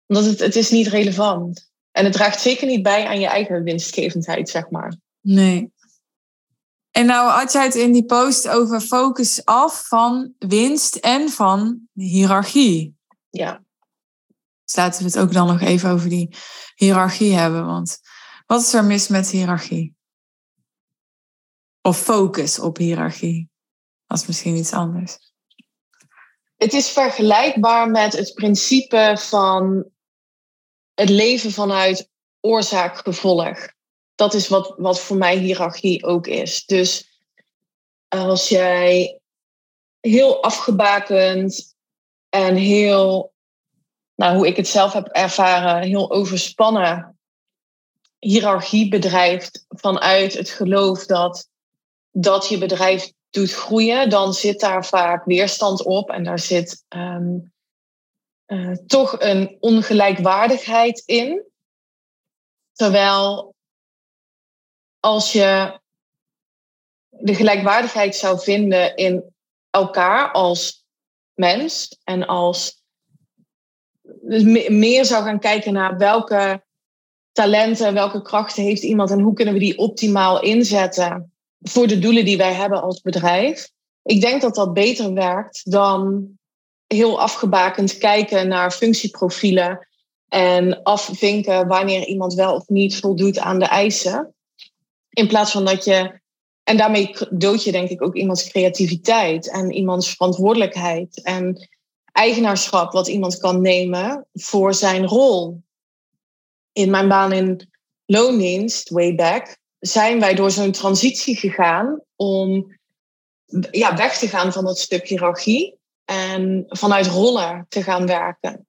omdat 0.06 0.24
het, 0.24 0.38
het 0.38 0.56
is 0.56 0.70
niet 0.70 0.86
relevant. 0.86 1.72
En 1.90 2.04
het 2.04 2.12
draagt 2.12 2.40
zeker 2.40 2.66
niet 2.66 2.82
bij 2.82 3.06
aan 3.06 3.20
je 3.20 3.26
eigen 3.26 3.62
winstgevendheid, 3.62 4.48
zeg 4.48 4.70
maar. 4.70 4.96
Nee. 5.20 5.72
En 6.90 7.06
nou 7.06 7.30
had 7.30 7.52
jij 7.52 7.64
het 7.64 7.74
in 7.74 7.92
die 7.92 8.04
post 8.04 8.48
over 8.48 8.80
focus 8.80 9.44
af 9.44 9.86
van 9.88 10.34
winst 10.38 10.94
en 10.94 11.30
van 11.30 11.80
hiërarchie. 11.92 12.96
Ja. 13.30 13.62
Dus 14.64 14.76
laten 14.76 15.00
we 15.00 15.06
het 15.06 15.18
ook 15.18 15.32
dan 15.32 15.46
nog 15.46 15.60
even 15.60 15.90
over 15.90 16.08
die 16.08 16.36
hiërarchie 16.74 17.32
hebben. 17.32 17.66
Want 17.66 17.98
wat 18.46 18.60
is 18.60 18.72
er 18.72 18.84
mis 18.84 19.08
met 19.08 19.30
hiërarchie? 19.30 19.94
Of 21.80 21.98
focus 21.98 22.58
op 22.58 22.76
hiërarchie? 22.76 23.50
Dat 24.06 24.18
is 24.18 24.26
misschien 24.26 24.56
iets 24.56 24.72
anders. 24.72 25.18
Het 26.56 26.72
is 26.72 26.90
vergelijkbaar 26.90 27.90
met 27.90 28.12
het 28.12 28.34
principe 28.34 29.16
van 29.18 29.92
het 30.94 31.08
leven 31.08 31.50
vanuit 31.50 32.08
oorzaak-gevolg. 32.40 33.68
Dat 34.14 34.34
is 34.34 34.48
wat, 34.48 34.74
wat 34.76 35.00
voor 35.00 35.16
mij 35.16 35.36
hiërarchie 35.36 36.04
ook 36.04 36.26
is. 36.26 36.66
Dus 36.66 37.18
als 38.08 38.48
jij 38.48 39.18
heel 40.00 40.42
afgebakend 40.42 41.74
en 42.28 42.56
heel, 42.56 43.32
nou, 44.14 44.36
hoe 44.36 44.46
ik 44.46 44.56
het 44.56 44.68
zelf 44.68 44.92
heb 44.92 45.06
ervaren, 45.06 45.82
heel 45.82 46.10
overspannen 46.10 47.14
hiërarchie 48.24 48.88
bedrijft 48.88 49.64
vanuit 49.68 50.34
het 50.34 50.50
geloof 50.50 51.06
dat 51.06 51.48
dat 52.10 52.48
je 52.48 52.58
bedrijf 52.58 53.12
doet 53.30 53.52
groeien, 53.52 54.10
dan 54.10 54.32
zit 54.34 54.60
daar 54.60 54.86
vaak 54.86 55.24
weerstand 55.24 55.82
op 55.82 56.10
en 56.10 56.24
daar 56.24 56.38
zit 56.38 56.84
ehm, 56.88 57.38
uh, 58.46 58.76
toch 58.86 59.20
een 59.20 59.56
ongelijkwaardigheid 59.60 61.02
in. 61.06 61.44
Terwijl 62.72 63.54
als 65.00 65.32
je 65.32 65.80
de 67.08 67.34
gelijkwaardigheid 67.34 68.16
zou 68.16 68.40
vinden 68.40 68.96
in 68.96 69.34
elkaar 69.70 70.32
als 70.32 70.84
mens 71.34 71.98
en 72.04 72.26
als 72.26 72.82
meer 74.68 75.04
zou 75.04 75.24
gaan 75.24 75.38
kijken 75.38 75.72
naar 75.72 75.98
welke 75.98 76.64
talenten, 77.32 77.94
welke 77.94 78.22
krachten 78.22 78.62
heeft 78.62 78.82
iemand 78.82 79.10
en 79.10 79.20
hoe 79.20 79.34
kunnen 79.34 79.54
we 79.54 79.60
die 79.60 79.78
optimaal 79.78 80.42
inzetten 80.42 81.32
voor 81.60 81.86
de 81.86 81.98
doelen 81.98 82.24
die 82.24 82.36
wij 82.36 82.52
hebben 82.52 82.82
als 82.82 83.00
bedrijf. 83.00 83.70
Ik 84.02 84.20
denk 84.20 84.40
dat 84.40 84.54
dat 84.54 84.72
beter 84.72 85.12
werkt 85.12 85.70
dan 85.70 86.28
heel 86.86 87.20
afgebakend 87.20 87.98
kijken 87.98 88.48
naar 88.48 88.72
functieprofielen 88.72 89.88
en 90.28 90.82
afvinken 90.82 91.66
wanneer 91.66 92.06
iemand 92.06 92.34
wel 92.34 92.54
of 92.54 92.68
niet 92.68 92.96
voldoet 92.96 93.38
aan 93.38 93.58
de 93.58 93.64
eisen. 93.64 94.34
In 95.10 95.28
plaats 95.28 95.50
van 95.50 95.64
dat 95.64 95.84
je, 95.84 96.20
en 96.62 96.76
daarmee 96.76 97.16
dood 97.30 97.64
je 97.64 97.72
denk 97.72 97.88
ik 97.88 98.02
ook 98.02 98.16
iemands 98.16 98.48
creativiteit 98.48 99.50
en 99.50 99.72
iemands 99.72 100.10
verantwoordelijkheid 100.10 101.22
en 101.22 101.68
eigenaarschap 102.12 102.92
wat 102.92 103.08
iemand 103.08 103.38
kan 103.38 103.60
nemen 103.60 104.26
voor 104.32 104.74
zijn 104.74 105.06
rol. 105.06 105.62
In 106.72 106.90
mijn 106.90 107.08
baan 107.08 107.32
in 107.32 107.70
loondienst, 108.06 108.88
way 108.88 109.14
back, 109.14 109.56
zijn 109.78 110.20
wij 110.20 110.34
door 110.34 110.50
zo'n 110.50 110.72
transitie 110.72 111.36
gegaan 111.36 112.00
om 112.16 112.76
ja, 113.70 113.96
weg 113.96 114.18
te 114.18 114.28
gaan 114.28 114.52
van 114.52 114.64
dat 114.64 114.78
stuk 114.78 115.08
hiërarchie 115.08 115.78
en 116.04 116.64
vanuit 116.68 117.06
rollen 117.06 117.66
te 117.68 117.82
gaan 117.82 118.06
werken. 118.06 118.66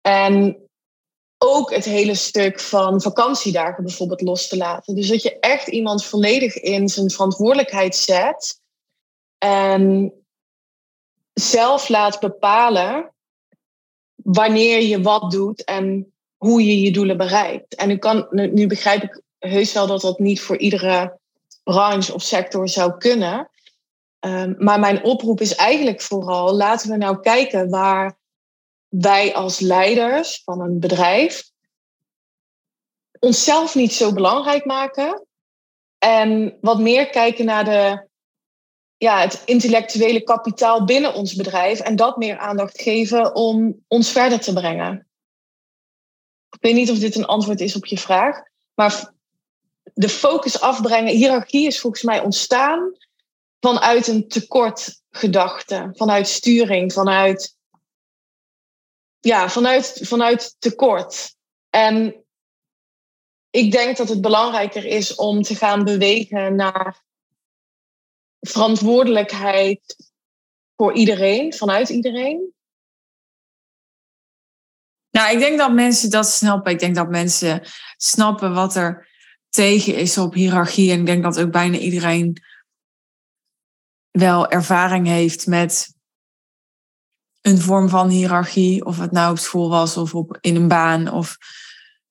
En 0.00 0.56
ook 1.38 1.74
het 1.74 1.84
hele 1.84 2.14
stuk 2.14 2.60
van 2.60 3.00
vakantiedagen 3.00 3.84
bijvoorbeeld 3.84 4.20
los 4.20 4.48
te 4.48 4.56
laten. 4.56 4.94
Dus 4.94 5.08
dat 5.08 5.22
je 5.22 5.38
echt 5.38 5.68
iemand 5.68 6.04
volledig 6.04 6.54
in 6.54 6.88
zijn 6.88 7.10
verantwoordelijkheid 7.10 7.96
zet 7.96 8.60
en 9.38 10.12
zelf 11.32 11.88
laat 11.88 12.20
bepalen 12.20 13.12
wanneer 14.14 14.82
je 14.82 15.02
wat 15.02 15.30
doet 15.30 15.64
en 15.64 16.12
hoe 16.36 16.66
je 16.66 16.80
je 16.80 16.90
doelen 16.90 17.16
bereikt. 17.16 17.74
En 17.74 17.88
nu, 17.88 17.96
kan, 17.96 18.26
nu 18.30 18.66
begrijp 18.66 19.02
ik 19.02 19.22
heus 19.38 19.72
wel 19.72 19.86
dat 19.86 20.00
dat 20.00 20.18
niet 20.18 20.40
voor 20.40 20.56
iedere 20.56 21.18
branche 21.64 22.14
of 22.14 22.22
sector 22.22 22.68
zou 22.68 22.98
kunnen. 22.98 23.50
Ehm, 24.22 24.54
maar 24.58 24.80
mijn 24.80 25.04
oproep 25.04 25.40
is 25.40 25.54
eigenlijk 25.54 26.00
vooral, 26.00 26.54
laten 26.54 26.90
we 26.90 26.96
nou 26.96 27.20
kijken 27.20 27.70
waar 27.70 28.18
wij 28.88 29.34
als 29.34 29.60
leiders 29.60 30.42
van 30.44 30.60
een 30.60 30.80
bedrijf 30.80 31.50
onszelf 33.18 33.74
niet 33.74 33.92
zo 33.92 34.12
belangrijk 34.12 34.64
maken. 34.64 35.26
En 35.98 36.58
wat 36.60 36.78
meer 36.78 37.10
kijken 37.10 37.44
naar 37.44 37.64
de, 37.64 38.08
ja, 38.96 39.20
het 39.20 39.42
intellectuele 39.44 40.22
kapitaal 40.22 40.84
binnen 40.84 41.14
ons 41.14 41.34
bedrijf. 41.34 41.80
En 41.80 41.96
dat 41.96 42.16
meer 42.16 42.38
aandacht 42.38 42.80
geven 42.80 43.34
om 43.34 43.84
ons 43.88 44.10
verder 44.10 44.40
te 44.40 44.52
brengen. 44.52 45.08
Ik 46.50 46.60
weet 46.60 46.74
niet 46.74 46.90
of 46.90 46.98
dit 46.98 47.16
een 47.16 47.26
antwoord 47.26 47.60
is 47.60 47.76
op 47.76 47.86
je 47.86 47.98
vraag. 47.98 48.42
Maar 48.74 49.12
de 49.94 50.08
focus 50.08 50.60
afbrengen. 50.60 51.14
Hiërarchie 51.14 51.66
is 51.66 51.80
volgens 51.80 52.02
mij 52.02 52.20
ontstaan 52.20 52.92
vanuit 53.64 54.06
een 54.06 54.28
tekortgedachte. 54.28 55.90
Vanuit 55.92 56.28
sturing, 56.28 56.92
vanuit. 56.92 57.56
Ja, 59.20 59.48
vanuit, 59.48 60.00
vanuit 60.02 60.56
tekort. 60.58 61.36
En 61.70 62.24
ik 63.50 63.72
denk 63.72 63.96
dat 63.96 64.08
het 64.08 64.20
belangrijker 64.20 64.84
is 64.84 65.14
om 65.14 65.42
te 65.42 65.54
gaan 65.54 65.84
bewegen 65.84 66.54
naar 66.56 67.04
verantwoordelijkheid 68.40 70.10
voor 70.76 70.92
iedereen, 70.92 71.54
vanuit 71.54 71.88
iedereen. 71.88 72.54
Nou, 75.10 75.32
ik 75.32 75.38
denk 75.38 75.58
dat 75.58 75.72
mensen 75.72 76.10
dat 76.10 76.26
snappen. 76.26 76.72
Ik 76.72 76.78
denk 76.78 76.94
dat 76.94 77.08
mensen 77.08 77.62
snappen 77.96 78.54
wat 78.54 78.74
er 78.74 79.08
tegen 79.48 79.94
is 79.94 80.18
op 80.18 80.34
hiërarchie. 80.34 80.92
En 80.92 80.98
ik 81.00 81.06
denk 81.06 81.22
dat 81.22 81.40
ook 81.40 81.50
bijna 81.50 81.76
iedereen 81.78 82.42
wel 84.12 84.48
ervaring 84.48 85.06
heeft 85.06 85.46
met 85.46 85.94
een 87.40 87.58
vorm 87.58 87.88
van 87.88 88.08
hiërarchie. 88.08 88.84
Of 88.84 88.98
het 88.98 89.12
nou 89.12 89.30
op 89.30 89.38
school 89.38 89.68
was 89.68 89.96
of 89.96 90.14
op, 90.14 90.38
in 90.40 90.56
een 90.56 90.68
baan 90.68 91.08
of 91.08 91.36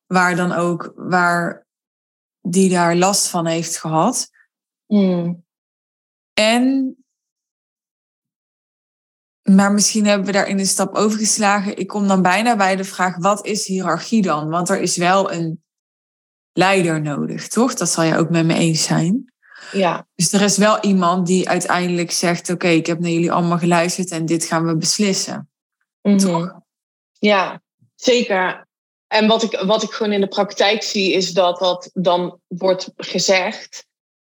waar 0.06 0.36
dan 0.36 0.52
ook, 0.52 0.92
waar 0.96 1.68
die 2.42 2.70
daar 2.70 2.96
last 2.96 3.28
van 3.28 3.46
heeft 3.46 3.78
gehad. 3.78 4.30
Hmm. 4.86 5.46
En, 6.34 6.96
maar 9.42 9.72
misschien 9.72 10.06
hebben 10.06 10.26
we 10.26 10.32
daarin 10.32 10.60
een 10.60 10.66
stap 10.66 10.96
overgeslagen. 10.96 11.78
Ik 11.78 11.88
kom 11.88 12.08
dan 12.08 12.22
bijna 12.22 12.56
bij 12.56 12.76
de 12.76 12.84
vraag, 12.84 13.18
wat 13.18 13.46
is 13.46 13.68
hiërarchie 13.68 14.22
dan? 14.22 14.50
Want 14.50 14.70
er 14.70 14.82
is 14.82 14.98
wel 14.98 15.32
een 15.32 15.64
leider 16.52 17.02
nodig, 17.02 17.48
toch? 17.48 17.74
Dat 17.74 17.90
zal 17.90 18.04
je 18.04 18.18
ook 18.18 18.30
met 18.30 18.46
me 18.46 18.54
eens 18.54 18.84
zijn. 18.84 19.34
Ja. 19.72 20.08
Dus 20.16 20.34
er 20.34 20.42
is 20.42 20.58
wel 20.58 20.80
iemand 20.80 21.28
die 21.28 21.50
uiteindelijk 21.50 22.12
zegt, 22.12 22.50
oké, 22.50 22.68
ik 22.68 22.86
heb 22.86 23.00
naar 23.00 23.10
jullie 23.10 23.32
allemaal 23.32 23.58
geluisterd 23.58 24.12
en 24.12 24.26
dit 24.26 24.46
gaan 24.46 24.66
we 24.66 24.76
beslissen. 24.76 25.50
Mhm. 26.02 26.18
Toch? 26.18 26.60
Ja, 27.20 27.62
zeker. 27.96 28.68
En 29.08 29.28
wat 29.28 29.44
ik, 29.44 29.62
wat 29.66 29.84
ik 29.84 29.92
gewoon 29.92 30.14
in 30.14 30.22
de 30.22 30.28
praktijk 30.28 30.84
zie, 30.84 31.14
is 31.14 31.34
dat 31.34 31.60
dat 31.60 31.90
dan 31.94 32.40
wordt 32.48 32.92
gezegd 32.98 33.86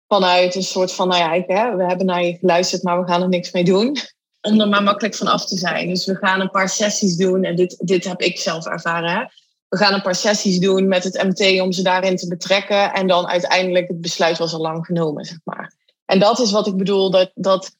vanuit 0.06 0.54
een 0.54 0.62
soort 0.62 0.92
van, 0.92 1.08
nou 1.08 1.20
ja, 1.20 1.32
ik, 1.32 1.44
hè, 1.46 1.76
we 1.76 1.84
hebben 1.84 2.06
naar 2.06 2.24
je 2.24 2.36
geluisterd, 2.36 2.82
maar 2.82 3.00
we 3.00 3.06
gaan 3.06 3.22
er 3.22 3.28
niks 3.28 3.52
mee 3.52 3.64
doen. 3.64 3.96
Om 4.40 4.60
er 4.60 4.68
maar 4.68 4.82
makkelijk 4.82 5.14
van 5.14 5.26
af 5.26 5.46
te 5.46 5.56
zijn. 5.56 5.88
Dus 5.88 6.06
we 6.06 6.16
gaan 6.16 6.40
een 6.40 6.50
paar 6.50 6.68
sessies 6.68 7.16
doen, 7.16 7.44
en 7.44 7.56
dit, 7.56 7.76
dit 7.78 8.04
heb 8.04 8.20
ik 8.20 8.38
zelf 8.38 8.66
ervaren. 8.66 9.32
We 9.74 9.80
gaan 9.80 9.94
een 9.94 10.02
paar 10.02 10.14
sessies 10.14 10.58
doen 10.58 10.88
met 10.88 11.04
het 11.04 11.22
MT 11.22 11.60
om 11.60 11.72
ze 11.72 11.82
daarin 11.82 12.16
te 12.16 12.28
betrekken. 12.28 12.92
En 12.92 13.06
dan 13.06 13.26
uiteindelijk 13.26 13.88
het 13.88 14.00
besluit 14.00 14.38
was 14.38 14.52
al 14.52 14.60
lang 14.60 14.86
genomen, 14.86 15.24
zeg 15.24 15.38
maar. 15.44 15.74
En 16.04 16.18
dat 16.18 16.38
is 16.38 16.50
wat 16.50 16.66
ik 16.66 16.76
bedoel, 16.76 17.10
dat, 17.10 17.30
dat 17.34 17.76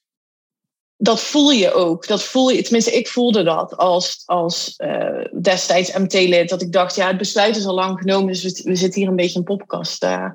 dat 0.97 1.20
voel 1.20 1.51
je 1.51 1.72
ook. 1.72 2.07
Dat 2.07 2.22
voel 2.22 2.49
je, 2.49 2.62
tenminste, 2.62 2.90
ik 2.90 3.09
voelde 3.09 3.42
dat 3.42 3.76
als, 3.76 4.22
als 4.26 4.74
uh, 4.76 5.24
destijds 5.40 5.92
MT-lid. 5.92 6.49
Dat 6.49 6.62
ik 6.62 6.72
dacht, 6.72 6.97
ja, 6.97 7.07
het 7.07 7.16
besluit 7.16 7.57
is 7.57 7.66
al 7.66 7.74
lang 7.74 7.99
genomen, 7.99 8.32
dus 8.32 8.42
we, 8.42 8.70
we 8.70 8.76
zitten 8.76 9.01
hier 9.01 9.11
een 9.11 9.16
beetje 9.16 9.38
een 9.38 9.45
popkast 9.45 10.05
uh, 10.05 10.30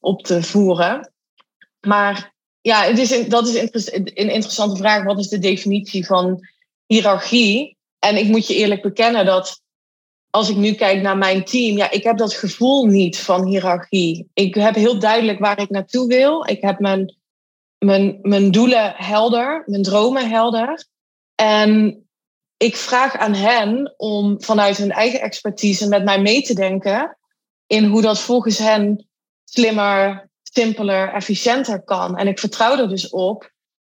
op 0.00 0.22
te 0.22 0.42
voeren. 0.42 1.12
Maar 1.80 2.34
ja, 2.60 2.84
het 2.84 2.98
is, 2.98 3.28
dat 3.28 3.48
is 3.48 3.92
een 3.92 4.04
interessante 4.14 4.76
vraag. 4.76 5.04
Wat 5.04 5.18
is 5.18 5.28
de 5.28 5.38
definitie 5.38 6.06
van 6.06 6.48
hiërarchie? 6.86 7.76
En 7.98 8.16
ik 8.16 8.28
moet 8.28 8.46
je 8.46 8.54
eerlijk 8.54 8.82
bekennen 8.82 9.24
dat 9.24 9.60
als 10.30 10.48
ik 10.48 10.56
nu 10.56 10.72
kijk 10.72 11.02
naar 11.02 11.18
mijn 11.18 11.44
team, 11.44 11.76
ja, 11.76 11.90
ik 11.90 12.04
heb 12.04 12.18
dat 12.18 12.34
gevoel 12.34 12.86
niet 12.86 13.18
van 13.18 13.46
hiërarchie. 13.46 14.30
Ik 14.34 14.54
heb 14.54 14.74
heel 14.74 14.98
duidelijk 14.98 15.38
waar 15.38 15.60
ik 15.60 15.70
naartoe 15.70 16.06
wil. 16.06 16.46
Ik 16.46 16.60
heb 16.60 16.78
mijn 16.78 17.18
mijn, 17.84 18.18
mijn 18.22 18.50
doelen 18.50 18.94
helder, 18.96 19.62
mijn 19.66 19.82
dromen 19.82 20.28
helder. 20.28 20.86
En 21.34 22.02
ik 22.56 22.76
vraag 22.76 23.16
aan 23.16 23.34
hen 23.34 23.94
om 23.96 24.42
vanuit 24.42 24.76
hun 24.76 24.90
eigen 24.90 25.20
expertise 25.20 25.88
met 25.88 26.04
mij 26.04 26.20
mee 26.20 26.42
te 26.42 26.54
denken 26.54 27.18
in 27.66 27.84
hoe 27.84 28.02
dat 28.02 28.20
volgens 28.20 28.58
hen 28.58 29.08
slimmer, 29.44 30.28
simpeler, 30.42 31.12
efficiënter 31.12 31.82
kan. 31.82 32.16
En 32.16 32.28
ik 32.28 32.38
vertrouw 32.38 32.78
er 32.78 32.88
dus 32.88 33.08
op 33.08 33.50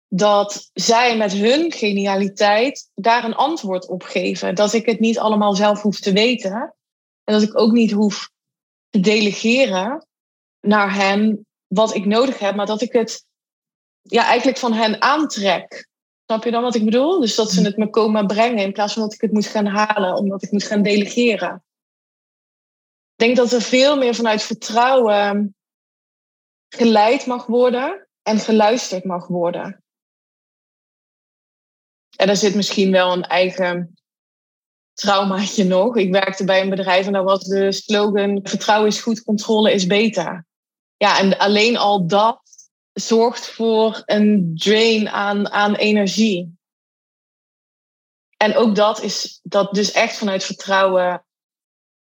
dat 0.07 0.69
zij 0.73 1.17
met 1.17 1.33
hun 1.33 1.71
genialiteit 1.71 2.89
daar 2.93 3.23
een 3.23 3.35
antwoord 3.35 3.87
op 3.87 4.03
geven. 4.03 4.55
Dat 4.55 4.73
ik 4.73 4.85
het 4.85 4.99
niet 4.99 5.19
allemaal 5.19 5.55
zelf 5.55 5.81
hoef 5.81 5.99
te 5.99 6.11
weten. 6.11 6.75
En 7.23 7.33
dat 7.33 7.41
ik 7.41 7.59
ook 7.59 7.71
niet 7.71 7.91
hoef 7.91 8.29
te 8.89 8.99
delegeren 8.99 10.07
naar 10.59 10.93
hen 10.93 11.45
wat 11.67 11.95
ik 11.95 12.05
nodig 12.05 12.39
heb, 12.39 12.55
maar 12.55 12.65
dat 12.65 12.81
ik 12.81 12.93
het 12.93 13.25
ja, 14.01 14.25
eigenlijk 14.25 14.57
van 14.57 14.73
hen 14.73 15.01
aantrek. 15.01 15.87
Snap 16.25 16.43
je 16.43 16.51
dan 16.51 16.61
wat 16.61 16.75
ik 16.75 16.85
bedoel? 16.85 17.19
Dus 17.19 17.35
dat 17.35 17.51
ze 17.51 17.63
het 17.63 17.77
me 17.77 17.89
komen 17.89 18.27
brengen 18.27 18.63
in 18.63 18.73
plaats 18.73 18.93
van 18.93 19.01
dat 19.01 19.13
ik 19.13 19.21
het 19.21 19.31
moet 19.31 19.45
gaan 19.45 19.65
halen, 19.65 20.15
omdat 20.15 20.43
ik 20.43 20.51
moet 20.51 20.63
gaan 20.63 20.81
delegeren. 20.81 21.63
Ik 23.15 23.25
denk 23.25 23.35
dat 23.35 23.51
er 23.51 23.61
veel 23.61 23.97
meer 23.97 24.15
vanuit 24.15 24.43
vertrouwen 24.43 25.55
geleid 26.69 27.25
mag 27.25 27.45
worden 27.45 28.07
en 28.21 28.39
geluisterd 28.39 29.03
mag 29.03 29.27
worden. 29.27 29.83
En 32.17 32.27
daar 32.27 32.35
zit 32.35 32.55
misschien 32.55 32.91
wel 32.91 33.11
een 33.11 33.23
eigen 33.23 33.97
traumaatje 34.93 35.63
nog. 35.63 35.95
Ik 35.95 36.11
werkte 36.11 36.43
bij 36.43 36.61
een 36.61 36.69
bedrijf 36.69 37.05
en 37.05 37.13
daar 37.13 37.23
was 37.23 37.43
de 37.43 37.71
slogan: 37.71 38.39
vertrouwen 38.43 38.89
is 38.89 39.01
goed, 39.01 39.23
controle 39.23 39.73
is 39.73 39.87
beter. 39.87 40.45
Ja, 40.97 41.19
en 41.19 41.37
alleen 41.37 41.77
al 41.77 42.07
dat 42.07 42.41
zorgt 42.93 43.47
voor 43.47 44.01
een 44.05 44.53
drain 44.55 45.09
aan, 45.09 45.49
aan 45.49 45.75
energie. 45.75 46.55
En 48.37 48.55
ook 48.55 48.75
dat 48.75 49.01
is 49.01 49.39
dat 49.43 49.73
dus 49.73 49.91
echt 49.91 50.17
vanuit 50.17 50.43
vertrouwen 50.43 51.25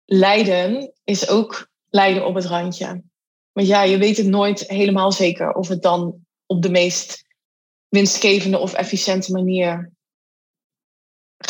leiden, 0.04 0.92
is 1.04 1.28
ook 1.28 1.68
leiden 1.88 2.26
op 2.26 2.34
het 2.34 2.44
randje. 2.44 3.02
Maar 3.52 3.64
ja, 3.64 3.82
je 3.82 3.98
weet 3.98 4.16
het 4.16 4.26
nooit 4.26 4.68
helemaal 4.68 5.12
zeker 5.12 5.52
of 5.52 5.68
het 5.68 5.82
dan 5.82 6.26
op 6.46 6.62
de 6.62 6.70
meest 6.70 7.24
winstgevende 7.88 8.58
of 8.58 8.72
efficiënte 8.72 9.32
manier 9.32 9.93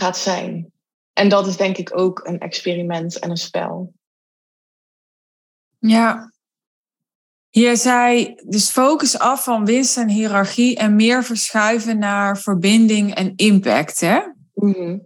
gaat 0.00 0.18
zijn. 0.18 0.72
En 1.12 1.28
dat 1.28 1.46
is 1.46 1.56
denk 1.56 1.76
ik 1.76 1.98
ook 1.98 2.20
een 2.26 2.38
experiment 2.38 3.18
en 3.18 3.30
een 3.30 3.36
spel. 3.36 3.94
Ja, 5.78 6.32
je 7.50 7.76
zei 7.76 8.34
dus 8.46 8.70
focus 8.70 9.18
af 9.18 9.44
van 9.44 9.64
winst 9.64 9.96
en 9.96 10.08
hiërarchie 10.08 10.76
en 10.76 10.96
meer 10.96 11.24
verschuiven 11.24 11.98
naar 11.98 12.38
verbinding 12.38 13.14
en 13.14 13.32
impact. 13.36 14.00
Hè? 14.00 14.20
Mhm. 14.54 14.98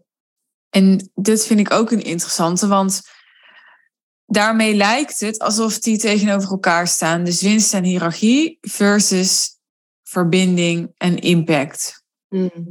En 0.71 1.11
dit 1.15 1.47
vind 1.47 1.61
ik 1.61 1.73
ook 1.73 1.91
een 1.91 2.03
interessante, 2.03 2.67
want 2.67 3.03
daarmee 4.27 4.75
lijkt 4.75 5.21
het 5.21 5.39
alsof 5.39 5.79
die 5.79 5.99
tegenover 5.99 6.51
elkaar 6.51 6.89
staan. 6.89 7.25
Dus 7.25 7.43
winst 7.43 7.75
en 7.75 7.85
hiërarchie 7.85 8.59
versus 8.61 9.59
verbinding 10.03 10.95
en 10.97 11.19
impact. 11.19 12.05
Mhm. 12.29 12.63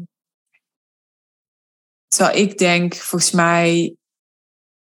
Terwijl 2.07 2.37
ik 2.37 2.57
denk, 2.57 2.95
volgens 2.95 3.31
mij, 3.31 3.95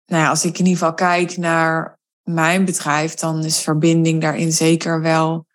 nou 0.05 0.23
ja, 0.23 0.29
als 0.29 0.45
ik 0.45 0.59
in 0.59 0.65
ieder 0.65 0.79
geval 0.79 0.93
kijk 0.93 1.37
naar 1.37 1.99
mijn 2.21 2.65
bedrijf, 2.65 3.13
dan 3.13 3.43
is 3.43 3.59
verbinding 3.59 4.21
daarin 4.21 4.51
zeker 4.51 5.01
wel 5.01 5.45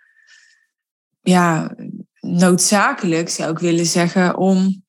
ja, 1.21 1.75
noodzakelijk, 2.21 3.29
zou 3.29 3.51
ik 3.51 3.59
willen 3.59 3.87
zeggen, 3.87 4.37
om 4.37 4.85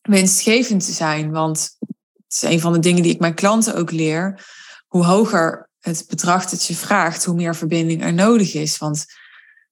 winstgevend 0.00 0.84
te 0.84 0.92
zijn. 0.92 1.30
Want 1.30 1.76
het 1.80 2.42
is 2.42 2.42
een 2.42 2.60
van 2.60 2.72
de 2.72 2.78
dingen 2.78 3.02
die 3.02 3.12
ik 3.12 3.20
mijn 3.20 3.34
klanten 3.34 3.74
ook 3.74 3.90
leer. 3.90 4.46
Hoe 4.86 5.04
hoger 5.04 5.70
het 5.80 6.04
bedrag 6.08 6.46
dat 6.46 6.66
je 6.66 6.74
vraagt, 6.74 7.24
hoe 7.24 7.34
meer 7.34 7.56
verbinding 7.56 8.02
er 8.02 8.14
nodig 8.14 8.54
is. 8.54 8.78
Want 8.78 9.04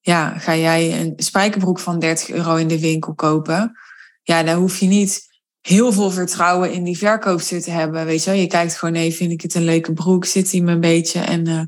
ja, 0.01 0.39
ga 0.39 0.57
jij 0.57 1.01
een 1.01 1.13
spijkerbroek 1.17 1.79
van 1.79 1.99
30 1.99 2.31
euro 2.31 2.57
in 2.57 2.69
de 2.69 2.81
winkel 2.81 3.15
kopen? 3.15 3.79
Ja, 4.23 4.43
dan 4.43 4.57
hoef 4.57 4.79
je 4.79 4.87
niet 4.87 5.28
heel 5.61 5.93
veel 5.93 6.11
vertrouwen 6.11 6.73
in 6.73 6.85
die 6.85 6.99
verkoopster 6.99 7.63
te 7.63 7.71
hebben. 7.71 8.07
Weet 8.07 8.25
je 8.25 8.31
wel, 8.31 8.41
je 8.41 8.47
kijkt 8.47 8.75
gewoon 8.75 8.95
even, 8.95 9.17
vind 9.17 9.33
ik 9.33 9.41
het 9.41 9.55
een 9.55 9.65
leuke 9.65 9.93
broek, 9.93 10.25
zit 10.25 10.53
hij 10.53 10.61
me 10.61 10.73
een 10.73 10.81
beetje 10.81 11.21
en 11.21 11.49
uh, 11.49 11.61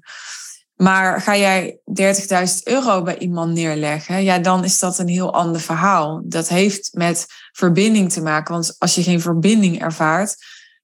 Maar 0.77 1.21
ga 1.21 1.37
jij 1.37 1.81
30.000 1.85 2.63
euro 2.65 3.03
bij 3.03 3.19
iemand 3.19 3.53
neerleggen, 3.53 4.23
ja, 4.23 4.39
dan 4.39 4.65
is 4.65 4.79
dat 4.79 4.99
een 4.99 5.09
heel 5.09 5.33
ander 5.33 5.61
verhaal. 5.61 6.23
Dat 6.25 6.49
heeft 6.49 6.91
met 6.93 7.27
verbinding 7.53 8.13
te 8.13 8.23
maken. 8.23 8.55
Want 8.55 8.75
als 8.79 8.95
je 8.95 9.03
geen 9.03 9.21
verbinding 9.21 9.81
ervaart, 9.81 10.37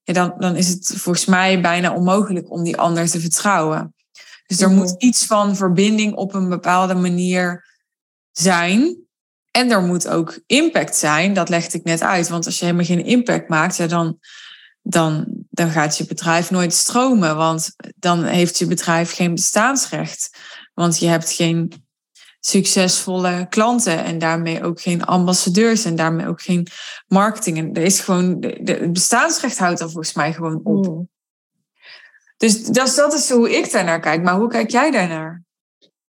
ja, 0.03 0.13
dan, 0.13 0.33
dan 0.37 0.55
is 0.55 0.67
het 0.67 0.93
volgens 0.95 1.25
mij 1.25 1.61
bijna 1.61 1.93
onmogelijk 1.93 2.51
om 2.51 2.63
die 2.63 2.77
ander 2.77 3.09
te 3.09 3.19
vertrouwen. 3.19 3.95
Dus 4.47 4.61
er 4.61 4.69
moet 4.69 4.91
mhm. 4.91 4.95
iets 4.97 5.25
van 5.25 5.55
verbinding 5.55 6.13
op 6.13 6.33
een 6.33 6.49
bepaalde 6.49 6.95
manier 6.95 7.65
zijn. 8.31 9.06
En 9.57 9.71
er 9.71 9.81
moet 9.81 10.07
ook 10.07 10.39
impact 10.45 10.95
zijn, 10.95 11.33
dat 11.33 11.49
legde 11.49 11.77
ik 11.77 11.83
net 11.83 12.01
uit. 12.01 12.27
Want 12.27 12.45
als 12.45 12.59
je 12.59 12.65
helemaal 12.65 12.85
geen 12.85 13.05
impact 13.05 13.49
maakt, 13.49 13.77
ja, 13.77 13.87
dan, 13.87 14.19
dan, 14.81 15.25
dan 15.49 15.69
gaat 15.69 15.97
je 15.97 16.05
bedrijf 16.05 16.51
nooit 16.51 16.73
stromen. 16.73 17.35
Want 17.35 17.75
dan 17.95 18.23
heeft 18.23 18.57
je 18.57 18.67
bedrijf 18.67 19.13
geen 19.13 19.35
bestaansrecht. 19.35 20.37
Want 20.73 20.99
je 20.99 21.07
hebt 21.07 21.31
geen 21.31 21.85
succesvolle 22.39 23.45
klanten 23.49 24.03
en 24.03 24.17
daarmee 24.19 24.63
ook 24.63 24.81
geen 24.81 25.03
ambassadeurs 25.03 25.85
en 25.85 25.95
daarmee 25.95 26.27
ook 26.27 26.41
geen 26.41 26.67
marketing. 27.07 27.57
En 27.57 27.73
er 27.73 27.83
is 27.83 27.99
gewoon, 27.99 28.39
de, 28.39 28.71
het 28.71 28.93
bestaansrecht 28.93 29.57
houdt 29.57 29.79
dan 29.79 29.91
volgens 29.91 30.13
mij 30.13 30.33
gewoon 30.33 30.59
op. 30.63 30.87
Mm. 30.87 31.09
Dus 32.37 32.63
dat, 32.63 32.95
dat 32.95 33.13
is 33.13 33.29
hoe 33.29 33.57
ik 33.57 33.71
daarnaar 33.71 33.99
kijk. 33.99 34.23
Maar 34.23 34.35
hoe 34.35 34.49
kijk 34.49 34.71
jij 34.71 34.91
daarnaar? 34.91 35.45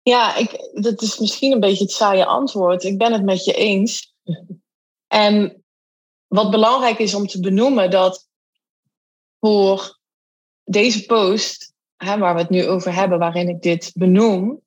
Ja, 0.07 0.35
ik, 0.35 0.69
dat 0.73 1.01
is 1.01 1.19
misschien 1.19 1.51
een 1.51 1.59
beetje 1.59 1.83
het 1.83 1.93
saaie 1.93 2.25
antwoord. 2.25 2.83
Ik 2.83 2.97
ben 2.97 3.13
het 3.13 3.23
met 3.23 3.43
je 3.45 3.53
eens. 3.53 4.15
En 5.07 5.63
wat 6.27 6.51
belangrijk 6.51 6.99
is 6.99 7.13
om 7.13 7.27
te 7.27 7.39
benoemen, 7.39 7.91
dat 7.91 8.27
voor 9.39 9.99
deze 10.63 11.05
post, 11.05 11.73
hè, 11.95 12.17
waar 12.17 12.33
we 12.33 12.39
het 12.39 12.49
nu 12.49 12.67
over 12.67 12.93
hebben, 12.93 13.19
waarin 13.19 13.49
ik 13.49 13.61
dit 13.61 13.91
benoem, 13.93 14.61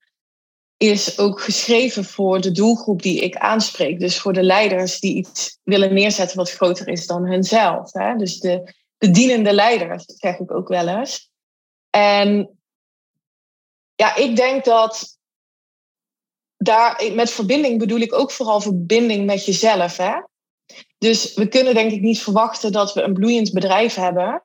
is 0.77 1.19
ook 1.19 1.41
geschreven 1.41 2.05
voor 2.05 2.41
de 2.41 2.53
doelgroep 2.53 3.03
die 3.03 3.21
ik 3.21 3.37
aanspreek. 3.37 4.01
Dus 4.01 4.21
voor 4.21 4.33
de 4.33 4.43
leiders 4.43 5.01
die 5.01 5.15
iets 5.15 5.59
willen 5.63 5.95
neerzetten 5.95 6.37
wat 6.37 6.51
groter 6.51 6.89
is 6.89 7.07
dan 7.07 7.27
hunzelf. 7.27 7.93
Hè? 7.93 8.17
Dus 8.17 8.41
de, 8.41 8.75
de 8.99 9.11
dienende 9.11 9.53
leiders, 9.53 10.05
zeg 10.07 10.39
ik 10.39 10.51
ook 10.55 10.69
wel 10.69 10.89
eens. 10.89 11.31
En 11.91 12.59
ja, 13.95 14.17
ik 14.17 14.37
denk 14.37 14.65
dat 14.65 15.19
daar, 16.63 17.11
met 17.15 17.31
verbinding 17.31 17.79
bedoel 17.79 17.99
ik 17.99 18.15
ook 18.15 18.31
vooral 18.31 18.61
verbinding 18.61 19.27
met 19.27 19.47
jezelf. 19.47 19.97
Hè? 19.97 20.13
Dus 20.99 21.35
we 21.35 21.49
kunnen 21.49 21.75
denk 21.75 21.93
ik 21.93 22.01
niet 22.01 22.23
verwachten 22.23 22.73
dat 22.73 22.95
we 22.95 23.03
een 23.03 23.13
bloeiend 23.13 23.53
bedrijf 23.53 23.95
hebben 23.95 24.45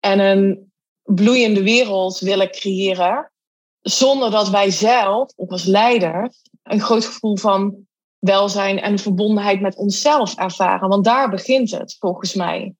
en 0.00 0.18
een 0.18 0.72
bloeiende 1.02 1.62
wereld 1.62 2.18
willen 2.18 2.50
creëren, 2.50 3.32
zonder 3.80 4.30
dat 4.30 4.48
wij 4.48 4.70
zelf, 4.70 5.32
of 5.36 5.48
als 5.50 5.64
leiders, 5.64 6.42
een 6.62 6.80
groot 6.80 7.04
gevoel 7.04 7.36
van 7.36 7.86
welzijn 8.18 8.80
en 8.80 8.98
verbondenheid 8.98 9.60
met 9.60 9.76
onszelf 9.76 10.34
ervaren. 10.34 10.88
Want 10.88 11.04
daar 11.04 11.30
begint 11.30 11.70
het, 11.70 11.96
volgens 11.98 12.34
mij. 12.34 12.74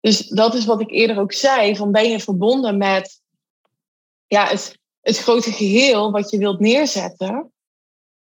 Dus 0.00 0.26
dat 0.26 0.54
is 0.54 0.64
wat 0.64 0.80
ik 0.80 0.90
eerder 0.90 1.18
ook 1.18 1.32
zei: 1.32 1.76
van 1.76 1.92
ben 1.92 2.10
je 2.10 2.20
verbonden 2.20 2.78
met 2.78 3.20
ja, 4.26 4.46
het, 4.46 4.78
het 5.00 5.18
grote 5.18 5.52
geheel 5.52 6.10
wat 6.10 6.30
je 6.30 6.38
wilt 6.38 6.60
neerzetten, 6.60 7.53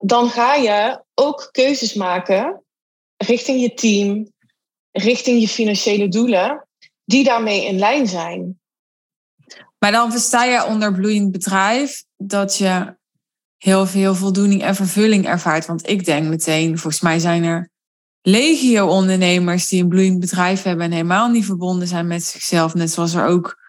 dan 0.06 0.30
ga 0.30 0.56
je 0.56 1.04
ook 1.14 1.50
keuzes 1.52 1.94
maken 1.94 2.64
richting 3.18 3.62
je 3.62 3.74
team, 3.74 4.32
richting 4.92 5.42
je 5.42 5.48
financiële 5.48 6.08
doelen, 6.08 6.68
die 7.06 7.24
daarmee 7.24 7.66
in 7.66 7.78
lijn 7.80 8.08
zijn. 8.08 8.60
Maar 9.80 9.92
dan 9.92 10.12
versta 10.12 10.44
je 10.44 10.66
onder 10.66 10.94
bloeiend 10.94 11.32
bedrijf 11.32 12.04
dat 12.18 12.58
je 12.58 12.96
heel 13.58 13.86
veel 13.86 14.16
voldoening 14.16 14.64
en 14.64 14.76
vervulling 14.76 15.26
ervaart. 15.26 15.66
Want 15.66 15.90
ik 15.90 16.06
denk 16.06 16.28
meteen, 16.28 16.78
volgens 16.78 17.02
mij 17.02 17.20
zijn 17.20 17.44
er 17.44 17.70
legio 18.22 18.88
ondernemers 18.88 19.68
die 19.68 19.82
een 19.82 19.90
bloeiend 19.90 20.20
bedrijf 20.20 20.64
hebben 20.64 20.86
en 20.86 20.92
helemaal 20.92 21.30
niet 21.30 21.46
verbonden 21.46 21.88
zijn 21.88 22.08
met 22.08 22.24
zichzelf. 22.24 22.74
Net 22.74 22.92
zoals 22.92 23.14
er 23.14 23.26
ook 23.26 23.62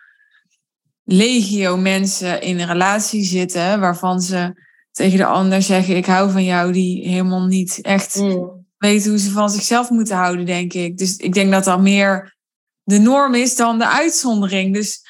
legio 1.05 1.76
mensen 1.76 2.41
in 2.41 2.61
een 2.61 2.66
relatie 2.66 3.24
zitten 3.24 3.80
waarvan 3.80 4.20
ze 4.20 4.62
tegen 4.95 5.19
de 5.19 5.27
ander 5.27 5.63
zeggen: 5.63 5.97
Ik 5.97 6.07
hou 6.07 6.31
van 6.31 6.45
jou, 6.45 6.73
die 6.73 7.09
helemaal 7.09 7.47
niet 7.47 7.79
echt 7.81 8.15
mm. 8.15 8.67
weten 8.79 9.11
hoe 9.11 9.19
ze 9.19 9.31
van 9.31 9.51
zichzelf 9.51 9.91
moeten 9.91 10.17
houden, 10.17 10.47
denk 10.47 10.73
ik. 10.73 10.99
Dus 10.99 11.17
ik 11.17 11.33
denk 11.33 11.51
dat 11.51 11.65
dat 11.65 11.81
meer 11.81 12.37
de 12.83 12.99
norm 12.99 13.35
is 13.35 13.57
dan 13.57 13.79
de 13.79 13.89
uitzondering. 13.89 14.75
Dus 14.75 15.03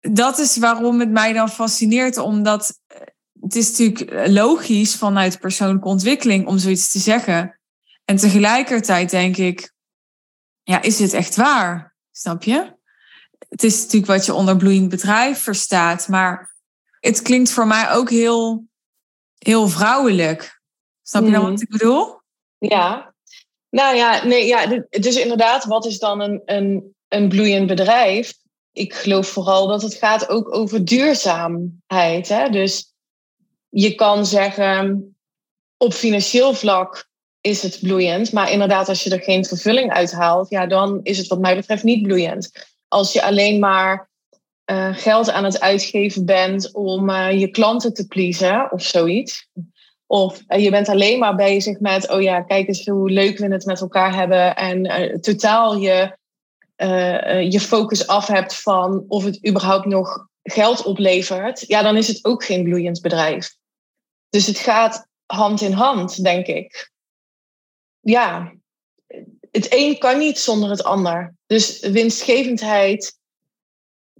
dat 0.00 0.38
is 0.38 0.56
waarom 0.56 1.00
het 1.00 1.10
mij 1.10 1.32
dan 1.32 1.48
fascineert, 1.48 2.18
omdat 2.18 2.80
het 3.40 3.54
is 3.54 3.78
natuurlijk 3.78 4.28
logisch 4.28 4.96
vanuit 4.96 5.40
persoonlijke 5.40 5.88
ontwikkeling 5.88 6.46
om 6.46 6.58
zoiets 6.58 6.92
te 6.92 6.98
zeggen. 6.98 7.60
En 8.04 8.16
tegelijkertijd 8.16 9.10
denk 9.10 9.36
ik, 9.36 9.72
ja, 10.62 10.82
is 10.82 10.96
dit 10.96 11.12
echt 11.12 11.36
waar? 11.36 11.96
Snap 12.10 12.42
je? 12.42 12.72
Het 13.48 13.62
is 13.62 13.82
natuurlijk 13.82 14.12
wat 14.12 14.26
je 14.26 14.34
onder 14.34 14.56
bloeiend 14.56 14.88
bedrijf 14.88 15.38
verstaat, 15.38 16.08
maar 16.08 16.53
het 17.04 17.22
klinkt 17.22 17.50
voor 17.50 17.66
mij 17.66 17.90
ook 17.90 18.10
heel, 18.10 18.64
heel 19.38 19.68
vrouwelijk. 19.68 20.60
Snap 21.02 21.24
je 21.24 21.30
dan 21.30 21.42
wat 21.42 21.50
mm. 21.50 21.60
ik 21.60 21.68
bedoel? 21.68 22.20
Ja. 22.58 23.14
Nou 23.70 23.96
ja, 23.96 24.24
nee, 24.24 24.46
ja, 24.46 24.84
dus 24.90 25.16
inderdaad, 25.16 25.64
wat 25.64 25.86
is 25.86 25.98
dan 25.98 26.20
een, 26.20 26.42
een, 26.44 26.94
een 27.08 27.28
bloeiend 27.28 27.66
bedrijf? 27.66 28.34
Ik 28.72 28.94
geloof 28.94 29.28
vooral 29.28 29.66
dat 29.66 29.82
het 29.82 29.94
gaat 29.94 30.28
ook 30.28 30.54
over 30.54 30.84
duurzaamheid. 30.84 32.28
Hè? 32.28 32.48
Dus 32.50 32.94
je 33.68 33.94
kan 33.94 34.26
zeggen, 34.26 35.16
op 35.76 35.92
financieel 35.92 36.54
vlak 36.54 37.08
is 37.40 37.62
het 37.62 37.78
bloeiend. 37.80 38.32
Maar 38.32 38.50
inderdaad, 38.50 38.88
als 38.88 39.04
je 39.04 39.10
er 39.10 39.22
geen 39.22 39.44
vervulling 39.44 39.92
uit 39.92 40.12
haalt, 40.12 40.50
ja, 40.50 40.66
dan 40.66 41.00
is 41.02 41.18
het 41.18 41.26
wat 41.26 41.40
mij 41.40 41.56
betreft 41.56 41.82
niet 41.82 42.02
bloeiend. 42.02 42.50
Als 42.88 43.12
je 43.12 43.22
alleen 43.22 43.58
maar 43.58 44.12
uh, 44.70 44.96
geld 44.96 45.30
aan 45.30 45.44
het 45.44 45.60
uitgeven 45.60 46.24
bent 46.24 46.72
om 46.72 47.10
uh, 47.10 47.40
je 47.40 47.48
klanten 47.48 47.94
te 47.94 48.06
pleasen 48.06 48.72
of 48.72 48.82
zoiets. 48.82 49.48
Of 50.06 50.42
uh, 50.48 50.62
je 50.62 50.70
bent 50.70 50.88
alleen 50.88 51.18
maar 51.18 51.34
bezig 51.34 51.80
met, 51.80 52.10
oh 52.10 52.22
ja, 52.22 52.42
kijk 52.42 52.68
eens 52.68 52.86
hoe 52.86 53.10
leuk 53.10 53.38
we 53.38 53.52
het 53.52 53.64
met 53.64 53.80
elkaar 53.80 54.14
hebben. 54.14 54.56
En 54.56 55.20
totaal 55.20 55.76
je, 55.76 56.16
je 57.50 57.60
focus 57.60 58.06
af 58.06 58.26
hebt 58.26 58.54
van 58.54 59.04
of 59.08 59.24
het 59.24 59.48
überhaupt 59.48 59.86
nog 59.86 60.28
geld 60.42 60.82
oplevert. 60.82 61.66
Ja, 61.66 61.82
dan 61.82 61.96
is 61.96 62.08
het 62.08 62.24
ook 62.24 62.44
geen 62.44 62.64
bloeiend 62.64 63.00
bedrijf. 63.00 63.56
Dus 64.28 64.46
het 64.46 64.58
gaat 64.58 65.06
hand 65.26 65.60
in 65.60 65.72
hand, 65.72 66.22
denk 66.22 66.46
ik. 66.46 66.90
Ja, 68.00 68.52
het 69.50 69.66
een 69.70 69.98
kan 69.98 70.18
niet 70.18 70.38
zonder 70.38 70.70
het 70.70 70.84
ander. 70.84 71.34
Dus 71.46 71.80
winstgevendheid 71.80 73.18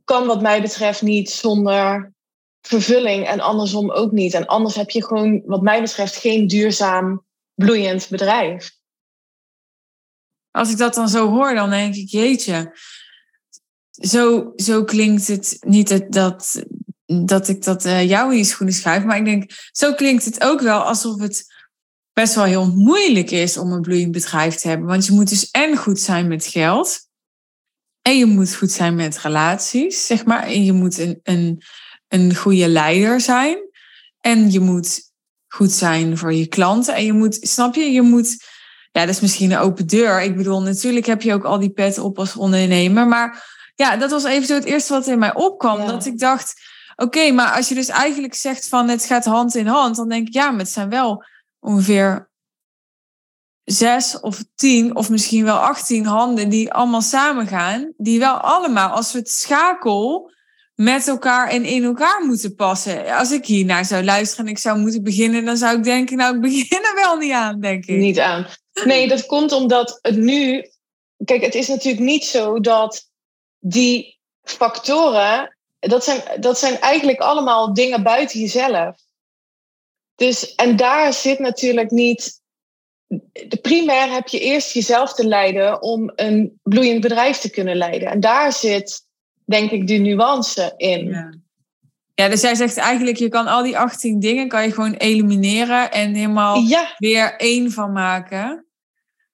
kan 0.04 0.26
wat 0.26 0.42
mij 0.42 0.62
betreft 0.62 1.02
niet 1.02 1.30
zonder 1.30 2.12
vervulling 2.60 3.26
en 3.26 3.40
andersom 3.40 3.90
ook 3.90 4.12
niet. 4.12 4.34
En 4.34 4.46
anders 4.46 4.74
heb 4.74 4.90
je 4.90 5.04
gewoon, 5.04 5.42
wat 5.44 5.62
mij 5.62 5.80
betreft, 5.80 6.16
geen 6.16 6.46
duurzaam, 6.46 7.24
bloeiend 7.54 8.08
bedrijf. 8.08 8.76
Als 10.50 10.70
ik 10.70 10.76
dat 10.76 10.94
dan 10.94 11.08
zo 11.08 11.30
hoor, 11.30 11.54
dan 11.54 11.70
denk 11.70 11.94
ik, 11.94 12.08
jeetje, 12.08 12.78
zo, 13.90 14.52
zo 14.56 14.84
klinkt 14.84 15.26
het 15.26 15.56
niet 15.60 16.12
dat, 16.12 16.64
dat, 17.06 17.48
ik 17.48 17.64
dat 17.64 17.84
uh, 17.84 18.08
jou 18.08 18.32
in 18.32 18.38
je 18.38 18.44
schoenen 18.44 18.74
schuif, 18.74 19.04
maar 19.04 19.16
ik 19.16 19.24
denk, 19.24 19.50
zo 19.72 19.94
klinkt 19.94 20.24
het 20.24 20.44
ook 20.44 20.60
wel 20.60 20.82
alsof 20.82 21.20
het 21.20 21.52
best 22.12 22.34
wel 22.34 22.44
heel 22.44 22.70
moeilijk 22.74 23.30
is 23.30 23.56
om 23.56 23.72
een 23.72 23.80
bloeiend 23.80 24.12
bedrijf 24.12 24.54
te 24.54 24.68
hebben. 24.68 24.86
Want 24.86 25.06
je 25.06 25.12
moet 25.12 25.28
dus 25.28 25.50
en 25.50 25.76
goed 25.76 26.00
zijn 26.00 26.28
met 26.28 26.46
geld. 26.46 27.08
En 28.06 28.18
je 28.18 28.26
moet 28.26 28.54
goed 28.54 28.70
zijn 28.70 28.94
met 28.94 29.18
relaties, 29.18 30.06
zeg 30.06 30.24
maar. 30.24 30.42
En 30.42 30.64
je 30.64 30.72
moet 30.72 30.98
een, 30.98 31.20
een, 31.22 31.62
een 32.08 32.34
goede 32.34 32.68
leider 32.68 33.20
zijn. 33.20 33.58
En 34.20 34.50
je 34.50 34.60
moet 34.60 35.00
goed 35.48 35.72
zijn 35.72 36.18
voor 36.18 36.34
je 36.34 36.46
klanten. 36.46 36.94
En 36.94 37.04
je 37.04 37.12
moet, 37.12 37.38
snap 37.40 37.74
je, 37.74 37.92
je 37.92 38.02
moet. 38.02 38.44
Ja, 38.92 39.00
dat 39.00 39.14
is 39.14 39.20
misschien 39.20 39.50
een 39.50 39.58
open 39.58 39.86
deur. 39.86 40.22
Ik 40.22 40.36
bedoel, 40.36 40.62
natuurlijk 40.62 41.06
heb 41.06 41.22
je 41.22 41.32
ook 41.32 41.44
al 41.44 41.58
die 41.58 41.70
pet 41.70 41.98
op 41.98 42.18
als 42.18 42.36
ondernemer. 42.36 43.06
Maar 43.08 43.44
ja, 43.74 43.96
dat 43.96 44.10
was 44.10 44.24
even 44.24 44.46
zo 44.46 44.54
het 44.54 44.64
eerste 44.64 44.92
wat 44.92 45.06
in 45.06 45.18
mij 45.18 45.34
opkwam. 45.34 45.86
Dat 45.86 46.06
ik 46.06 46.18
dacht, 46.18 46.54
oké, 46.96 47.30
maar 47.30 47.52
als 47.52 47.68
je 47.68 47.74
dus 47.74 47.88
eigenlijk 47.88 48.34
zegt 48.34 48.68
van 48.68 48.88
het 48.88 49.04
gaat 49.04 49.24
hand 49.24 49.54
in 49.54 49.66
hand, 49.66 49.96
dan 49.96 50.08
denk 50.08 50.26
ik, 50.26 50.34
ja, 50.34 50.50
maar 50.50 50.60
het 50.60 50.70
zijn 50.70 50.88
wel 50.88 51.24
ongeveer 51.60 52.30
zes 53.64 54.20
of 54.20 54.44
tien 54.54 54.96
of 54.96 55.10
misschien 55.10 55.44
wel 55.44 55.56
achttien 55.56 56.06
handen 56.06 56.48
die 56.48 56.72
allemaal 56.72 57.02
samengaan, 57.02 57.92
die 57.96 58.18
wel 58.18 58.36
allemaal, 58.36 58.88
als 58.88 59.12
we 59.12 59.18
het 59.18 59.30
schakel, 59.30 60.32
met 60.74 61.08
elkaar 61.08 61.48
en 61.48 61.64
in 61.64 61.84
elkaar 61.84 62.24
moeten 62.26 62.54
passen. 62.54 63.16
Als 63.16 63.30
ik 63.30 63.46
hier 63.46 63.64
naar 63.64 63.84
zou 63.84 64.04
luisteren 64.04 64.44
en 64.44 64.50
ik 64.50 64.58
zou 64.58 64.78
moeten 64.78 65.02
beginnen, 65.02 65.44
dan 65.44 65.56
zou 65.56 65.76
ik 65.76 65.84
denken, 65.84 66.16
nou, 66.16 66.34
ik 66.34 66.40
begin 66.40 66.84
er 66.84 66.94
wel 66.94 67.16
niet 67.16 67.32
aan, 67.32 67.60
denk 67.60 67.84
ik. 67.84 67.96
Niet 67.96 68.18
aan. 68.18 68.46
Nee, 68.84 69.08
dat 69.08 69.26
komt 69.26 69.52
omdat 69.52 69.98
het 70.02 70.16
nu. 70.16 70.70
Kijk, 71.24 71.42
het 71.42 71.54
is 71.54 71.68
natuurlijk 71.68 72.04
niet 72.04 72.24
zo 72.24 72.60
dat 72.60 73.10
die 73.58 74.18
factoren 74.42 75.56
dat 75.88 76.04
zijn, 76.04 76.40
dat 76.40 76.58
zijn 76.58 76.80
eigenlijk 76.80 77.20
allemaal 77.20 77.74
dingen 77.74 78.02
buiten 78.02 78.40
jezelf. 78.40 78.96
Dus, 80.14 80.54
en 80.54 80.76
daar 80.76 81.12
zit 81.12 81.38
natuurlijk 81.38 81.90
niet. 81.90 82.42
De 83.48 83.56
primair 83.62 84.12
heb 84.12 84.28
je 84.28 84.40
eerst 84.40 84.72
jezelf 84.72 85.14
te 85.14 85.26
leiden 85.26 85.82
om 85.82 86.12
een 86.14 86.58
bloeiend 86.62 87.00
bedrijf 87.00 87.38
te 87.38 87.50
kunnen 87.50 87.76
leiden. 87.76 88.08
En 88.08 88.20
daar 88.20 88.52
zit, 88.52 89.06
denk 89.44 89.70
ik, 89.70 89.86
de 89.86 89.94
nuance 89.94 90.74
in. 90.76 91.04
Ja. 91.08 91.34
Ja, 92.16 92.28
dus 92.28 92.40
jij 92.40 92.54
zegt 92.54 92.76
eigenlijk, 92.76 93.16
je 93.16 93.28
kan 93.28 93.46
al 93.46 93.62
die 93.62 93.78
18 93.78 94.20
dingen 94.20 94.48
kan 94.48 94.62
je 94.64 94.72
gewoon 94.72 94.92
elimineren 94.94 95.92
en 95.92 96.14
helemaal 96.14 96.56
Ja, 96.60 96.94
weer 96.98 97.36
één 97.36 97.70
van 97.70 97.92
maken. 97.92 98.66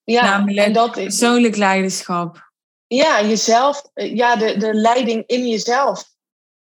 ja 0.05 0.23
Namelijk 0.23 0.67
en 0.67 0.73
dat 0.73 0.97
is. 0.97 1.03
persoonlijk 1.05 1.57
leiderschap. 1.57 2.51
Ja, 2.87 3.23
jezelf, 3.23 3.83
ja, 3.95 4.37
de, 4.37 4.57
de 4.57 4.75
leiding 4.75 5.25
in 5.27 5.49
jezelf 5.49 6.05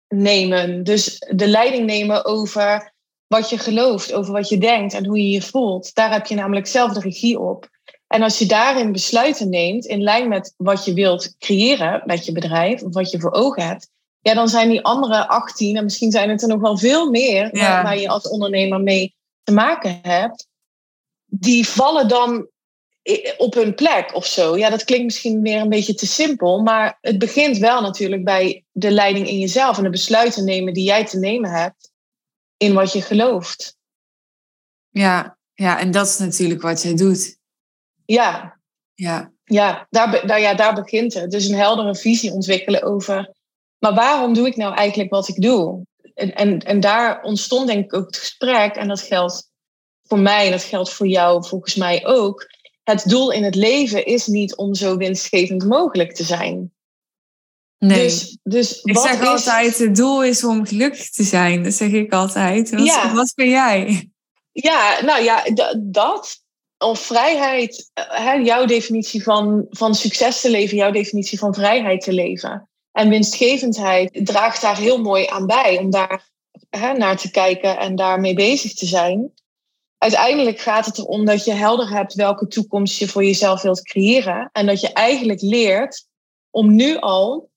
nemen. 0.08 0.84
Dus 0.84 1.18
de 1.34 1.46
leiding 1.48 1.86
nemen 1.86 2.24
over 2.24 2.93
wat 3.26 3.50
je 3.50 3.58
gelooft, 3.58 4.12
over 4.12 4.32
wat 4.32 4.48
je 4.48 4.58
denkt 4.58 4.94
en 4.94 5.06
hoe 5.06 5.18
je 5.18 5.30
je 5.30 5.42
voelt. 5.42 5.94
Daar 5.94 6.12
heb 6.12 6.26
je 6.26 6.34
namelijk 6.34 6.66
zelf 6.66 6.92
de 6.92 7.00
regie 7.00 7.38
op. 7.40 7.68
En 8.06 8.22
als 8.22 8.38
je 8.38 8.46
daarin 8.46 8.92
besluiten 8.92 9.48
neemt, 9.48 9.84
in 9.84 10.02
lijn 10.02 10.28
met 10.28 10.54
wat 10.56 10.84
je 10.84 10.94
wilt 10.94 11.34
creëren 11.38 12.02
met 12.04 12.24
je 12.24 12.32
bedrijf, 12.32 12.82
of 12.82 12.94
wat 12.94 13.10
je 13.10 13.20
voor 13.20 13.32
ogen 13.32 13.66
hebt, 13.66 13.88
ja, 14.20 14.34
dan 14.34 14.48
zijn 14.48 14.68
die 14.68 14.84
andere 14.84 15.28
18, 15.28 15.76
en 15.76 15.84
misschien 15.84 16.10
zijn 16.10 16.30
het 16.30 16.42
er 16.42 16.48
nog 16.48 16.60
wel 16.60 16.78
veel 16.78 17.10
meer, 17.10 17.56
Ja. 17.56 17.60
waar, 17.60 17.82
waar 17.82 17.98
je 17.98 18.08
als 18.08 18.28
ondernemer 18.28 18.80
mee 18.80 19.14
te 19.42 19.52
maken 19.52 19.98
hebt, 20.02 20.46
die 21.24 21.68
vallen 21.68 22.08
dan 22.08 22.48
op 23.36 23.54
hun 23.54 23.74
plek 23.74 24.14
of 24.14 24.26
zo. 24.26 24.56
Ja, 24.56 24.70
dat 24.70 24.84
klinkt 24.84 25.04
misschien 25.04 25.42
weer 25.42 25.60
een 25.60 25.68
beetje 25.68 25.94
te 25.94 26.06
simpel, 26.06 26.62
maar 26.62 26.98
het 27.00 27.18
begint 27.18 27.58
wel 27.58 27.80
natuurlijk 27.80 28.24
bij 28.24 28.64
de 28.72 28.90
leiding 28.90 29.28
in 29.28 29.38
jezelf 29.38 29.76
en 29.76 29.82
de 29.82 29.90
besluiten 29.90 30.44
nemen 30.44 30.72
die 30.72 30.84
jij 30.84 31.04
te 31.04 31.18
nemen 31.18 31.50
hebt 31.50 31.92
in 32.56 32.74
wat 32.74 32.92
je 32.92 33.02
gelooft. 33.02 33.76
Ja, 34.88 35.38
ja, 35.54 35.78
en 35.78 35.90
dat 35.90 36.06
is 36.06 36.18
natuurlijk 36.18 36.62
wat 36.62 36.82
jij 36.82 36.94
doet. 36.94 37.38
Ja, 38.04 38.58
Ja, 38.94 39.32
ja, 39.44 39.86
daar, 39.90 40.26
daar, 40.26 40.40
ja, 40.40 40.54
daar 40.54 40.74
begint 40.74 41.14
het. 41.14 41.30
Dus 41.30 41.48
een 41.48 41.58
heldere 41.58 41.94
visie 41.94 42.32
ontwikkelen 42.32 42.82
over, 42.82 43.34
maar 43.78 43.94
waarom 43.94 44.34
doe 44.34 44.46
ik 44.46 44.56
nou 44.56 44.74
eigenlijk 44.74 45.10
wat 45.10 45.28
ik 45.28 45.40
doe? 45.40 45.86
En, 46.14 46.34
en, 46.34 46.58
en 46.58 46.80
daar 46.80 47.22
ontstond 47.22 47.66
denk 47.66 47.84
ik 47.84 47.94
ook 47.94 48.06
het 48.06 48.16
gesprek, 48.16 48.74
en 48.74 48.88
dat 48.88 49.00
geldt 49.00 49.50
voor 50.02 50.18
mij 50.18 50.44
en 50.44 50.50
dat 50.50 50.62
geldt 50.62 50.92
voor 50.92 51.06
jou 51.06 51.46
volgens 51.46 51.74
mij 51.74 52.06
ook. 52.06 52.52
Het 52.84 53.04
doel 53.08 53.30
in 53.30 53.44
het 53.44 53.54
leven 53.54 54.06
is 54.06 54.26
niet 54.26 54.56
om 54.56 54.74
zo 54.74 54.96
winstgevend 54.96 55.64
mogelijk 55.64 56.14
te 56.14 56.24
zijn. 56.24 56.73
Nee. 57.86 58.02
Dus, 58.02 58.36
dus 58.42 58.80
ik 58.82 58.94
wat 58.94 59.02
zeg 59.02 59.20
is- 59.20 59.26
altijd, 59.26 59.78
het 59.78 59.96
doel 59.96 60.24
is 60.24 60.44
om 60.44 60.66
gelukkig 60.66 61.10
te 61.10 61.22
zijn. 61.22 61.62
Dat 61.62 61.72
zeg 61.72 61.90
ik 61.90 62.12
altijd. 62.12 62.70
Wat, 62.70 62.84
Ja. 62.86 63.14
wat 63.14 63.32
ben 63.34 63.48
jij? 63.48 64.10
Ja, 64.52 64.98
nou 65.04 65.22
ja, 65.22 65.44
dat. 65.78 66.42
Of 66.78 67.00
vrijheid, 67.00 67.90
eh, 67.94 68.04
hè, 68.08 68.32
jouw 68.32 68.64
definitie 68.64 69.22
van, 69.22 69.66
van 69.70 69.94
succes 69.94 70.40
te 70.40 70.50
leven, 70.50 70.76
jouw 70.76 70.90
definitie 70.90 71.38
van 71.38 71.54
vrijheid 71.54 72.00
te 72.00 72.12
leven. 72.12 72.68
En 72.92 73.08
winstgevendheid 73.08 74.20
draagt 74.26 74.60
daar 74.60 74.76
heel 74.76 74.98
mooi 75.02 75.26
aan 75.26 75.46
bij 75.46 75.78
om 75.78 75.90
daar 75.90 76.28
hè, 76.70 76.92
naar 76.92 77.16
te 77.16 77.30
kijken 77.30 77.78
en 77.78 77.96
daarmee 77.96 78.34
bezig 78.34 78.74
te 78.74 78.86
zijn. 78.86 79.32
Uiteindelijk 79.98 80.60
gaat 80.60 80.86
het 80.86 80.98
erom 80.98 81.24
dat 81.24 81.44
je 81.44 81.52
helder 81.52 81.88
hebt 81.88 82.14
welke 82.14 82.46
toekomst 82.46 82.98
je 82.98 83.08
voor 83.08 83.24
jezelf 83.24 83.62
wilt 83.62 83.82
creëren. 83.82 84.48
En 84.52 84.66
dat 84.66 84.80
je 84.80 84.92
eigenlijk 84.92 85.40
leert 85.40 86.06
om 86.50 86.74
nu 86.74 86.96
al 86.96 87.50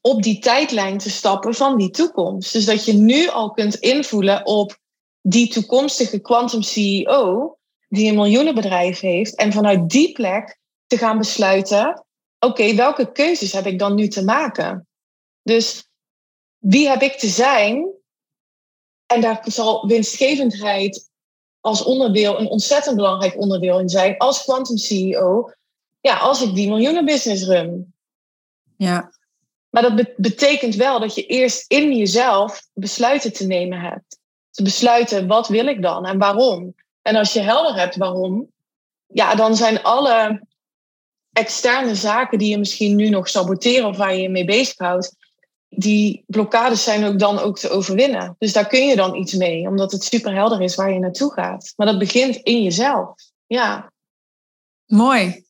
op 0.00 0.22
die 0.22 0.38
tijdlijn 0.38 0.98
te 0.98 1.10
stappen 1.10 1.54
van 1.54 1.76
die 1.76 1.90
toekomst. 1.90 2.52
Dus 2.52 2.64
dat 2.64 2.84
je 2.84 2.92
nu 2.92 3.28
al 3.28 3.50
kunt 3.50 3.74
invoelen 3.74 4.46
op 4.46 4.78
die 5.22 5.48
toekomstige 5.48 6.18
quantum 6.18 6.62
CEO 6.62 7.56
die 7.88 8.08
een 8.08 8.14
miljoenenbedrijf 8.14 9.00
heeft 9.00 9.34
en 9.34 9.52
vanuit 9.52 9.88
die 9.88 10.12
plek 10.12 10.58
te 10.86 10.98
gaan 10.98 11.18
besluiten, 11.18 12.04
oké, 12.38 12.74
welke 12.74 13.12
keuzes 13.12 13.52
heb 13.52 13.66
ik 13.66 13.78
dan 13.78 13.94
nu 13.94 14.08
te 14.08 14.24
maken? 14.24 14.88
Dus 15.42 15.88
wie 16.58 16.88
heb 16.88 17.02
ik 17.02 17.18
te 17.18 17.28
zijn? 17.28 17.88
En 19.06 19.20
daar 19.20 19.44
zal 19.44 19.86
winstgevendheid 19.86 21.10
als 21.60 21.82
onderdeel 21.82 22.38
een 22.38 22.48
ontzettend 22.48 22.96
belangrijk 22.96 23.40
onderdeel 23.40 23.80
in 23.80 23.88
zijn 23.88 24.16
als 24.18 24.44
quantum 24.44 24.76
CEO. 24.76 25.52
Ja, 26.00 26.16
als 26.16 26.42
ik 26.42 26.54
die 26.54 26.68
miljoenenbusiness 26.68 27.44
run. 27.44 27.94
Ja, 28.76 29.12
Maar 29.70 29.82
dat 29.82 29.96
be- 29.96 30.14
betekent 30.16 30.74
wel 30.74 31.00
dat 31.00 31.14
je 31.14 31.26
eerst 31.26 31.64
in 31.70 31.96
jezelf 31.96 32.66
besluiten 32.72 33.32
te 33.32 33.46
nemen 33.46 33.80
hebt. 33.80 34.18
Te 34.50 34.62
besluiten, 34.62 35.26
wat 35.26 35.48
wil 35.48 35.66
ik 35.66 35.82
dan 35.82 36.06
en 36.06 36.18
waarom? 36.18 36.74
En 37.02 37.16
als 37.16 37.32
je 37.32 37.40
helder 37.40 37.74
hebt 37.74 37.96
waarom, 37.96 38.50
ja, 39.06 39.34
dan 39.34 39.56
zijn 39.56 39.82
alle 39.82 40.42
externe 41.32 41.94
zaken 41.94 42.38
die 42.38 42.50
je 42.50 42.58
misschien 42.58 42.96
nu 42.96 43.08
nog 43.08 43.28
saboteren 43.28 43.88
of 43.88 43.96
waar 43.96 44.14
je 44.14 44.22
je 44.22 44.28
mee 44.28 44.44
bezighoudt, 44.44 45.16
die 45.68 46.24
blokkades 46.26 46.84
zijn 46.84 47.04
ook 47.04 47.18
dan 47.18 47.38
ook 47.38 47.58
te 47.58 47.70
overwinnen. 47.70 48.36
Dus 48.38 48.52
daar 48.52 48.66
kun 48.66 48.86
je 48.86 48.96
dan 48.96 49.14
iets 49.14 49.34
mee, 49.34 49.68
omdat 49.68 49.92
het 49.92 50.04
super 50.04 50.34
helder 50.34 50.60
is 50.60 50.74
waar 50.74 50.92
je 50.92 50.98
naartoe 50.98 51.32
gaat. 51.32 51.72
Maar 51.76 51.86
dat 51.86 51.98
begint 51.98 52.36
in 52.36 52.62
jezelf. 52.62 53.14
Ja, 53.46 53.92
mooi. 54.86 55.44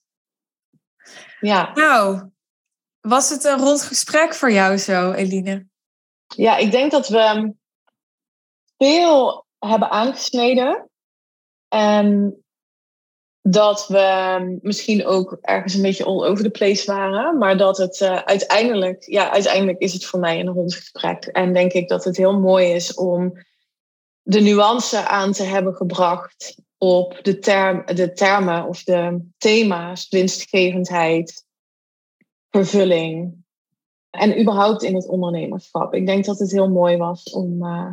ja. 1.41 1.71
Nou, 1.75 2.30
was 3.01 3.30
het 3.30 3.44
een 3.44 3.59
rond 3.59 3.82
gesprek 3.82 4.34
voor 4.34 4.53
jou 4.53 4.76
zo, 4.76 5.12
Eline? 5.12 5.66
Ja, 6.26 6.57
ik 6.57 6.70
denk 6.70 6.90
dat 6.90 7.09
we 7.09 7.55
veel 8.76 9.46
hebben 9.59 9.90
aangesneden. 9.90 10.90
En 11.68 12.34
dat 13.42 13.86
we 13.88 14.59
misschien 14.62 15.07
ook 15.07 15.38
ergens 15.40 15.74
een 15.74 15.82
beetje 15.82 16.05
all 16.05 16.24
over 16.24 16.44
the 16.44 16.51
place 16.51 16.92
waren. 16.92 17.38
Maar 17.38 17.57
dat 17.57 17.76
het 17.76 18.01
eh, 18.01 18.16
uiteindelijk, 18.16 19.05
ja, 19.07 19.30
uiteindelijk 19.30 19.78
is 19.78 19.92
het 19.92 20.05
voor 20.05 20.20
mij 20.20 20.40
een 20.40 20.48
rond 20.53 20.74
gesprek. 20.74 21.24
En 21.24 21.53
denk 21.53 21.72
ik 21.72 21.88
dat 21.88 22.05
het 22.05 22.16
heel 22.16 22.38
mooi 22.38 22.72
is 22.72 22.94
om 22.94 23.32
de 24.22 24.40
nuance 24.40 25.07
aan 25.07 25.32
te 25.32 25.42
hebben 25.42 25.74
gebracht 25.74 26.57
op 26.78 27.18
de, 27.22 27.38
term, 27.38 27.82
de 27.86 28.12
termen 28.12 28.66
of 28.66 28.82
de 28.82 29.28
thema's, 29.38 30.09
winstgevendheid, 30.09 31.44
vervulling, 32.51 33.40
en 34.11 34.40
überhaupt 34.40 34.82
in 34.82 34.94
het 34.94 35.09
ondernemerschap. 35.09 35.94
Ik 35.94 36.07
denk 36.07 36.24
dat 36.24 36.38
het 36.38 36.51
heel 36.51 36.70
mooi 36.70 36.96
was 36.96 37.22
om, 37.22 37.64
eh, 37.64 37.92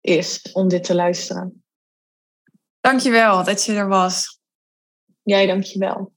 is 0.00 0.52
om 0.52 0.68
dit 0.68 0.84
te 0.84 0.94
luisteren. 0.94 1.64
Dankjewel 2.80 3.44
dat 3.44 3.64
je 3.64 3.72
er 3.72 3.88
was. 3.88 4.40
Jij, 5.22 5.46
dankjewel. 5.46 6.14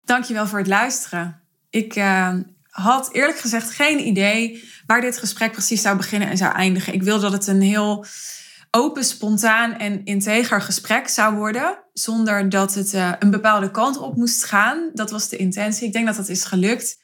Dankjewel 0.00 0.46
voor 0.46 0.58
het 0.58 0.68
luisteren. 0.68 1.42
Ik 1.70 1.94
eh, 1.94 2.38
had 2.62 3.12
eerlijk 3.12 3.38
gezegd 3.38 3.70
geen 3.70 4.06
idee 4.06 4.64
waar 4.86 5.00
dit 5.00 5.18
gesprek 5.18 5.52
precies 5.52 5.82
zou 5.82 5.96
beginnen 5.96 6.28
en 6.28 6.36
zou 6.36 6.52
eindigen. 6.52 6.94
Ik 6.94 7.02
wilde 7.02 7.22
dat 7.22 7.32
het 7.32 7.46
een 7.46 7.60
heel 7.60 8.04
open, 8.76 9.04
spontaan 9.04 9.72
en 9.72 10.04
integer 10.04 10.60
gesprek 10.60 11.08
zou 11.08 11.34
worden. 11.34 11.78
Zonder 11.92 12.48
dat 12.48 12.74
het 12.74 12.94
eh, 12.94 13.12
een 13.18 13.30
bepaalde 13.30 13.70
kant 13.70 13.98
op 13.98 14.16
moest 14.16 14.44
gaan. 14.44 14.90
Dat 14.94 15.10
was 15.10 15.28
de 15.28 15.36
intentie. 15.36 15.86
Ik 15.86 15.92
denk 15.92 16.06
dat 16.06 16.16
dat 16.16 16.28
is 16.28 16.44
gelukt. 16.44 17.00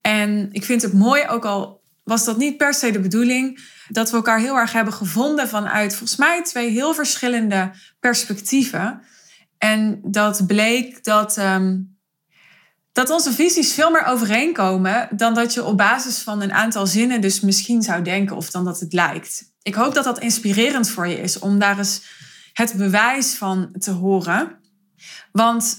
En 0.00 0.48
ik 0.52 0.64
vind 0.64 0.82
het 0.82 0.92
mooi, 0.92 1.26
ook 1.28 1.44
al 1.44 1.84
was 2.04 2.24
dat 2.24 2.36
niet 2.36 2.56
per 2.56 2.74
se 2.74 2.90
de 2.90 3.00
bedoeling, 3.00 3.60
dat 3.88 4.10
we 4.10 4.16
elkaar 4.16 4.38
heel 4.38 4.56
erg 4.56 4.72
hebben 4.72 4.92
gevonden 4.92 5.48
vanuit 5.48 5.94
volgens 5.96 6.18
mij 6.18 6.42
twee 6.42 6.70
heel 6.70 6.94
verschillende 6.94 7.70
perspectieven. 8.00 9.02
En 9.58 10.00
dat 10.02 10.46
bleek 10.46 11.04
dat, 11.04 11.36
ehm, 11.36 11.76
dat 12.96 13.10
onze 13.10 13.32
visies 13.32 13.72
veel 13.72 13.90
meer 13.90 14.04
overeenkomen 14.04 15.08
dan 15.10 15.34
dat 15.34 15.54
je 15.54 15.64
op 15.64 15.76
basis 15.76 16.18
van 16.18 16.42
een 16.42 16.52
aantal 16.52 16.86
zinnen 16.86 17.20
dus 17.20 17.40
misschien 17.40 17.82
zou 17.82 18.02
denken 18.02 18.36
of 18.36 18.50
dan 18.50 18.64
dat 18.64 18.80
het 18.80 18.92
lijkt. 18.92 19.52
Ik 19.62 19.74
hoop 19.74 19.94
dat 19.94 20.04
dat 20.04 20.18
inspirerend 20.18 20.88
voor 20.90 21.06
je 21.06 21.20
is 21.20 21.38
om 21.38 21.58
daar 21.58 21.78
eens 21.78 22.02
het 22.52 22.74
bewijs 22.76 23.34
van 23.34 23.70
te 23.78 23.90
horen. 23.90 24.60
Want 25.32 25.76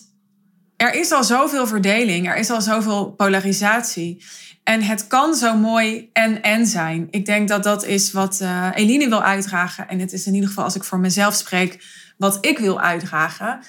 er 0.76 0.94
is 0.94 1.12
al 1.12 1.24
zoveel 1.24 1.68
verdeling, 1.68 2.28
er 2.28 2.38
is 2.38 2.50
al 2.50 2.62
zoveel 2.62 3.12
polarisatie. 3.12 4.26
En 4.64 4.82
het 4.82 5.08
kan 5.08 5.36
zo 5.36 5.56
mooi 5.56 6.10
en-en 6.14 6.66
zijn. 6.66 7.08
Ik 7.10 7.26
denk 7.26 7.48
dat 7.48 7.64
dat 7.64 7.86
is 7.86 8.12
wat 8.12 8.40
uh, 8.42 8.70
Eline 8.74 9.10
wil 9.10 9.22
uitdragen. 9.22 9.88
En 9.88 10.00
het 10.00 10.14
is 10.14 10.28
in 10.28 10.34
ieder 10.34 10.50
geval, 10.50 10.64
als 10.64 10.76
ik 10.76 10.84
voor 10.84 11.00
mezelf 11.00 11.34
spreek, 11.34 11.84
wat 12.18 12.46
ik 12.46 12.60
wil 12.60 12.82
uitdragen. 12.82 13.60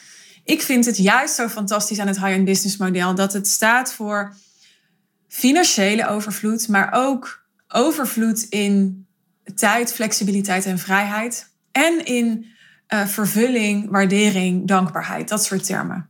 Ik 0.48 0.62
vind 0.62 0.84
het 0.84 0.96
juist 0.96 1.34
zo 1.34 1.48
fantastisch 1.48 1.98
aan 1.98 2.06
het 2.06 2.18
high-end 2.18 2.44
business 2.44 2.76
model 2.76 3.14
dat 3.14 3.32
het 3.32 3.48
staat 3.48 3.92
voor 3.92 4.34
financiële 5.28 6.08
overvloed, 6.08 6.68
maar 6.68 6.90
ook 6.92 7.46
overvloed 7.68 8.42
in 8.42 9.06
tijd, 9.54 9.92
flexibiliteit 9.92 10.66
en 10.66 10.78
vrijheid. 10.78 11.52
En 11.72 12.04
in 12.04 12.46
uh, 12.88 13.06
vervulling, 13.06 13.90
waardering, 13.90 14.68
dankbaarheid. 14.68 15.28
Dat 15.28 15.44
soort 15.44 15.64
termen. 15.64 16.08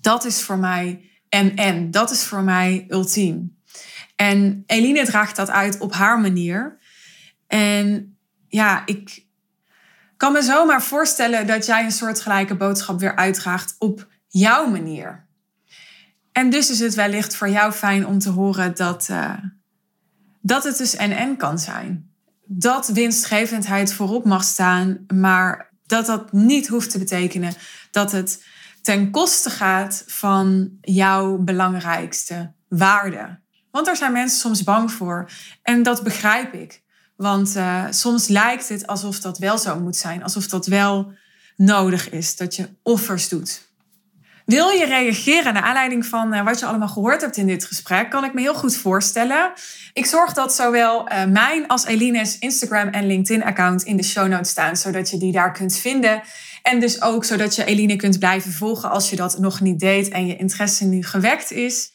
Dat 0.00 0.24
is 0.24 0.42
voor 0.42 0.58
mij 0.58 1.10
en-en. 1.28 1.90
Dat 1.90 2.10
is 2.10 2.24
voor 2.24 2.42
mij 2.42 2.86
ultiem. 2.88 3.56
En 4.16 4.62
Eline 4.66 5.04
draagt 5.04 5.36
dat 5.36 5.50
uit 5.50 5.78
op 5.78 5.92
haar 5.92 6.20
manier. 6.20 6.78
En 7.46 8.16
ja, 8.48 8.86
ik 8.86 9.26
kan 10.22 10.32
me 10.32 10.42
zomaar 10.42 10.82
voorstellen 10.82 11.46
dat 11.46 11.66
jij 11.66 11.84
een 11.84 11.92
soortgelijke 11.92 12.56
boodschap 12.56 13.00
weer 13.00 13.16
uitdraagt 13.16 13.74
op 13.78 14.06
jouw 14.28 14.66
manier. 14.66 15.26
En 16.32 16.50
dus 16.50 16.70
is 16.70 16.78
het 16.78 16.94
wellicht 16.94 17.36
voor 17.36 17.48
jou 17.48 17.72
fijn 17.72 18.06
om 18.06 18.18
te 18.18 18.30
horen 18.30 18.76
dat, 18.76 19.08
uh, 19.10 19.34
dat 20.40 20.64
het 20.64 20.76
dus 20.76 20.96
en-en 20.96 21.36
kan 21.36 21.58
zijn. 21.58 22.10
Dat 22.44 22.88
winstgevendheid 22.88 23.92
voorop 23.92 24.24
mag 24.24 24.44
staan, 24.44 25.04
maar 25.14 25.72
dat 25.86 26.06
dat 26.06 26.32
niet 26.32 26.68
hoeft 26.68 26.90
te 26.90 26.98
betekenen 26.98 27.54
dat 27.90 28.12
het 28.12 28.44
ten 28.82 29.10
koste 29.10 29.50
gaat 29.50 30.04
van 30.06 30.70
jouw 30.80 31.38
belangrijkste 31.38 32.52
waarde. 32.68 33.40
Want 33.70 33.86
daar 33.86 33.96
zijn 33.96 34.12
mensen 34.12 34.40
soms 34.40 34.64
bang 34.64 34.92
voor. 34.92 35.30
En 35.62 35.82
dat 35.82 36.02
begrijp 36.02 36.52
ik. 36.52 36.81
Want 37.22 37.56
uh, 37.56 37.84
soms 37.90 38.28
lijkt 38.28 38.68
het 38.68 38.86
alsof 38.86 39.20
dat 39.20 39.38
wel 39.38 39.58
zo 39.58 39.80
moet 39.80 39.96
zijn. 39.96 40.22
Alsof 40.22 40.46
dat 40.46 40.66
wel 40.66 41.12
nodig 41.56 42.10
is. 42.10 42.36
Dat 42.36 42.56
je 42.56 42.68
offers 42.82 43.28
doet. 43.28 43.70
Wil 44.46 44.68
je 44.68 44.84
reageren 44.84 45.54
naar 45.54 45.62
aanleiding 45.62 46.06
van 46.06 46.34
uh, 46.34 46.44
wat 46.44 46.58
je 46.58 46.66
allemaal 46.66 46.88
gehoord 46.88 47.20
hebt 47.20 47.36
in 47.36 47.46
dit 47.46 47.64
gesprek? 47.64 48.10
Kan 48.10 48.24
ik 48.24 48.34
me 48.34 48.40
heel 48.40 48.54
goed 48.54 48.76
voorstellen. 48.76 49.52
Ik 49.92 50.06
zorg 50.06 50.32
dat 50.32 50.54
zowel 50.54 51.12
uh, 51.12 51.24
mijn 51.24 51.66
als 51.66 51.84
Eline's 51.84 52.38
Instagram 52.38 52.88
en 52.88 53.06
LinkedIn 53.06 53.44
account 53.44 53.82
in 53.82 53.96
de 53.96 54.04
show 54.04 54.28
notes 54.28 54.50
staan. 54.50 54.76
Zodat 54.76 55.10
je 55.10 55.18
die 55.18 55.32
daar 55.32 55.52
kunt 55.52 55.76
vinden. 55.76 56.22
En 56.62 56.80
dus 56.80 57.02
ook 57.02 57.24
zodat 57.24 57.54
je 57.54 57.64
Eline 57.64 57.96
kunt 57.96 58.18
blijven 58.18 58.52
volgen 58.52 58.90
als 58.90 59.10
je 59.10 59.16
dat 59.16 59.38
nog 59.38 59.60
niet 59.60 59.80
deed 59.80 60.08
en 60.08 60.26
je 60.26 60.36
interesse 60.36 60.84
nu 60.84 61.02
gewekt 61.02 61.50
is. 61.50 61.92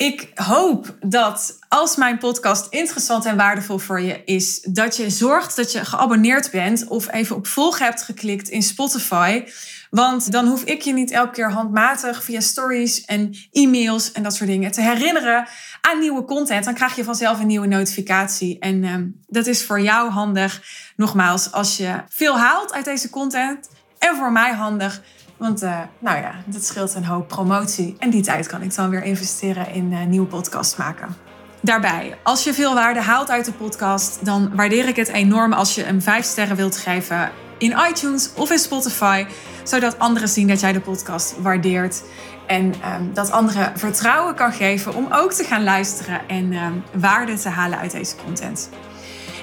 Ik 0.00 0.30
hoop 0.34 0.96
dat 1.00 1.58
als 1.68 1.96
mijn 1.96 2.18
podcast 2.18 2.66
interessant 2.72 3.24
en 3.24 3.36
waardevol 3.36 3.78
voor 3.78 4.00
je 4.00 4.24
is, 4.24 4.60
dat 4.60 4.96
je 4.96 5.10
zorgt 5.10 5.56
dat 5.56 5.72
je 5.72 5.84
geabonneerd 5.84 6.50
bent 6.50 6.86
of 6.88 7.12
even 7.12 7.36
op 7.36 7.46
volgen 7.46 7.84
hebt 7.84 8.02
geklikt 8.02 8.48
in 8.48 8.62
Spotify. 8.62 9.44
Want 9.90 10.32
dan 10.32 10.46
hoef 10.46 10.64
ik 10.64 10.82
je 10.82 10.92
niet 10.92 11.10
elke 11.10 11.32
keer 11.32 11.52
handmatig 11.52 12.24
via 12.24 12.40
stories 12.40 13.04
en 13.04 13.34
e-mails 13.52 14.12
en 14.12 14.22
dat 14.22 14.34
soort 14.34 14.50
dingen 14.50 14.70
te 14.70 14.80
herinneren 14.80 15.48
aan 15.80 15.98
nieuwe 15.98 16.24
content. 16.24 16.64
Dan 16.64 16.74
krijg 16.74 16.96
je 16.96 17.04
vanzelf 17.04 17.40
een 17.40 17.46
nieuwe 17.46 17.66
notificatie. 17.66 18.58
En 18.58 18.82
uh, 18.82 18.94
dat 19.26 19.46
is 19.46 19.64
voor 19.64 19.80
jou 19.80 20.10
handig, 20.10 20.62
nogmaals, 20.96 21.52
als 21.52 21.76
je 21.76 22.02
veel 22.08 22.38
haalt 22.38 22.72
uit 22.72 22.84
deze 22.84 23.10
content. 23.10 23.68
En 23.98 24.16
voor 24.16 24.32
mij 24.32 24.52
handig 24.52 25.02
want 25.40 25.62
uh, 25.62 25.78
nou 25.98 26.18
ja, 26.18 26.34
dat 26.46 26.64
scheelt 26.64 26.94
een 26.94 27.04
hoop 27.04 27.28
promotie. 27.28 27.96
En 27.98 28.10
die 28.10 28.22
tijd 28.22 28.46
kan 28.46 28.62
ik 28.62 28.74
dan 28.74 28.90
weer 28.90 29.02
investeren 29.02 29.72
in 29.72 29.92
uh, 29.92 30.04
nieuwe 30.04 30.26
podcasts 30.26 30.76
maken. 30.76 31.16
Daarbij, 31.60 32.18
als 32.22 32.44
je 32.44 32.54
veel 32.54 32.74
waarde 32.74 33.00
haalt 33.00 33.30
uit 33.30 33.44
de 33.44 33.52
podcast, 33.52 34.24
dan 34.24 34.56
waardeer 34.56 34.88
ik 34.88 34.96
het 34.96 35.08
enorm 35.08 35.52
als 35.52 35.74
je 35.74 35.82
hem 35.82 36.02
5 36.02 36.24
sterren 36.24 36.56
wilt 36.56 36.76
geven 36.76 37.30
in 37.58 37.76
iTunes 37.90 38.30
of 38.34 38.50
in 38.50 38.58
Spotify, 38.58 39.26
zodat 39.64 39.98
anderen 39.98 40.28
zien 40.28 40.48
dat 40.48 40.60
jij 40.60 40.72
de 40.72 40.80
podcast 40.80 41.34
waardeert. 41.40 42.02
En 42.46 42.64
um, 42.64 43.14
dat 43.14 43.30
anderen 43.30 43.78
vertrouwen 43.78 44.34
kan 44.34 44.52
geven 44.52 44.94
om 44.94 45.06
ook 45.10 45.32
te 45.32 45.44
gaan 45.44 45.64
luisteren 45.64 46.20
en 46.28 46.52
um, 46.52 46.82
waarde 47.00 47.34
te 47.34 47.48
halen 47.48 47.78
uit 47.78 47.90
deze 47.90 48.14
content. 48.24 48.68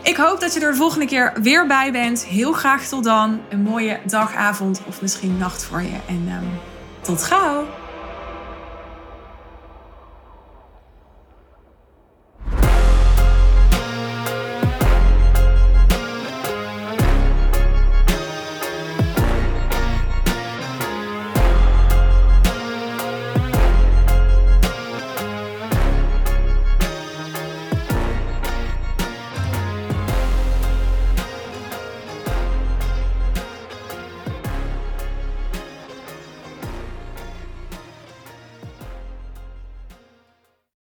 Ik 0.07 0.17
hoop 0.17 0.39
dat 0.39 0.53
je 0.53 0.59
er 0.59 0.71
de 0.71 0.77
volgende 0.77 1.05
keer 1.05 1.33
weer 1.41 1.67
bij 1.67 1.91
bent. 1.91 2.25
Heel 2.25 2.53
graag 2.53 2.87
tot 2.87 3.03
dan. 3.03 3.41
Een 3.49 3.61
mooie 3.61 3.99
dag, 4.05 4.35
avond 4.35 4.81
of 4.87 5.01
misschien 5.01 5.37
nacht 5.37 5.63
voor 5.63 5.81
je. 5.81 5.97
En 6.07 6.27
um, 6.41 6.59
tot 7.01 7.23
gauw! 7.23 7.65